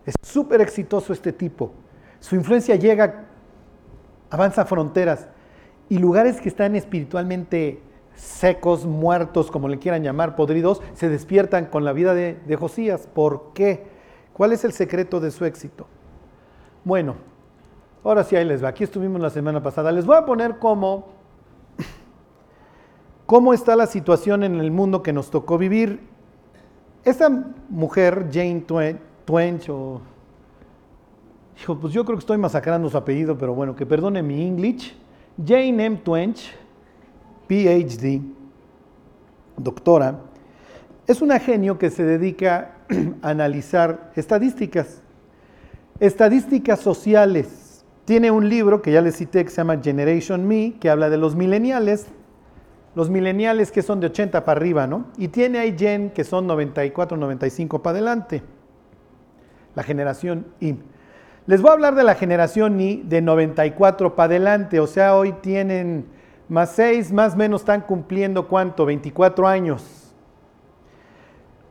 Es 0.05 0.15
súper 0.21 0.61
exitoso 0.61 1.11
este 1.11 1.33
tipo. 1.33 1.73
Su 2.21 2.35
influencia 2.35 2.75
llega, 2.75 3.25
avanza 4.29 4.65
fronteras 4.65 5.27
y 5.91 5.99
lugares 5.99 6.39
que 6.39 6.47
están 6.47 6.77
espiritualmente 6.77 7.81
secos, 8.15 8.85
muertos, 8.85 9.51
como 9.51 9.67
le 9.67 9.77
quieran 9.77 10.03
llamar, 10.03 10.37
podridos, 10.37 10.81
se 10.93 11.09
despiertan 11.09 11.65
con 11.65 11.83
la 11.83 11.91
vida 11.91 12.13
de, 12.13 12.55
Josías. 12.55 13.09
¿Por 13.13 13.51
qué? 13.53 13.83
¿Cuál 14.31 14.53
es 14.53 14.63
el 14.63 14.71
secreto 14.71 15.19
de 15.19 15.31
su 15.31 15.43
éxito? 15.43 15.87
Bueno, 16.85 17.15
ahora 18.05 18.23
sí 18.23 18.37
ahí 18.37 18.45
les 18.45 18.63
va. 18.63 18.69
Aquí 18.69 18.85
estuvimos 18.85 19.19
la 19.19 19.29
semana 19.29 19.61
pasada. 19.61 19.91
Les 19.91 20.05
voy 20.05 20.15
a 20.15 20.23
poner 20.25 20.59
cómo, 20.59 21.09
cómo 23.25 23.53
está 23.53 23.75
la 23.75 23.85
situación 23.85 24.43
en 24.43 24.61
el 24.61 24.71
mundo 24.71 25.03
que 25.03 25.11
nos 25.11 25.29
tocó 25.29 25.57
vivir. 25.57 26.07
Esta 27.03 27.29
mujer, 27.67 28.29
Jane 28.31 28.63
Twench, 29.25 29.67
o... 29.69 29.99
Pues 31.81 31.91
yo 31.91 32.05
creo 32.05 32.17
que 32.17 32.21
estoy 32.21 32.37
masacrando 32.37 32.89
su 32.89 32.95
apellido, 32.95 33.37
pero 33.37 33.53
bueno, 33.53 33.75
que 33.75 33.85
perdone 33.85 34.23
mi 34.23 34.47
English. 34.47 35.00
Jane 35.37 35.83
M. 35.83 35.97
Twench, 35.97 36.51
PhD, 37.47 38.21
doctora, 39.57 40.19
es 41.07 41.21
una 41.21 41.39
genio 41.39 41.77
que 41.77 41.89
se 41.89 42.03
dedica 42.03 42.75
a 43.21 43.29
analizar 43.29 44.11
estadísticas. 44.15 45.01
Estadísticas 45.99 46.79
sociales. 46.79 47.85
Tiene 48.05 48.31
un 48.31 48.49
libro 48.49 48.81
que 48.81 48.91
ya 48.91 49.01
les 49.01 49.15
cité 49.15 49.43
que 49.43 49.51
se 49.51 49.57
llama 49.57 49.79
Generation 49.81 50.47
Me, 50.47 50.73
que 50.79 50.89
habla 50.89 51.09
de 51.09 51.17
los 51.17 51.35
mileniales. 51.35 52.07
Los 52.95 53.09
mileniales 53.09 53.71
que 53.71 53.81
son 53.81 53.99
de 53.99 54.07
80 54.07 54.43
para 54.43 54.59
arriba, 54.59 54.87
¿no? 54.87 55.05
Y 55.17 55.29
tiene 55.29 55.59
ahí 55.59 55.75
Gen 55.77 56.09
que 56.09 56.23
son 56.23 56.47
94, 56.47 57.17
95 57.17 57.81
para 57.81 57.97
adelante. 57.97 58.43
La 59.75 59.83
generación 59.83 60.47
I. 60.59 60.77
Les 61.51 61.61
voy 61.61 61.71
a 61.71 61.73
hablar 61.73 61.95
de 61.95 62.05
la 62.05 62.15
generación 62.15 62.79
I 62.79 63.03
de 63.03 63.21
94 63.21 64.15
para 64.15 64.27
adelante, 64.27 64.79
o 64.79 64.87
sea, 64.87 65.17
hoy 65.17 65.33
tienen 65.33 66.05
más 66.47 66.71
6, 66.75 67.11
más 67.11 67.35
menos 67.35 67.63
están 67.63 67.81
cumpliendo 67.81 68.47
cuánto, 68.47 68.85
24 68.85 69.45
años. 69.49 70.13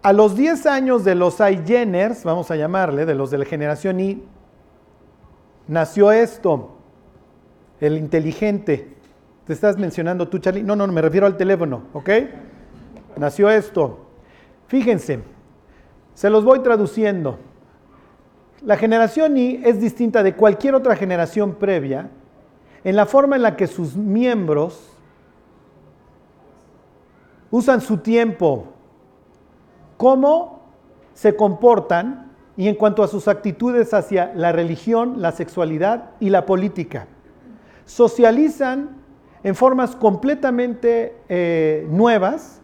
A 0.03 0.13
los 0.13 0.37
10 0.37 0.67
años 0.67 1.03
de 1.03 1.15
los 1.15 1.41
iGeners, 1.41 2.25
vamos 2.25 2.51
a 2.51 2.57
llamarle, 2.57 3.07
de 3.07 3.15
los 3.15 3.31
de 3.31 3.39
la 3.39 3.47
generación 3.47 4.01
I, 4.01 4.23
nació 5.67 6.13
esto, 6.13 6.77
el 7.81 7.97
inteligente. 7.97 8.97
¿Te 9.47 9.55
estás 9.55 9.79
mencionando 9.79 10.29
tú, 10.29 10.41
Charlie? 10.41 10.63
No, 10.63 10.77
no, 10.77 10.87
me 10.89 11.01
refiero 11.01 11.27
al 11.27 11.39
teléfono, 11.39 11.85
¿ok? 11.95 12.11
Nació 13.17 13.49
esto. 13.49 14.11
Fíjense, 14.67 15.21
se 16.13 16.29
los 16.29 16.45
voy 16.45 16.61
traduciendo. 16.61 17.49
La 18.63 18.77
generación 18.77 19.37
Y 19.37 19.61
es 19.65 19.81
distinta 19.81 20.23
de 20.23 20.35
cualquier 20.35 20.75
otra 20.75 20.97
generación 20.97 21.55
previa 21.55 22.11
en 22.85 22.97
la 22.97 23.07
forma 23.07 23.37
en 23.37 23.43
la 23.43 23.57
que 23.57 23.67
sus 23.67 23.97
miembros 23.97 24.91
usan 27.51 27.81
su 27.81 27.99
tiempo, 27.99 28.67
cómo 29.97 30.63
se 31.15 31.37
comportan 31.37 32.31
y 32.57 32.69
en 32.69 32.75
cuanto 32.75 33.03
a 33.03 33.09
sus 33.09 33.29
actitudes 33.29 33.93
hacia 33.93 34.33
la 34.35 34.53
religión, 34.53 35.21
la 35.21 35.33
sexualidad 35.33 36.11
y 36.21 36.31
la 36.31 36.47
política. 36.47 37.07
Socializan 37.87 39.01
en 39.43 39.55
formas 39.55 39.97
completamente 39.97 41.17
eh, 41.29 41.87
nuevas, 41.91 42.61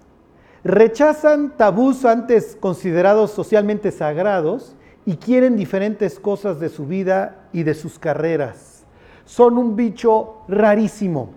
rechazan 0.63 1.57
tabús 1.57 2.05
antes 2.05 2.57
considerados 2.61 3.31
socialmente 3.31 3.91
sagrados 3.91 4.76
y 5.07 5.17
quieren 5.17 5.57
diferentes 5.57 6.19
cosas 6.19 6.59
de 6.59 6.69
su 6.69 6.87
vida 6.87 7.49
y 7.53 7.63
de 7.63 7.75
sus 7.75 7.99
carreras. 7.99 8.85
Son 9.25 9.57
un 9.57 9.77
bicho 9.77 10.43
rarísimo, 10.49 11.31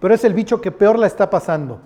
pero 0.00 0.14
es 0.14 0.24
el 0.24 0.32
bicho 0.32 0.60
que 0.60 0.72
peor 0.72 0.98
la 0.98 1.06
está 1.06 1.28
pasando. 1.28 1.80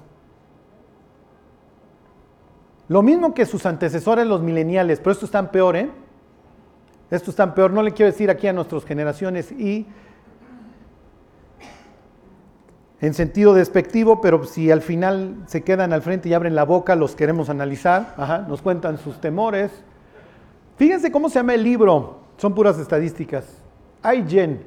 Lo 2.89 3.03
mismo 3.03 3.35
que 3.35 3.45
sus 3.45 3.67
antecesores 3.67 4.27
los 4.27 4.41
mileniales, 4.41 5.01
pero 5.01 5.11
estos 5.11 5.29
están 5.29 5.51
peor, 5.51 5.77
¿eh? 5.77 5.91
Estos 7.11 7.31
están 7.31 7.55
peor, 7.55 7.73
no 7.73 7.83
le 7.83 7.93
quiero 7.93 8.11
decir 8.11 8.31
aquí 8.31 8.47
a 8.47 8.53
nuestras 8.53 8.85
generaciones 8.85 9.51
y 9.51 9.87
en 13.01 13.15
sentido 13.15 13.53
despectivo, 13.53 14.21
pero 14.21 14.45
si 14.45 14.71
al 14.71 14.81
final 14.81 15.45
se 15.47 15.63
quedan 15.63 15.93
al 15.93 16.03
frente 16.03 16.29
y 16.29 16.35
abren 16.35 16.55
la 16.55 16.65
boca, 16.65 16.95
los 16.97 17.15
queremos 17.15 17.49
analizar, 17.49 18.15
nos 18.49 18.63
cuentan 18.63 18.99
sus 18.99 19.21
temores, 19.21 19.71
Fíjense 20.77 21.11
cómo 21.11 21.29
se 21.29 21.39
llama 21.39 21.55
el 21.55 21.63
libro, 21.63 22.19
son 22.37 22.55
puras 22.55 22.79
estadísticas. 22.79 23.47
iGen. 24.05 24.65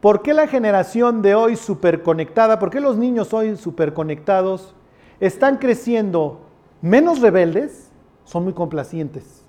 ¿Por 0.00 0.22
qué 0.22 0.34
la 0.34 0.46
generación 0.46 1.22
de 1.22 1.34
hoy 1.34 1.56
superconectada, 1.56 2.58
por 2.58 2.70
qué 2.70 2.80
los 2.80 2.96
niños 2.96 3.32
hoy 3.32 3.56
superconectados 3.56 4.74
están 5.20 5.58
creciendo 5.58 6.40
menos 6.82 7.20
rebeldes? 7.20 7.90
Son 8.24 8.44
muy 8.44 8.52
complacientes. 8.52 9.42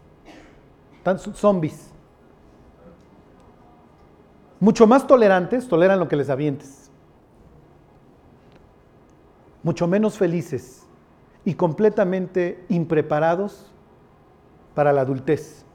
Están 0.97 1.20
zombies. 1.20 1.91
Mucho 4.60 4.88
más 4.88 5.08
tolerantes, 5.08 5.68
toleran 5.68 5.99
lo 5.99 6.08
que 6.08 6.16
les 6.16 6.30
avientes. 6.30 6.89
Mucho 9.64 9.88
menos 9.88 10.18
felices 10.18 10.86
y 11.43 11.53
completamente 11.53 12.64
impreparados 12.70 13.72
para 14.76 14.93
la 14.93 15.01
adultez. 15.01 15.65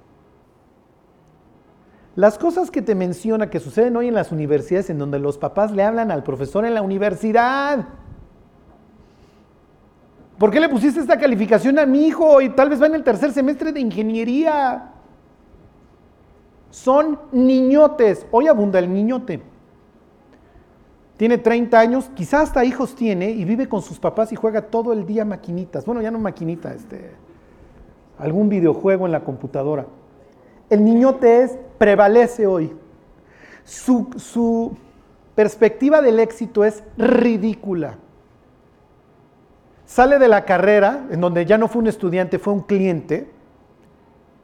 Las 2.15 2.39
cosas 2.39 2.71
que 2.71 2.83
te 2.83 2.95
menciona 2.95 3.51
que 3.51 3.61
suceden 3.61 3.97
hoy 3.97 4.09
en 4.09 4.15
las 4.15 4.31
universidades 4.31 4.91
en 4.91 4.99
donde 4.99 5.19
los 5.19 5.39
papás 5.39 5.73
le 5.73 5.83
hablan 5.83 6.11
al 6.11 6.23
profesor 6.23 6.65
en 6.65 6.75
la 6.75 6.83
universidad. 6.83 7.87
¿Por 10.39 10.51
qué 10.51 10.61
le 10.61 10.69
pusiste 10.69 11.01
esta 11.01 11.19
calificación 11.19 11.79
a 11.79 11.87
mi 11.87 12.07
hijo 12.07 12.41
y 12.41 12.51
tal 12.51 12.69
vez 12.69 12.81
va 12.81 12.87
en 12.87 12.95
el 12.95 13.05
tercer 13.05 13.33
semestre 13.33 13.73
de 13.73 13.81
ingeniería? 13.81 14.93
Son 16.71 17.19
niñotes. 17.33 18.27
Hoy 18.31 18.49
abunda 18.49 18.79
el 18.79 18.93
niñote. 18.93 19.43
Tiene 21.17 21.37
30 21.37 21.79
años, 21.79 22.11
quizás 22.15 22.45
hasta 22.45 22.65
hijos 22.65 22.95
tiene 22.95 23.31
y 23.31 23.45
vive 23.45 23.69
con 23.69 23.83
sus 23.83 23.99
papás 23.99 24.33
y 24.33 24.37
juega 24.37 24.63
todo 24.63 24.95
el 24.95 25.05
día 25.05 25.25
maquinitas. 25.27 25.85
Bueno, 25.85 26.01
ya 26.01 26.11
no 26.11 26.19
maquinita, 26.19 26.73
este, 26.73 27.13
algún 28.21 28.49
videojuego 28.49 29.07
en 29.07 29.13
la 29.13 29.25
computadora. 29.25 29.87
El 30.69 30.85
niñote 30.85 31.43
es, 31.43 31.59
prevalece 31.79 32.47
hoy. 32.47 32.73
Su, 33.65 34.09
su 34.17 34.77
perspectiva 35.35 36.01
del 36.01 36.21
éxito 36.21 36.65
es 36.65 36.83
ridícula. 36.97 37.97
Sale 39.85 40.19
de 40.19 40.29
la 40.29 40.45
carrera, 40.45 41.07
en 41.11 41.21
donde 41.21 41.45
ya 41.47 41.59
no 41.59 41.67
fue 41.67 41.83
un 41.83 41.89
estudiante, 41.89 42.39
fue 42.39 42.53
un 42.53 42.61
cliente, 42.61 43.29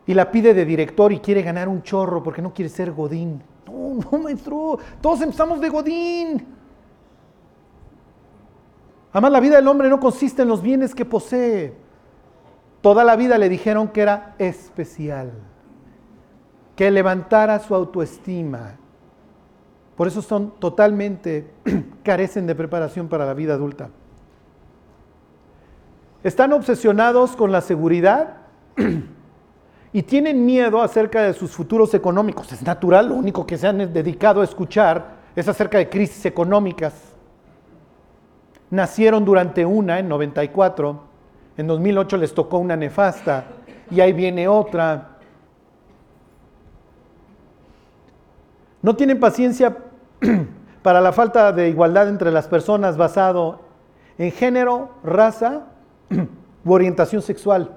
y 0.07 0.15
la 0.15 0.31
pide 0.31 0.55
de 0.55 0.65
director 0.65 1.13
y 1.13 1.21
quiere 1.21 1.43
ganar 1.43 1.69
un 1.69 1.83
chorro 1.83 2.23
porque 2.23 2.43
no 2.43 2.53
quiere 2.53 2.69
ser 2.69 2.93
Godín. 2.93 3.43
No, 3.67 4.01
no, 4.11 4.19
maestro, 4.19 4.79
todos 5.01 5.21
empezamos 5.21 5.61
de 5.61 5.69
Godín. 5.69 6.47
Además, 9.13 9.33
la 9.33 9.41
vida 9.41 9.57
del 9.57 9.69
hombre 9.69 9.89
no 9.89 9.99
consiste 9.99 10.43
en 10.43 10.49
los 10.49 10.63
bienes 10.63 10.95
que 10.95 11.05
posee, 11.05 11.75
Toda 12.87 13.03
la 13.03 13.17
vida 13.17 13.37
le 13.37 13.49
dijeron 13.49 13.89
que 13.89 14.01
era 14.01 14.37
especial, 14.39 15.33
que 16.77 16.89
levantara 16.89 17.59
su 17.59 17.75
autoestima. 17.75 18.77
Por 19.97 20.07
eso 20.07 20.23
son 20.23 20.53
totalmente, 20.61 21.51
carecen 22.05 22.47
de 22.47 22.55
preparación 22.55 23.09
para 23.09 23.27
la 23.27 23.35
vida 23.35 23.55
adulta. 23.55 23.91
Están 26.23 26.53
obsesionados 26.53 27.35
con 27.35 27.51
la 27.51 27.61
seguridad 27.61 28.37
y 29.93 30.03
tienen 30.05 30.47
miedo 30.47 30.81
acerca 30.81 31.23
de 31.23 31.33
sus 31.33 31.51
futuros 31.51 31.93
económicos. 31.93 32.53
Es 32.53 32.63
natural, 32.63 33.09
lo 33.09 33.17
único 33.17 33.45
que 33.45 33.59
se 33.59 33.67
han 33.67 33.79
dedicado 33.93 34.43
a 34.43 34.45
escuchar 34.45 35.17
es 35.35 35.49
acerca 35.49 35.79
de 35.79 35.89
crisis 35.89 36.25
económicas. 36.25 36.95
Nacieron 38.71 39.25
durante 39.25 39.67
una 39.67 39.99
en 39.99 40.09
94 40.09 41.06
en 41.57 41.67
2008 41.67 42.17
les 42.17 42.35
tocó 42.35 42.59
una 42.59 42.77
nefasta 42.77 43.45
y 43.91 44.01
ahí 44.01 44.13
viene 44.13 44.49
otra. 44.49 45.17
No 48.83 48.95
tienen 48.97 49.19
paciencia 49.19 49.77
para 50.83 51.01
la 51.01 51.13
falta 51.13 51.53
de 51.53 51.69
igualdad 51.69 52.09
entre 52.09 52.31
las 52.31 52.47
personas 52.47 52.97
basado 52.97 53.61
en 54.19 54.33
género, 54.33 54.91
raza 55.03 55.67
u 56.65 56.73
orientación 56.73 57.23
sexual. 57.23 57.77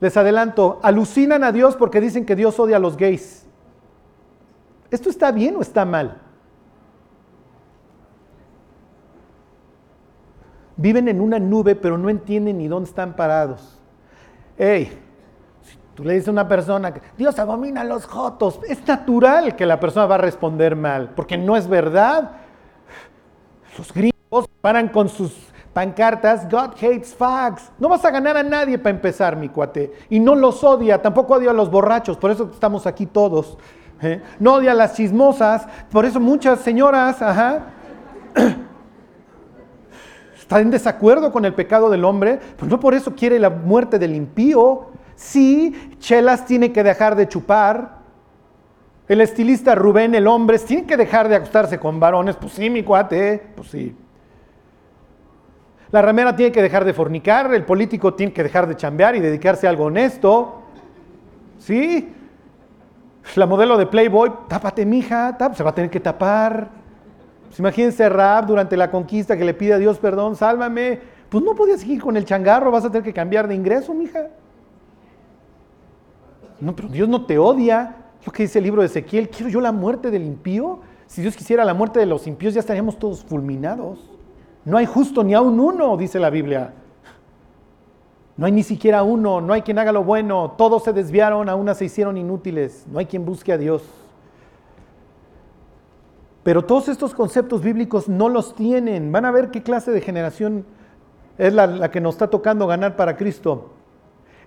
Les 0.00 0.16
adelanto, 0.16 0.78
alucinan 0.82 1.42
a 1.42 1.50
Dios 1.50 1.76
porque 1.76 2.00
dicen 2.00 2.24
que 2.24 2.36
Dios 2.36 2.58
odia 2.60 2.76
a 2.76 2.80
los 2.80 2.96
gays. 2.96 3.46
¿Esto 4.90 5.10
está 5.10 5.32
bien 5.32 5.56
o 5.56 5.60
está 5.60 5.84
mal? 5.84 6.22
Viven 10.78 11.08
en 11.08 11.20
una 11.20 11.40
nube, 11.40 11.74
pero 11.74 11.98
no 11.98 12.08
entienden 12.08 12.58
ni 12.58 12.68
dónde 12.68 12.88
están 12.88 13.16
parados. 13.16 13.76
Hey, 14.56 14.96
si 15.62 15.76
tú 15.94 16.04
le 16.04 16.14
dices 16.14 16.28
a 16.28 16.30
una 16.30 16.46
persona 16.46 16.94
que 16.94 17.02
Dios 17.16 17.36
abomina 17.40 17.80
a 17.80 17.84
los 17.84 18.06
jotos, 18.06 18.60
es 18.68 18.86
natural 18.86 19.56
que 19.56 19.66
la 19.66 19.80
persona 19.80 20.06
va 20.06 20.14
a 20.14 20.18
responder 20.18 20.76
mal, 20.76 21.10
porque 21.16 21.36
no 21.36 21.56
es 21.56 21.66
verdad. 21.68 22.30
Los 23.76 23.92
gringos 23.92 24.48
paran 24.60 24.88
con 24.88 25.08
sus 25.08 25.36
pancartas, 25.72 26.48
God 26.48 26.74
hates 26.80 27.12
fags. 27.12 27.72
No 27.80 27.88
vas 27.88 28.04
a 28.04 28.12
ganar 28.12 28.36
a 28.36 28.44
nadie 28.44 28.78
para 28.78 28.94
empezar, 28.94 29.36
mi 29.36 29.48
cuate. 29.48 29.92
Y 30.10 30.20
no 30.20 30.36
los 30.36 30.62
odia, 30.62 31.02
tampoco 31.02 31.34
odia 31.34 31.50
a 31.50 31.54
los 31.54 31.72
borrachos, 31.72 32.16
por 32.16 32.30
eso 32.30 32.50
estamos 32.52 32.86
aquí 32.86 33.06
todos. 33.06 33.58
¿eh? 34.00 34.22
No 34.38 34.54
odia 34.54 34.70
a 34.70 34.74
las 34.74 34.94
chismosas, 34.94 35.66
por 35.90 36.04
eso 36.04 36.20
muchas 36.20 36.60
señoras, 36.60 37.20
ajá 37.20 37.74
está 40.48 40.60
en 40.60 40.70
desacuerdo 40.70 41.30
con 41.30 41.44
el 41.44 41.52
pecado 41.52 41.90
del 41.90 42.06
hombre, 42.06 42.40
pues 42.56 42.70
no 42.70 42.80
por 42.80 42.94
eso 42.94 43.14
quiere 43.14 43.38
la 43.38 43.50
muerte 43.50 43.98
del 43.98 44.14
impío. 44.14 44.86
Sí, 45.14 45.92
Chelas 45.98 46.46
tiene 46.46 46.72
que 46.72 46.82
dejar 46.82 47.16
de 47.16 47.28
chupar. 47.28 47.98
El 49.08 49.20
estilista 49.20 49.74
Rubén, 49.74 50.14
el 50.14 50.26
hombre, 50.26 50.58
tiene 50.58 50.86
que 50.86 50.96
dejar 50.96 51.28
de 51.28 51.36
acostarse 51.36 51.78
con 51.78 52.00
varones. 52.00 52.36
Pues 52.36 52.54
sí, 52.54 52.70
mi 52.70 52.82
cuate, 52.82 53.42
pues 53.56 53.68
sí. 53.68 53.94
La 55.90 56.00
ramera 56.00 56.34
tiene 56.34 56.50
que 56.50 56.62
dejar 56.62 56.86
de 56.86 56.94
fornicar, 56.94 57.52
el 57.52 57.66
político 57.66 58.14
tiene 58.14 58.32
que 58.32 58.42
dejar 58.42 58.66
de 58.66 58.74
chambear 58.74 59.16
y 59.16 59.20
dedicarse 59.20 59.66
a 59.66 59.70
algo 59.70 59.84
honesto. 59.84 60.62
¿Sí? 61.58 62.10
La 63.34 63.44
modelo 63.44 63.76
de 63.76 63.84
Playboy, 63.84 64.32
tápate, 64.48 64.86
mija, 64.86 65.36
se 65.54 65.62
va 65.62 65.70
a 65.70 65.74
tener 65.74 65.90
que 65.90 66.00
tapar. 66.00 66.77
Pues 67.48 67.58
imagínense 67.58 68.08
Rab 68.08 68.46
durante 68.46 68.76
la 68.76 68.90
conquista 68.90 69.36
que 69.36 69.44
le 69.44 69.54
pide 69.54 69.74
a 69.74 69.78
Dios 69.78 69.98
perdón, 69.98 70.36
sálvame. 70.36 71.00
Pues 71.28 71.42
no 71.44 71.54
podías 71.54 71.80
seguir 71.80 72.00
con 72.00 72.16
el 72.16 72.24
changarro, 72.24 72.70
vas 72.70 72.84
a 72.84 72.90
tener 72.90 73.02
que 73.02 73.12
cambiar 73.12 73.48
de 73.48 73.54
ingreso, 73.54 73.92
mija. 73.92 74.28
No, 76.60 76.74
pero 76.74 76.88
Dios 76.88 77.08
no 77.08 77.24
te 77.26 77.38
odia. 77.38 77.96
Lo 78.24 78.32
que 78.32 78.44
dice 78.44 78.58
el 78.58 78.64
libro 78.64 78.82
de 78.82 78.86
Ezequiel, 78.86 79.28
quiero 79.28 79.50
yo 79.50 79.60
la 79.60 79.72
muerte 79.72 80.10
del 80.10 80.24
impío. 80.24 80.80
Si 81.06 81.22
Dios 81.22 81.36
quisiera 81.36 81.64
la 81.64 81.74
muerte 81.74 81.98
de 81.98 82.06
los 82.06 82.26
impíos, 82.26 82.54
ya 82.54 82.60
estaríamos 82.60 82.98
todos 82.98 83.24
fulminados. 83.24 83.98
No 84.64 84.76
hay 84.76 84.86
justo 84.86 85.24
ni 85.24 85.34
aún 85.34 85.58
uno, 85.58 85.96
dice 85.96 86.18
la 86.18 86.30
Biblia. 86.30 86.74
No 88.36 88.46
hay 88.46 88.52
ni 88.52 88.62
siquiera 88.62 89.02
uno, 89.02 89.40
no 89.40 89.52
hay 89.52 89.62
quien 89.62 89.78
haga 89.78 89.90
lo 89.90 90.04
bueno, 90.04 90.54
todos 90.56 90.84
se 90.84 90.92
desviaron, 90.92 91.48
aún 91.48 91.74
se 91.74 91.86
hicieron 91.86 92.16
inútiles, 92.16 92.86
no 92.88 93.00
hay 93.00 93.06
quien 93.06 93.24
busque 93.24 93.52
a 93.52 93.58
Dios. 93.58 93.82
Pero 96.42 96.64
todos 96.64 96.88
estos 96.88 97.14
conceptos 97.14 97.62
bíblicos 97.62 98.08
no 98.08 98.28
los 98.28 98.54
tienen. 98.54 99.12
Van 99.12 99.24
a 99.24 99.30
ver 99.30 99.50
qué 99.50 99.62
clase 99.62 99.90
de 99.90 100.00
generación 100.00 100.64
es 101.36 101.52
la, 101.52 101.90
que 101.90 102.00
nos 102.00 102.14
está 102.14 102.28
tocando 102.28 102.66
ganar 102.66 102.96
para 102.96 103.16
Cristo. 103.16 103.70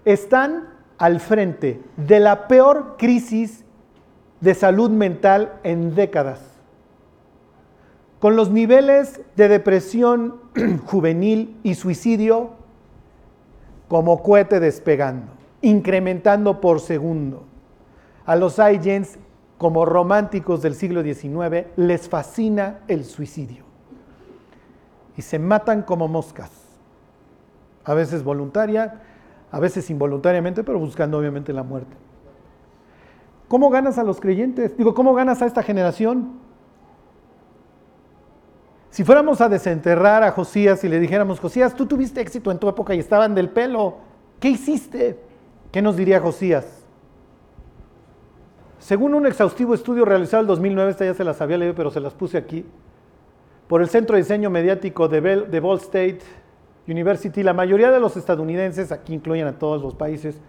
Están 0.06 0.70
al 0.98 1.20
frente 1.20 1.82
de 1.98 2.20
la 2.20 2.48
peor 2.48 2.96
crisis 2.98 3.64
de 4.42 4.54
salud 4.54 4.90
mental 4.90 5.54
en 5.64 5.96
décadas. 5.96 6.42
Con 8.20 8.36
los 8.36 8.52
niveles 8.52 9.22
de 9.36 9.48
depresión 9.48 10.42
juvenil 10.86 11.58
y 11.64 11.76
suicidio 11.76 12.52
como 13.88 14.22
cohete 14.22 14.60
despegando, 14.60 15.34
incrementando 15.62 16.62
por 16.62 16.80
segundo. 16.80 17.44
A 18.26 18.36
los 18.36 18.60
iGens, 18.60 19.18
como 19.62 19.86
románticos 19.86 20.64
del 20.64 20.74
siglo 20.74 21.04
XIX, 21.04 21.68
les 21.76 22.10
fascina 22.10 22.80
el 22.88 23.06
suicidio. 23.06 23.64
Y 25.16 25.22
se 25.22 25.38
matan 25.38 25.84
como 25.84 26.08
moscas, 26.08 26.50
a 27.84 27.94
veces 27.94 28.24
voluntaria, 28.24 29.04
a 29.52 29.60
veces 29.60 29.88
involuntariamente, 29.92 30.64
pero 30.64 30.80
buscando 30.80 31.20
obviamente 31.20 31.54
la 31.54 31.62
muerte. 31.62 31.96
¿Cómo 33.50 33.70
ganas 33.70 34.00
a 34.00 34.04
los 34.04 34.20
creyentes? 34.20 34.76
Digo, 34.78 34.96
¿cómo 34.96 35.14
ganas 35.14 35.44
a 35.44 35.46
esta 35.46 35.62
generación? 35.62 36.40
Si 38.90 39.04
fuéramos 39.04 39.42
a 39.42 39.48
desenterrar 39.48 40.24
a 40.24 40.32
Josías 40.32 40.84
y 40.84 40.90
le 40.90 41.00
dijéramos, 41.00 41.40
Josías, 41.40 41.76
tú 41.76 41.86
tuviste 41.86 42.20
éxito 42.20 42.50
en 42.50 42.58
tu 42.58 42.68
época 42.68 42.96
y 42.96 43.00
estaban 43.00 43.36
del 43.36 43.52
pelo, 43.52 43.98
¿qué 44.40 44.50
hiciste? 44.50 45.20
¿Qué 45.72 45.84
nos 45.84 45.98
diría 45.98 46.20
Josías? 46.20 46.81
Según 48.82 49.14
un 49.14 49.28
exhaustivo 49.28 49.76
estudio 49.76 50.06
realizado 50.06 50.42
en 50.42 50.46
el 50.46 50.48
2009, 50.48 50.92
esta 50.92 51.06
ya 51.06 51.14
se 51.14 51.24
las 51.24 51.40
había 51.40 51.60
leído, 51.60 51.76
pero 51.76 51.92
se 51.92 52.00
las 52.00 52.16
puse 52.16 52.36
aquí, 52.36 52.66
por 53.68 53.82
el 53.82 53.88
Centro 53.88 54.16
de 54.16 54.24
Diseño 54.24 54.50
Mediático 54.50 55.08
de, 55.08 55.60
Ball 55.60 55.78
State 55.78 56.22
University, 56.88 57.44
la 57.44 57.54
mayoría 57.54 57.92
de 57.92 58.00
los 58.00 58.18
estadounidenses, 58.18 58.92
aquí 58.92 59.14
incluyen 59.14 59.46
a 59.46 59.60
todos 59.60 59.84
los 59.84 59.94
países, 59.94 60.42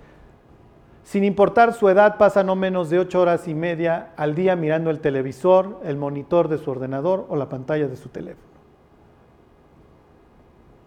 sin 1.04 1.24
importar 1.24 1.74
su 1.74 1.90
edad, 1.90 2.16
pasan 2.16 2.46
no 2.46 2.56
menos 2.56 2.88
de 2.88 3.00
ocho 3.00 3.20
horas 3.20 3.46
y 3.48 3.54
media 3.54 4.12
al 4.16 4.34
día 4.34 4.56
mirando 4.56 4.88
el 4.88 5.00
televisor, 5.00 5.80
el 5.84 5.98
monitor 5.98 6.48
de 6.48 6.56
su 6.56 6.70
ordenador 6.70 7.26
o 7.28 7.36
la 7.36 7.50
pantalla 7.50 7.86
de 7.86 7.96
su 7.96 8.08
teléfono. 8.08 8.50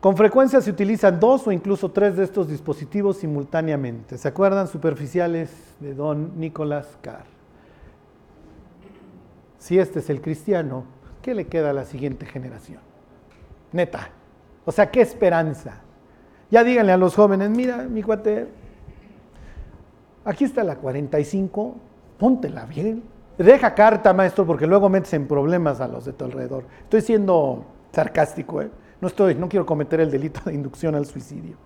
Con 0.01 0.17
frecuencia 0.17 0.61
se 0.61 0.71
utilizan 0.71 1.19
dos 1.19 1.45
o 1.45 1.51
incluso 1.51 1.91
tres 1.91 2.17
de 2.17 2.23
estos 2.23 2.47
dispositivos 2.47 3.17
simultáneamente. 3.17 4.17
¿Se 4.17 4.27
acuerdan? 4.27 4.67
Superficiales 4.67 5.51
de 5.79 5.93
don 5.93 6.39
Nicolás 6.39 6.97
Carr. 7.01 7.34
Si 9.65 9.79
este 9.79 9.97
es 9.97 10.11
el 10.11 10.21
cristiano, 10.21 10.83
¿qué 11.23 11.33
le 11.33 11.47
queda 11.47 11.71
a 11.71 11.73
la 11.73 11.85
siguiente 11.85 12.27
generación? 12.27 12.81
Neta. 13.71 14.09
O 14.63 14.71
sea, 14.71 14.91
qué 14.91 15.01
esperanza. 15.01 15.81
Ya 16.51 16.63
díganle 16.63 16.91
a 16.91 16.97
los 16.97 17.15
jóvenes, 17.15 17.49
mira, 17.49 17.77
mi 17.77 18.03
cuate, 18.03 18.45
aquí 20.23 20.43
está 20.43 20.63
la 20.63 20.75
45, 20.75 21.77
póntela 22.19 22.67
bien. 22.67 23.01
Deja 23.39 23.73
carta, 23.73 24.13
maestro, 24.13 24.45
porque 24.45 24.67
luego 24.67 24.87
metes 24.87 25.11
en 25.13 25.27
problemas 25.27 25.81
a 25.81 25.87
los 25.87 26.05
de 26.05 26.13
tu 26.13 26.25
alrededor. 26.25 26.65
Estoy 26.83 27.01
siendo 27.01 27.65
sarcástico, 27.91 28.61
¿eh? 28.61 28.69
No, 29.01 29.07
estoy, 29.07 29.33
no 29.33 29.49
quiero 29.49 29.65
cometer 29.65 29.99
el 29.99 30.11
delito 30.11 30.41
de 30.45 30.53
inducción 30.53 30.93
al 30.93 31.07
suicidio. 31.07 31.57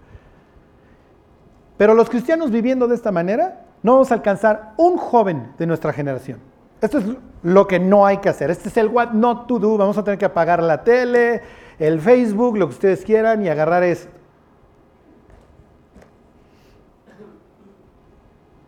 Pero 1.75 1.93
los 1.93 2.09
cristianos 2.09 2.49
viviendo 2.49 2.87
de 2.87 2.95
esta 2.95 3.11
manera, 3.11 3.65
no 3.83 3.91
vamos 3.95 4.09
a 4.11 4.13
alcanzar 4.13 4.73
un 4.77 4.95
joven 4.95 5.51
de 5.57 5.67
nuestra 5.67 5.91
generación. 5.91 6.48
Esto 6.81 6.99
es 6.99 7.05
lo 7.43 7.67
que 7.67 7.79
no 7.79 8.05
hay 8.05 8.17
que 8.17 8.29
hacer. 8.29 8.49
Este 8.49 8.69
es 8.69 8.77
el 8.77 8.87
what 8.87 9.11
not 9.11 9.47
to 9.47 9.59
do. 9.59 9.77
Vamos 9.77 9.97
a 9.97 10.03
tener 10.03 10.17
que 10.17 10.25
apagar 10.25 10.63
la 10.63 10.83
tele, 10.83 11.41
el 11.77 11.99
Facebook, 11.99 12.57
lo 12.57 12.67
que 12.67 12.73
ustedes 12.73 13.03
quieran 13.03 13.43
y 13.43 13.49
agarrar 13.49 13.83
esto. 13.83 14.11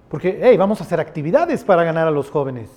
Porque, 0.10 0.40
hey, 0.44 0.58
vamos 0.58 0.82
a 0.82 0.84
hacer 0.84 1.00
actividades 1.00 1.64
para 1.64 1.86
ganar 1.86 2.06
a 2.06 2.12
los 2.12 2.30
jóvenes. 2.30 2.70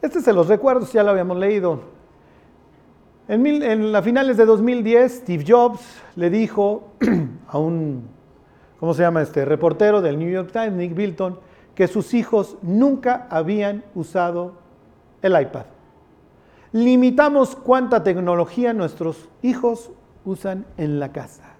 Este 0.00 0.22
se 0.22 0.32
los 0.32 0.48
recuerdo, 0.48 0.86
ya 0.86 1.02
lo 1.02 1.10
habíamos 1.10 1.36
leído. 1.36 1.80
En, 3.28 3.92
las 3.92 4.02
finales 4.02 4.36
de 4.36 4.46
2010, 4.46 5.12
Steve 5.12 5.44
Jobs 5.46 5.80
le 6.16 6.28
dijo 6.28 6.92
a 7.48 7.58
un, 7.58 8.08
¿cómo 8.80 8.94
se 8.94 9.02
llama 9.02 9.22
este? 9.22 9.44
Reportero 9.44 10.00
del 10.00 10.18
New 10.18 10.28
York 10.28 10.50
Times, 10.52 10.72
Nick 10.72 10.94
Bilton, 10.94 11.38
que 11.74 11.88
sus 11.88 12.14
hijos 12.14 12.56
nunca 12.62 13.26
habían 13.30 13.84
usado 13.94 14.54
el 15.22 15.40
iPad 15.40 15.64
limitamos 16.72 17.54
cuánta 17.54 18.02
tecnología 18.02 18.72
nuestros 18.72 19.28
hijos 19.42 19.90
usan 20.24 20.64
en 20.76 20.98
la 20.98 21.12
casa. 21.12 21.54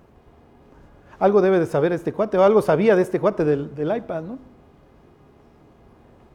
Algo 1.18 1.40
debe 1.40 1.60
de 1.60 1.66
saber 1.66 1.92
este 1.92 2.12
cuate, 2.12 2.38
o 2.38 2.42
algo 2.42 2.62
sabía 2.62 2.96
de 2.96 3.02
este 3.02 3.20
cuate 3.20 3.44
del, 3.44 3.96
iPad, 3.96 4.22
¿no? 4.22 4.38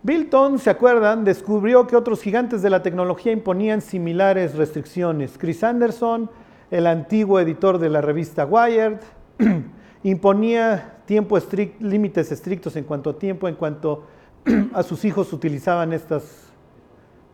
Bilton, 0.04 0.60
¿se 0.60 0.70
acuerdan? 0.70 1.26
Descubrió 1.26 1.88
que 1.88 1.98
otros 1.98 2.22
gigantes 2.22 2.62
de 2.62 2.70
la 2.70 2.82
tecnología 2.82 3.34
imponían 3.34 3.82
similares 3.82 4.56
restricciones. 4.56 5.38
Chris 5.38 5.64
Anderson, 5.64 6.30
el 6.72 6.88
antiguo 6.88 7.40
editor 7.40 7.80
de 7.80 7.90
la 7.90 8.00
revista 8.00 8.46
Wired, 8.46 9.00
imponía 10.04 10.98
límites 11.80 12.32
estrictos 12.32 12.76
en 12.76 12.84
cuanto 12.84 13.12
a 13.12 13.20
tiempo, 13.20 13.48
en 13.48 13.56
cuanto 13.56 14.04
a 14.74 14.84
sus 14.84 15.06
hijos 15.06 15.32
utilizaban 15.34 15.94
estas 15.94 16.52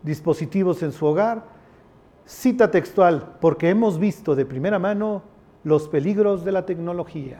dispositivos 0.03 0.83
en 0.83 0.91
su 0.91 1.05
hogar. 1.05 1.43
Cita 2.25 2.71
textual, 2.71 3.37
porque 3.41 3.69
hemos 3.69 3.99
visto 3.99 4.35
de 4.35 4.45
primera 4.45 4.79
mano 4.79 5.23
los 5.63 5.87
peligros 5.87 6.45
de 6.45 6.51
la 6.51 6.65
tecnología. 6.65 7.39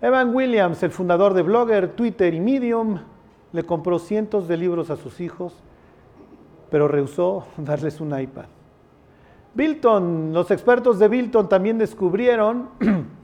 Evan 0.00 0.34
Williams, 0.34 0.82
el 0.82 0.90
fundador 0.90 1.34
de 1.34 1.42
Blogger, 1.42 1.92
Twitter 1.94 2.34
y 2.34 2.40
Medium, 2.40 2.98
le 3.52 3.62
compró 3.64 3.98
cientos 3.98 4.46
de 4.46 4.56
libros 4.56 4.90
a 4.90 4.96
sus 4.96 5.20
hijos, 5.20 5.54
pero 6.70 6.88
rehusó 6.88 7.46
darles 7.56 8.00
un 8.00 8.18
iPad. 8.18 8.46
Bilton, 9.54 10.32
los 10.32 10.50
expertos 10.50 10.98
de 10.98 11.08
Bilton 11.08 11.48
también 11.48 11.78
descubrieron 11.78 12.68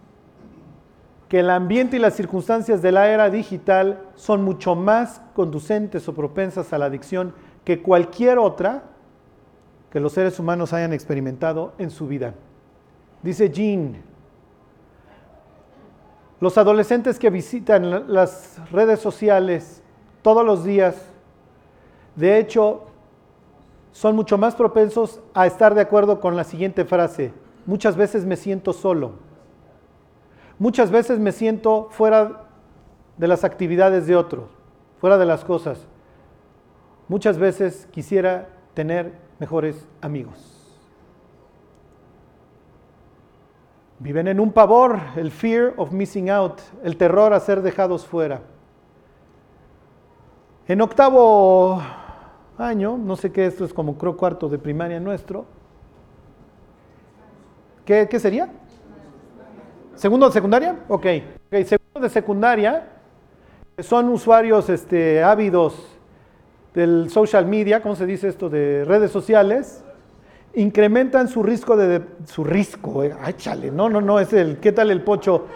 que 1.28 1.40
el 1.40 1.50
ambiente 1.50 1.96
y 1.96 2.00
las 2.00 2.14
circunstancias 2.14 2.82
de 2.82 2.92
la 2.92 3.08
era 3.08 3.30
digital 3.30 4.02
son 4.14 4.42
mucho 4.42 4.74
más 4.74 5.22
conducentes 5.34 6.08
o 6.08 6.14
propensas 6.14 6.72
a 6.72 6.78
la 6.78 6.86
adicción 6.86 7.34
que 7.64 7.82
cualquier 7.82 8.38
otra 8.38 8.84
que 9.90 10.00
los 10.00 10.12
seres 10.12 10.38
humanos 10.38 10.72
hayan 10.72 10.92
experimentado 10.92 11.72
en 11.78 11.90
su 11.90 12.06
vida. 12.06 12.34
Dice 13.22 13.50
Jean, 13.50 14.02
los 16.40 16.58
adolescentes 16.58 17.18
que 17.18 17.30
visitan 17.30 18.12
las 18.12 18.60
redes 18.70 19.00
sociales 19.00 19.82
todos 20.20 20.44
los 20.44 20.64
días, 20.64 20.96
de 22.16 22.38
hecho, 22.38 22.82
son 23.92 24.16
mucho 24.16 24.36
más 24.36 24.54
propensos 24.54 25.20
a 25.32 25.46
estar 25.46 25.74
de 25.74 25.80
acuerdo 25.80 26.20
con 26.20 26.36
la 26.36 26.44
siguiente 26.44 26.84
frase. 26.84 27.32
Muchas 27.64 27.96
veces 27.96 28.26
me 28.26 28.36
siento 28.36 28.72
solo. 28.72 29.12
Muchas 30.64 30.90
veces 30.90 31.18
me 31.18 31.30
siento 31.30 31.88
fuera 31.90 32.46
de 33.18 33.28
las 33.28 33.44
actividades 33.44 34.06
de 34.06 34.16
otros, 34.16 34.48
fuera 34.98 35.18
de 35.18 35.26
las 35.26 35.44
cosas. 35.44 35.86
Muchas 37.06 37.36
veces 37.36 37.86
quisiera 37.90 38.48
tener 38.72 39.12
mejores 39.38 39.86
amigos. 40.00 40.80
Viven 43.98 44.26
en 44.26 44.40
un 44.40 44.52
pavor, 44.52 44.98
el 45.16 45.30
fear 45.30 45.74
of 45.76 45.92
missing 45.92 46.30
out, 46.30 46.58
el 46.82 46.96
terror 46.96 47.34
a 47.34 47.40
ser 47.40 47.60
dejados 47.60 48.06
fuera. 48.06 48.40
En 50.66 50.80
octavo 50.80 51.82
año, 52.56 52.96
no 52.96 53.16
sé 53.16 53.30
qué, 53.30 53.44
esto 53.44 53.66
es 53.66 53.74
como 53.74 53.98
creo 53.98 54.16
cuarto 54.16 54.48
de 54.48 54.58
primaria 54.58 54.98
nuestro. 54.98 55.44
¿Qué, 57.84 58.08
qué 58.10 58.18
sería? 58.18 58.50
¿Segundo 59.96 60.26
de 60.26 60.32
secundaria? 60.32 60.76
Ok. 60.88 61.06
okay. 61.46 61.64
Segundo 61.64 62.00
de 62.00 62.08
secundaria, 62.08 62.88
son 63.78 64.08
usuarios 64.08 64.68
este, 64.68 65.22
ávidos 65.22 65.74
del 66.74 67.10
social 67.10 67.46
media, 67.46 67.80
¿cómo 67.80 67.94
se 67.94 68.04
dice 68.04 68.28
esto? 68.28 68.50
De 68.50 68.84
redes 68.84 69.12
sociales, 69.12 69.84
incrementan 70.54 71.28
su 71.28 71.42
riesgo 71.42 71.76
de, 71.76 72.02
su 72.26 72.44
riesgo, 72.44 73.04
eh, 73.04 73.14
ay 73.20 73.34
no, 73.72 73.88
no, 73.88 74.00
no, 74.00 74.18
es 74.18 74.32
el, 74.32 74.58
¿qué 74.58 74.72
tal 74.72 74.90
el 74.90 75.02
pocho? 75.02 75.46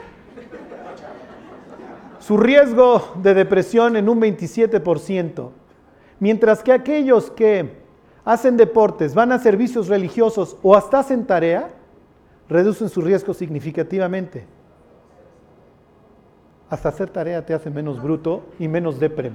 Su 2.21 2.37
riesgo 2.37 3.13
de 3.23 3.35
depresión 3.35 3.97
en 3.97 4.09
un 4.09 4.21
27%, 4.21 5.51
mientras 6.21 6.63
que 6.63 6.73
aquellos 6.73 7.31
que 7.31 7.79
hacen 8.25 8.57
deportes, 8.57 9.15
van 9.15 9.33
a 9.33 9.39
servicios 9.39 9.89
religiosos 9.89 10.57
o 10.63 10.77
hasta 10.77 11.01
hacen 11.01 11.27
tarea, 11.27 11.71
reducen 12.49 12.89
su 12.89 13.01
riesgo 13.01 13.35
significativamente. 13.35 14.47
Hasta 16.71 16.89
hacer 16.89 17.11
tarea 17.11 17.45
te 17.45 17.55
hace 17.55 17.71
menos 17.71 18.03
bruto 18.03 18.47
y 18.59 18.69
menos 18.69 18.99
depre. 18.99 19.33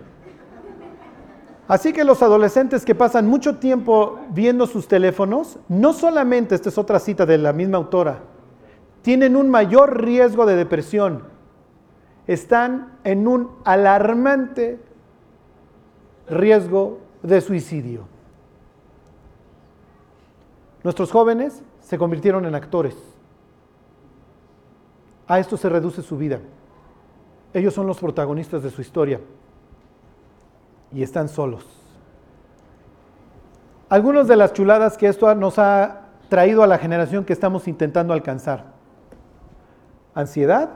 Así 1.67 1.93
que 1.93 2.03
los 2.03 2.21
adolescentes 2.21 2.83
que 2.83 2.93
pasan 2.93 3.27
mucho 3.27 3.57
tiempo 3.57 4.19
viendo 4.31 4.67
sus 4.67 4.87
teléfonos, 4.87 5.59
no 5.69 5.93
solamente, 5.93 6.55
esta 6.55 6.69
es 6.69 6.77
otra 6.77 6.99
cita 6.99 7.25
de 7.25 7.37
la 7.37 7.53
misma 7.53 7.77
autora, 7.77 8.19
tienen 9.01 9.35
un 9.35 9.49
mayor 9.49 10.03
riesgo 10.03 10.45
de 10.45 10.55
depresión, 10.55 11.23
están 12.27 12.97
en 13.03 13.27
un 13.27 13.51
alarmante 13.63 14.79
riesgo 16.27 16.99
de 17.21 17.41
suicidio. 17.41 18.07
Nuestros 20.83 21.11
jóvenes 21.11 21.63
se 21.83 21.97
convirtieron 21.97 22.45
en 22.45 22.55
actores. 22.55 22.95
A 25.27 25.39
esto 25.39 25.57
se 25.57 25.69
reduce 25.69 26.01
su 26.01 26.17
vida. 26.17 26.39
Ellos 27.53 27.73
son 27.73 27.87
los 27.87 27.99
protagonistas 27.99 28.63
de 28.63 28.71
su 28.71 28.81
historia 28.81 29.19
y 30.91 31.03
están 31.03 31.29
solos. 31.29 31.65
Algunas 33.89 34.27
de 34.27 34.35
las 34.35 34.53
chuladas 34.53 34.97
que 34.97 35.07
esto 35.07 35.33
nos 35.35 35.59
ha 35.59 36.07
traído 36.29 36.63
a 36.63 36.67
la 36.67 36.79
generación 36.79 37.25
que 37.25 37.33
estamos 37.33 37.67
intentando 37.67 38.13
alcanzar. 38.13 38.73
Ansiedad, 40.15 40.71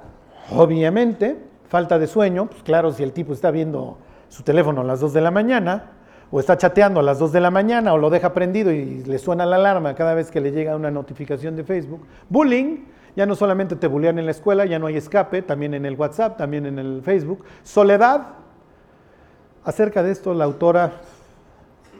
obviamente, 0.51 1.43
falta 1.67 1.97
de 1.97 2.07
sueño, 2.07 2.47
pues 2.47 2.61
claro, 2.63 2.91
si 2.91 3.03
el 3.03 3.13
tipo 3.13 3.33
está 3.33 3.49
viendo 3.49 3.97
su 4.29 4.43
teléfono 4.43 4.81
a 4.81 4.83
las 4.83 4.99
2 4.99 5.13
de 5.13 5.21
la 5.21 5.31
mañana, 5.31 5.96
o 6.31 6.39
está 6.39 6.57
chateando 6.57 6.99
a 6.99 7.03
las 7.03 7.19
2 7.19 7.31
de 7.31 7.39
la 7.39 7.51
mañana, 7.51 7.93
o 7.93 7.97
lo 7.97 8.09
deja 8.09 8.33
prendido 8.33 8.71
y 8.71 9.03
le 9.03 9.17
suena 9.17 9.45
la 9.45 9.55
alarma 9.55 9.95
cada 9.95 10.13
vez 10.13 10.29
que 10.29 10.41
le 10.41 10.51
llega 10.51 10.75
una 10.75 10.91
notificación 10.91 11.55
de 11.55 11.63
Facebook. 11.63 12.01
Bullying, 12.29 12.85
ya 13.15 13.25
no 13.25 13.35
solamente 13.35 13.75
te 13.75 13.87
bullean 13.87 14.19
en 14.19 14.25
la 14.25 14.31
escuela, 14.31 14.65
ya 14.65 14.77
no 14.77 14.87
hay 14.87 14.97
escape, 14.97 15.41
también 15.41 15.73
en 15.73 15.85
el 15.85 15.95
WhatsApp, 15.95 16.37
también 16.37 16.65
en 16.65 16.79
el 16.79 17.01
Facebook. 17.01 17.45
Soledad, 17.63 18.27
acerca 19.63 20.03
de 20.03 20.11
esto 20.11 20.33
la 20.33 20.45
autora 20.45 20.91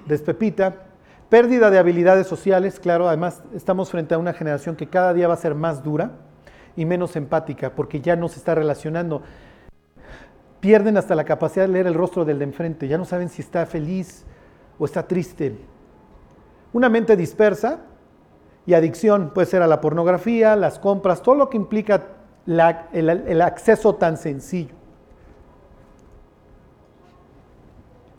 despepita. 0.05 0.75
Pérdida 1.29 1.69
de 1.69 1.77
habilidades 1.77 2.27
sociales, 2.27 2.79
claro, 2.79 3.07
además 3.07 3.43
estamos 3.53 3.89
frente 3.89 4.15
a 4.15 4.17
una 4.17 4.33
generación 4.33 4.75
que 4.75 4.87
cada 4.87 5.13
día 5.13 5.27
va 5.27 5.33
a 5.33 5.37
ser 5.37 5.55
más 5.55 5.83
dura 5.83 6.11
y 6.77 6.85
menos 6.85 7.15
empática, 7.15 7.71
porque 7.71 7.99
ya 7.99 8.15
no 8.15 8.29
se 8.29 8.39
está 8.39 8.55
relacionando 8.55 9.23
pierden 10.59 10.97
hasta 10.97 11.15
la 11.15 11.23
capacidad 11.23 11.65
de 11.65 11.73
leer 11.73 11.87
el 11.87 11.93
rostro 11.93 12.25
del 12.25 12.39
de 12.39 12.45
enfrente, 12.45 12.87
ya 12.87 12.97
no 12.97 13.05
saben 13.05 13.29
si 13.29 13.41
está 13.41 13.65
feliz 13.65 14.25
o 14.79 14.85
está 14.85 15.07
triste. 15.07 15.55
Una 16.73 16.89
mente 16.89 17.15
dispersa 17.15 17.79
y 18.65 18.73
adicción 18.73 19.31
puede 19.33 19.47
ser 19.47 19.61
a 19.61 19.67
la 19.67 19.81
pornografía, 19.81 20.55
las 20.55 20.79
compras, 20.79 21.21
todo 21.21 21.35
lo 21.35 21.49
que 21.49 21.57
implica 21.57 22.07
el, 22.47 23.41
acceso 23.41 23.95
tan 23.95 24.17
sencillo. 24.17 24.75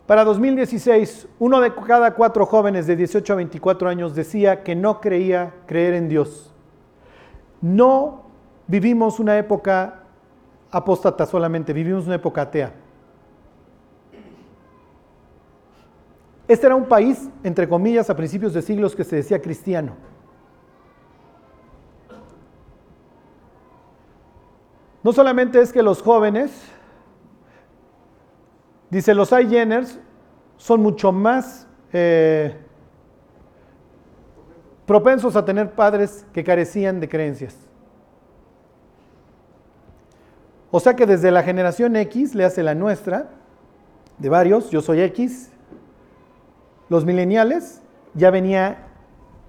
Para 0.05 0.23
2016, 0.23 1.27
uno 1.37 1.61
de 1.61 1.73
cada 1.75 2.15
cuatro 2.15 2.47
jóvenes 2.47 2.87
de 2.87 2.95
18 2.95 3.31
a 3.31 3.35
24 3.35 3.89
años 3.89 4.15
decía 4.15 4.63
que 4.63 4.75
no 4.75 4.99
creía 4.99 5.53
creer 5.67 5.93
en 5.93 6.09
Dios. 6.09 6.51
No 7.61 8.23
vivimos 8.65 9.19
una 9.19 9.37
época 9.37 10.03
apóstata 10.71 11.25
solamente, 11.25 11.73
vivimos 11.73 12.05
una 12.05 12.15
época 12.15 12.43
atea. 12.43 12.73
Este 16.47 16.65
era 16.65 16.75
un 16.75 16.85
país, 16.85 17.29
entre 17.43 17.69
comillas, 17.69 18.09
a 18.09 18.15
principios 18.15 18.53
de 18.53 18.63
siglos 18.63 18.95
que 18.95 19.03
se 19.03 19.17
decía 19.17 19.39
cristiano. 19.39 19.93
No 25.03 25.13
solamente 25.13 25.61
es 25.61 25.71
que 25.71 25.83
los 25.83 26.01
jóvenes, 26.01 26.51
dice, 28.89 29.13
los 29.13 29.29
Jenners 29.29 29.99
son 30.57 30.81
mucho 30.81 31.11
más 31.11 31.67
eh, 31.93 32.57
propensos 34.87 35.35
a 35.35 35.45
tener 35.45 35.71
padres 35.73 36.25
que 36.33 36.43
carecían 36.43 36.99
de 36.99 37.07
creencias. 37.07 37.68
O 40.71 40.79
sea 40.79 40.95
que 40.95 41.05
desde 41.05 41.31
la 41.31 41.43
generación 41.43 41.95
X, 41.95 42.35
le 42.35 42.45
hace 42.45 42.61
la 42.61 42.75
nuestra, 42.75 43.29
de 44.19 44.29
varios, 44.29 44.69
yo 44.69 44.81
soy 44.81 45.01
X, 45.01 45.49
los 46.89 47.05
mileniales, 47.05 47.81
ya 48.13 48.29
venía 48.29 48.87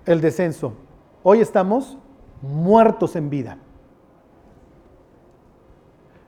el 0.06 0.20
descenso. 0.20 0.74
Hoy 1.22 1.40
estamos 1.40 1.98
muertos 2.40 3.16
en 3.16 3.28
vida. 3.28 3.58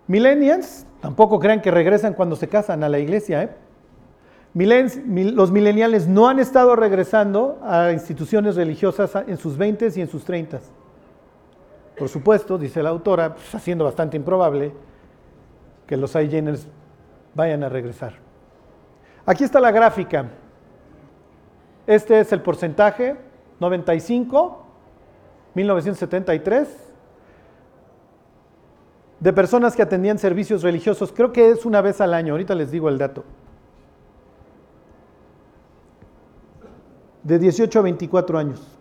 Millennials, 0.08 0.86
tampoco 1.00 1.38
crean 1.38 1.62
que 1.62 1.70
regresan 1.70 2.12
cuando 2.12 2.36
se 2.36 2.48
casan 2.48 2.84
a 2.84 2.88
la 2.88 2.98
iglesia. 2.98 3.44
¿eh? 3.44 3.50
los 4.54 5.50
millennials 5.50 6.06
no 6.06 6.28
han 6.28 6.38
estado 6.38 6.76
regresando 6.76 7.58
a 7.62 7.92
instituciones 7.92 8.56
religiosas 8.56 9.10
en 9.26 9.38
sus 9.38 9.56
20 9.56 9.90
y 9.96 10.00
en 10.02 10.08
sus 10.08 10.24
30 10.24 10.60
por 12.02 12.08
supuesto, 12.08 12.58
dice 12.58 12.82
la 12.82 12.88
autora, 12.88 13.36
pues, 13.36 13.54
haciendo 13.54 13.84
bastante 13.84 14.16
improbable 14.16 14.72
que 15.86 15.96
los 15.96 16.16
iGeners 16.16 16.66
vayan 17.32 17.62
a 17.62 17.68
regresar. 17.68 18.14
Aquí 19.24 19.44
está 19.44 19.60
la 19.60 19.70
gráfica. 19.70 20.28
Este 21.86 22.18
es 22.18 22.32
el 22.32 22.42
porcentaje, 22.42 23.14
95, 23.60 24.66
1973, 25.54 26.68
de 29.20 29.32
personas 29.32 29.76
que 29.76 29.82
atendían 29.82 30.18
servicios 30.18 30.64
religiosos. 30.64 31.12
Creo 31.12 31.32
que 31.32 31.50
es 31.50 31.64
una 31.64 31.80
vez 31.82 32.00
al 32.00 32.14
año, 32.14 32.32
ahorita 32.32 32.56
les 32.56 32.72
digo 32.72 32.88
el 32.88 32.98
dato. 32.98 33.22
De 37.22 37.38
18 37.38 37.78
a 37.78 37.82
24 37.82 38.38
años. 38.40 38.71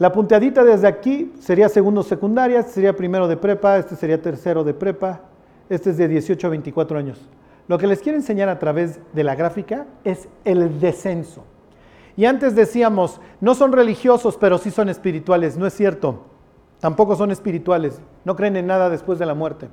La 0.00 0.12
punteadita 0.12 0.64
desde 0.64 0.88
aquí 0.88 1.30
sería 1.40 1.68
segundo 1.68 2.02
secundaria, 2.02 2.60
este 2.60 2.72
sería 2.72 2.96
primero 2.96 3.28
de 3.28 3.36
prepa, 3.36 3.76
este 3.76 3.96
sería 3.96 4.22
tercero 4.22 4.64
de 4.64 4.72
prepa, 4.72 5.20
este 5.68 5.90
es 5.90 5.98
de 5.98 6.08
18 6.08 6.46
a 6.46 6.50
24 6.50 6.98
años. 6.98 7.28
Lo 7.68 7.76
que 7.76 7.86
les 7.86 8.00
quiero 8.00 8.16
enseñar 8.16 8.48
a 8.48 8.58
través 8.58 8.98
de 9.12 9.24
la 9.24 9.34
gráfica 9.34 9.86
es 10.02 10.26
el 10.46 10.80
descenso. 10.80 11.44
Y 12.16 12.24
antes 12.24 12.54
decíamos, 12.54 13.20
no 13.42 13.54
son 13.54 13.72
religiosos, 13.72 14.38
pero 14.38 14.56
sí 14.56 14.70
son 14.70 14.88
espirituales. 14.88 15.58
No 15.58 15.66
es 15.66 15.74
cierto. 15.74 16.24
Tampoco 16.80 17.14
son 17.14 17.30
espirituales. 17.30 18.00
No 18.24 18.36
creen 18.36 18.56
en 18.56 18.68
nada 18.68 18.88
después 18.88 19.18
de 19.18 19.26
la 19.26 19.34
muerte. 19.34 19.68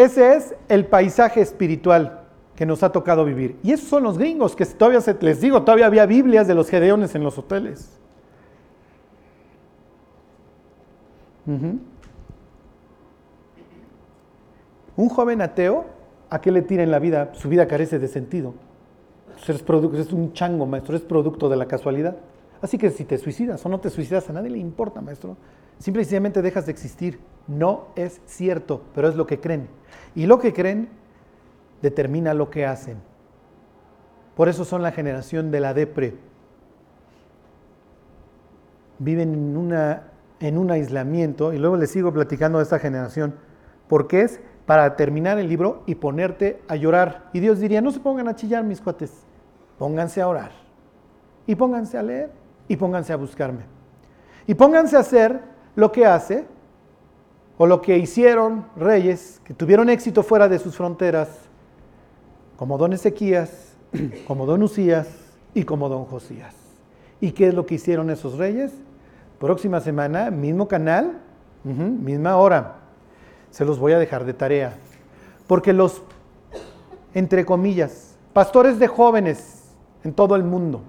Ese 0.00 0.34
es 0.34 0.54
el 0.70 0.86
paisaje 0.86 1.42
espiritual 1.42 2.22
que 2.56 2.64
nos 2.64 2.82
ha 2.82 2.90
tocado 2.90 3.22
vivir. 3.26 3.58
Y 3.62 3.72
esos 3.72 3.86
son 3.86 4.02
los 4.02 4.16
gringos, 4.16 4.56
que 4.56 4.64
todavía 4.64 5.02
se, 5.02 5.14
les 5.20 5.42
digo, 5.42 5.62
todavía 5.62 5.84
había 5.84 6.06
Biblias 6.06 6.48
de 6.48 6.54
los 6.54 6.70
gedeones 6.70 7.14
en 7.14 7.22
los 7.22 7.36
hoteles. 7.36 8.00
Un 14.96 15.08
joven 15.10 15.42
ateo, 15.42 15.84
¿a 16.30 16.40
qué 16.40 16.50
le 16.50 16.62
tira 16.62 16.82
en 16.82 16.90
la 16.90 16.98
vida? 16.98 17.34
Su 17.34 17.50
vida 17.50 17.68
carece 17.68 17.98
de 17.98 18.08
sentido. 18.08 18.54
Eres 19.46 19.62
es 19.98 20.12
un 20.14 20.32
chango, 20.32 20.64
maestro, 20.64 20.96
es 20.96 21.02
producto 21.02 21.50
de 21.50 21.56
la 21.56 21.66
casualidad. 21.68 22.16
Así 22.62 22.76
que 22.76 22.90
si 22.90 23.04
te 23.04 23.16
suicidas 23.18 23.64
o 23.64 23.68
no 23.68 23.80
te 23.80 23.90
suicidas, 23.90 24.28
a 24.28 24.32
nadie 24.32 24.50
le 24.50 24.58
importa, 24.58 25.00
maestro. 25.00 25.36
Simplemente 25.78 26.42
dejas 26.42 26.66
de 26.66 26.72
existir. 26.72 27.20
No 27.46 27.88
es 27.96 28.20
cierto, 28.26 28.82
pero 28.94 29.08
es 29.08 29.16
lo 29.16 29.26
que 29.26 29.40
creen. 29.40 29.68
Y 30.14 30.26
lo 30.26 30.38
que 30.38 30.52
creen 30.52 30.90
determina 31.80 32.34
lo 32.34 32.50
que 32.50 32.66
hacen. 32.66 32.98
Por 34.36 34.48
eso 34.48 34.64
son 34.64 34.82
la 34.82 34.92
generación 34.92 35.50
de 35.50 35.60
la 35.60 35.74
depre. 35.74 36.16
Viven 38.98 39.34
en, 39.34 40.00
en 40.40 40.58
un 40.58 40.70
aislamiento, 40.70 41.52
y 41.54 41.58
luego 41.58 41.76
les 41.76 41.90
sigo 41.90 42.12
platicando 42.12 42.58
de 42.58 42.64
esta 42.64 42.78
generación, 42.78 43.34
porque 43.88 44.22
es 44.22 44.40
para 44.66 44.96
terminar 44.96 45.38
el 45.38 45.48
libro 45.48 45.82
y 45.86 45.94
ponerte 45.94 46.62
a 46.68 46.76
llorar. 46.76 47.30
Y 47.32 47.40
Dios 47.40 47.58
diría, 47.58 47.80
no 47.80 47.90
se 47.90 48.00
pongan 48.00 48.28
a 48.28 48.36
chillar 48.36 48.62
mis 48.64 48.80
cuates, 48.80 49.12
pónganse 49.78 50.20
a 50.20 50.28
orar, 50.28 50.52
y 51.46 51.54
pónganse 51.54 51.98
a 51.98 52.02
leer, 52.02 52.39
y 52.70 52.76
pónganse 52.76 53.12
a 53.12 53.16
buscarme. 53.16 53.62
Y 54.46 54.54
pónganse 54.54 54.96
a 54.96 55.00
hacer 55.00 55.40
lo 55.74 55.90
que 55.90 56.06
hace 56.06 56.46
o 57.58 57.66
lo 57.66 57.82
que 57.82 57.98
hicieron 57.98 58.64
reyes 58.76 59.40
que 59.42 59.54
tuvieron 59.54 59.90
éxito 59.90 60.22
fuera 60.22 60.48
de 60.48 60.60
sus 60.60 60.76
fronteras, 60.76 61.28
como 62.56 62.78
don 62.78 62.92
Ezequías, 62.92 63.74
como 64.28 64.46
don 64.46 64.62
Usías 64.62 65.08
y 65.52 65.64
como 65.64 65.88
don 65.88 66.04
Josías. 66.04 66.54
¿Y 67.20 67.32
qué 67.32 67.48
es 67.48 67.54
lo 67.54 67.66
que 67.66 67.74
hicieron 67.74 68.08
esos 68.08 68.38
reyes? 68.38 68.70
Próxima 69.40 69.80
semana, 69.80 70.30
mismo 70.30 70.68
canal, 70.68 71.18
misma 71.64 72.36
hora. 72.36 72.76
Se 73.50 73.64
los 73.64 73.80
voy 73.80 73.94
a 73.94 73.98
dejar 73.98 74.24
de 74.24 74.32
tarea. 74.32 74.74
Porque 75.48 75.72
los, 75.72 76.02
entre 77.14 77.44
comillas, 77.44 78.14
pastores 78.32 78.78
de 78.78 78.86
jóvenes 78.86 79.74
en 80.04 80.12
todo 80.12 80.36
el 80.36 80.44
mundo, 80.44 80.82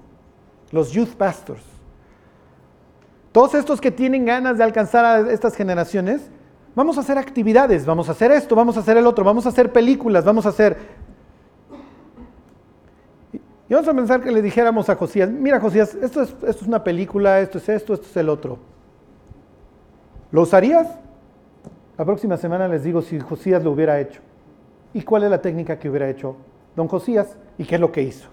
los 0.72 0.92
youth 0.92 1.16
pastors, 1.16 1.64
todos 3.32 3.56
estos 3.56 3.80
que 3.80 3.92
tienen 3.92 4.26
ganas 4.26 4.58
de 4.58 4.64
alcanzar 4.64 5.06
a 5.06 5.32
estas 5.32 5.56
generaciones, 5.56 6.30
vamos 6.76 6.98
a 6.98 7.02
hacer 7.02 7.18
actividades, 7.18 7.86
vamos 7.86 8.10
a 8.10 8.12
hacer 8.12 8.32
esto, 8.32 8.56
vamos 8.56 8.76
a 8.78 8.82
hacer 8.82 8.98
el 8.98 9.08
otro, 9.08 9.24
vamos 9.24 9.46
a 9.46 9.50
hacer 9.50 9.72
películas, 9.72 10.26
vamos 10.26 10.46
a 10.46 10.50
hacer... 10.50 10.78
Y 13.70 13.74
vamos 13.74 13.88
a 13.88 13.94
pensar 13.94 14.22
que 14.22 14.32
le 14.32 14.42
dijéramos 14.42 14.90
a 14.90 14.96
Josías, 14.96 15.30
mira 15.30 15.62
Josías, 15.62 15.96
esto 15.96 16.22
es, 16.22 16.30
esto 16.30 16.50
es 16.50 16.64
una 16.64 16.84
película, 16.84 17.40
esto 17.40 17.58
es 17.58 17.70
esto, 17.70 17.94
esto 17.94 18.06
es 18.06 18.18
el 18.18 18.28
otro. 18.28 18.60
¿Lo 20.32 20.42
usarías? 20.42 20.88
La 21.98 22.04
próxima 22.04 22.36
semana 22.36 22.68
les 22.68 22.84
digo 22.84 23.02
si 23.02 23.18
Josías 23.20 23.64
lo 23.64 23.72
hubiera 23.72 23.98
hecho. 24.02 24.20
¿Y 24.94 25.04
cuál 25.04 25.24
es 25.24 25.30
la 25.30 25.42
técnica 25.42 25.80
que 25.80 25.90
hubiera 25.90 26.10
hecho 26.10 26.36
don 26.76 26.90
Josías? 26.90 27.38
¿Y 27.58 27.64
qué 27.64 27.76
es 27.76 27.82
lo 27.82 27.94
que 27.94 28.02
hizo? 28.02 28.28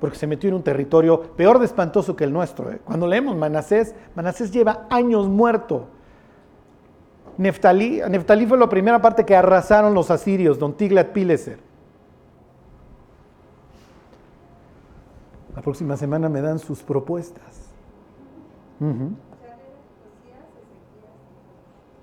Porque 0.00 0.16
se 0.16 0.26
metió 0.26 0.48
en 0.48 0.54
un 0.56 0.62
territorio 0.62 1.20
peor 1.36 1.58
de 1.58 1.64
espantoso 1.64 2.14
que 2.14 2.24
el 2.24 2.32
nuestro. 2.32 2.70
¿eh? 2.70 2.80
Cuando 2.84 3.06
leemos 3.06 3.36
Manasés, 3.36 3.94
Manasés 4.14 4.52
lleva 4.52 4.86
años 4.90 5.28
muerto. 5.28 5.88
Neftalí, 7.38 8.00
Neftalí 8.08 8.46
fue 8.46 8.58
la 8.58 8.68
primera 8.68 9.00
parte 9.00 9.24
que 9.24 9.36
arrasaron 9.36 9.94
los 9.94 10.10
asirios, 10.10 10.58
don 10.58 10.74
Tiglat 10.74 11.08
Pileser. 11.08 11.58
La 15.54 15.62
próxima 15.62 15.96
semana 15.96 16.28
me 16.28 16.40
dan 16.42 16.58
sus 16.58 16.82
propuestas. 16.82 17.70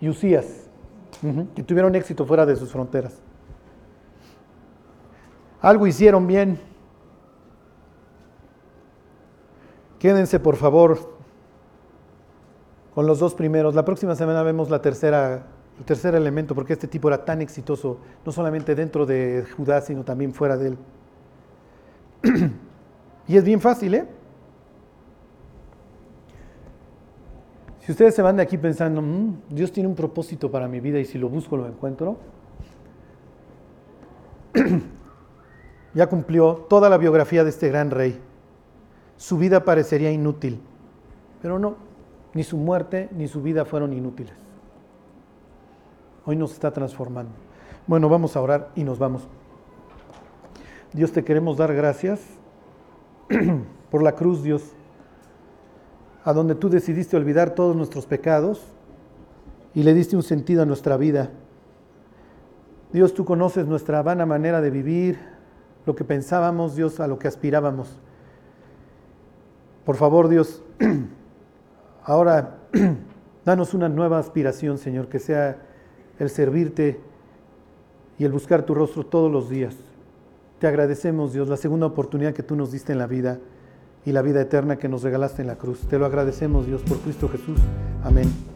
Usías, 0.01 0.69
que 1.55 1.63
tuvieron 1.63 1.95
éxito 1.95 2.25
fuera 2.25 2.45
de 2.45 2.55
sus 2.55 2.71
fronteras. 2.71 3.13
Algo 5.61 5.87
hicieron 5.87 6.27
bien. 6.27 6.59
Quédense, 10.03 10.37
por 10.37 10.57
favor, 10.57 10.99
con 12.93 13.07
los 13.07 13.19
dos 13.19 13.35
primeros. 13.35 13.73
La 13.73 13.85
próxima 13.85 14.17
semana 14.17 14.43
vemos 14.43 14.69
la 14.69 14.81
tercera, 14.81 15.47
el 15.79 15.85
tercer 15.85 16.13
elemento, 16.13 16.53
porque 16.53 16.73
este 16.73 16.89
tipo 16.89 17.07
era 17.07 17.23
tan 17.23 17.41
exitoso, 17.41 17.99
no 18.25 18.33
solamente 18.33 18.75
dentro 18.75 19.05
de 19.05 19.45
Judá, 19.55 19.79
sino 19.79 20.03
también 20.03 20.33
fuera 20.33 20.57
de 20.57 20.67
él. 20.67 20.77
Y 23.29 23.37
es 23.37 23.45
bien 23.45 23.61
fácil, 23.61 23.93
¿eh? 23.93 24.05
Si 27.79 27.93
ustedes 27.93 28.13
se 28.13 28.21
van 28.21 28.35
de 28.35 28.43
aquí 28.43 28.57
pensando, 28.57 29.01
mm, 29.01 29.43
Dios 29.51 29.71
tiene 29.71 29.87
un 29.87 29.95
propósito 29.95 30.51
para 30.51 30.67
mi 30.67 30.81
vida 30.81 30.99
y 30.99 31.05
si 31.05 31.17
lo 31.17 31.29
busco 31.29 31.55
lo 31.55 31.65
encuentro, 31.65 32.17
ya 35.93 36.07
cumplió 36.07 36.65
toda 36.67 36.89
la 36.89 36.97
biografía 36.97 37.45
de 37.45 37.51
este 37.51 37.69
gran 37.69 37.89
rey. 37.89 38.19
Su 39.17 39.37
vida 39.37 39.63
parecería 39.63 40.11
inútil, 40.11 40.59
pero 41.41 41.59
no, 41.59 41.75
ni 42.33 42.43
su 42.43 42.57
muerte 42.57 43.09
ni 43.11 43.27
su 43.27 43.41
vida 43.41 43.65
fueron 43.65 43.93
inútiles. 43.93 44.33
Hoy 46.25 46.35
nos 46.35 46.53
está 46.53 46.71
transformando. 46.71 47.31
Bueno, 47.85 48.09
vamos 48.09 48.35
a 48.35 48.41
orar 48.41 48.71
y 48.75 48.83
nos 48.83 48.97
vamos. 48.97 49.27
Dios 50.93 51.11
te 51.11 51.23
queremos 51.23 51.57
dar 51.57 51.73
gracias 51.73 52.21
por 53.91 54.03
la 54.03 54.13
cruz, 54.13 54.43
Dios, 54.43 54.63
a 56.23 56.33
donde 56.33 56.55
tú 56.55 56.69
decidiste 56.69 57.17
olvidar 57.17 57.55
todos 57.55 57.75
nuestros 57.75 58.05
pecados 58.05 58.61
y 59.73 59.83
le 59.83 59.93
diste 59.93 60.15
un 60.15 60.23
sentido 60.23 60.61
a 60.61 60.65
nuestra 60.65 60.97
vida. 60.97 61.31
Dios, 62.93 63.13
tú 63.13 63.25
conoces 63.25 63.65
nuestra 63.65 64.01
vana 64.03 64.25
manera 64.25 64.61
de 64.61 64.69
vivir, 64.69 65.19
lo 65.85 65.95
que 65.95 66.03
pensábamos, 66.03 66.75
Dios, 66.75 66.99
a 66.99 67.07
lo 67.07 67.17
que 67.19 67.27
aspirábamos. 67.27 67.97
Por 69.85 69.95
favor, 69.95 70.29
Dios, 70.29 70.61
ahora 72.03 72.59
danos 73.45 73.73
una 73.73 73.89
nueva 73.89 74.19
aspiración, 74.19 74.77
Señor, 74.77 75.07
que 75.07 75.19
sea 75.19 75.57
el 76.19 76.29
servirte 76.29 76.99
y 78.17 78.25
el 78.25 78.31
buscar 78.31 78.63
tu 78.63 78.73
rostro 78.73 79.05
todos 79.05 79.31
los 79.31 79.49
días. 79.49 79.75
Te 80.59 80.67
agradecemos, 80.67 81.33
Dios, 81.33 81.49
la 81.49 81.57
segunda 81.57 81.87
oportunidad 81.87 82.33
que 82.33 82.43
tú 82.43 82.55
nos 82.55 82.71
diste 82.71 82.93
en 82.93 82.99
la 82.99 83.07
vida 83.07 83.39
y 84.05 84.11
la 84.11 84.21
vida 84.21 84.41
eterna 84.41 84.77
que 84.77 84.87
nos 84.87 85.03
regalaste 85.03 85.41
en 85.41 85.47
la 85.47 85.55
cruz. 85.55 85.81
Te 85.87 85.97
lo 85.99 86.05
agradecemos, 86.05 86.65
Dios, 86.65 86.81
por 86.83 86.99
Cristo 86.99 87.27
Jesús. 87.27 87.59
Amén. 88.03 88.52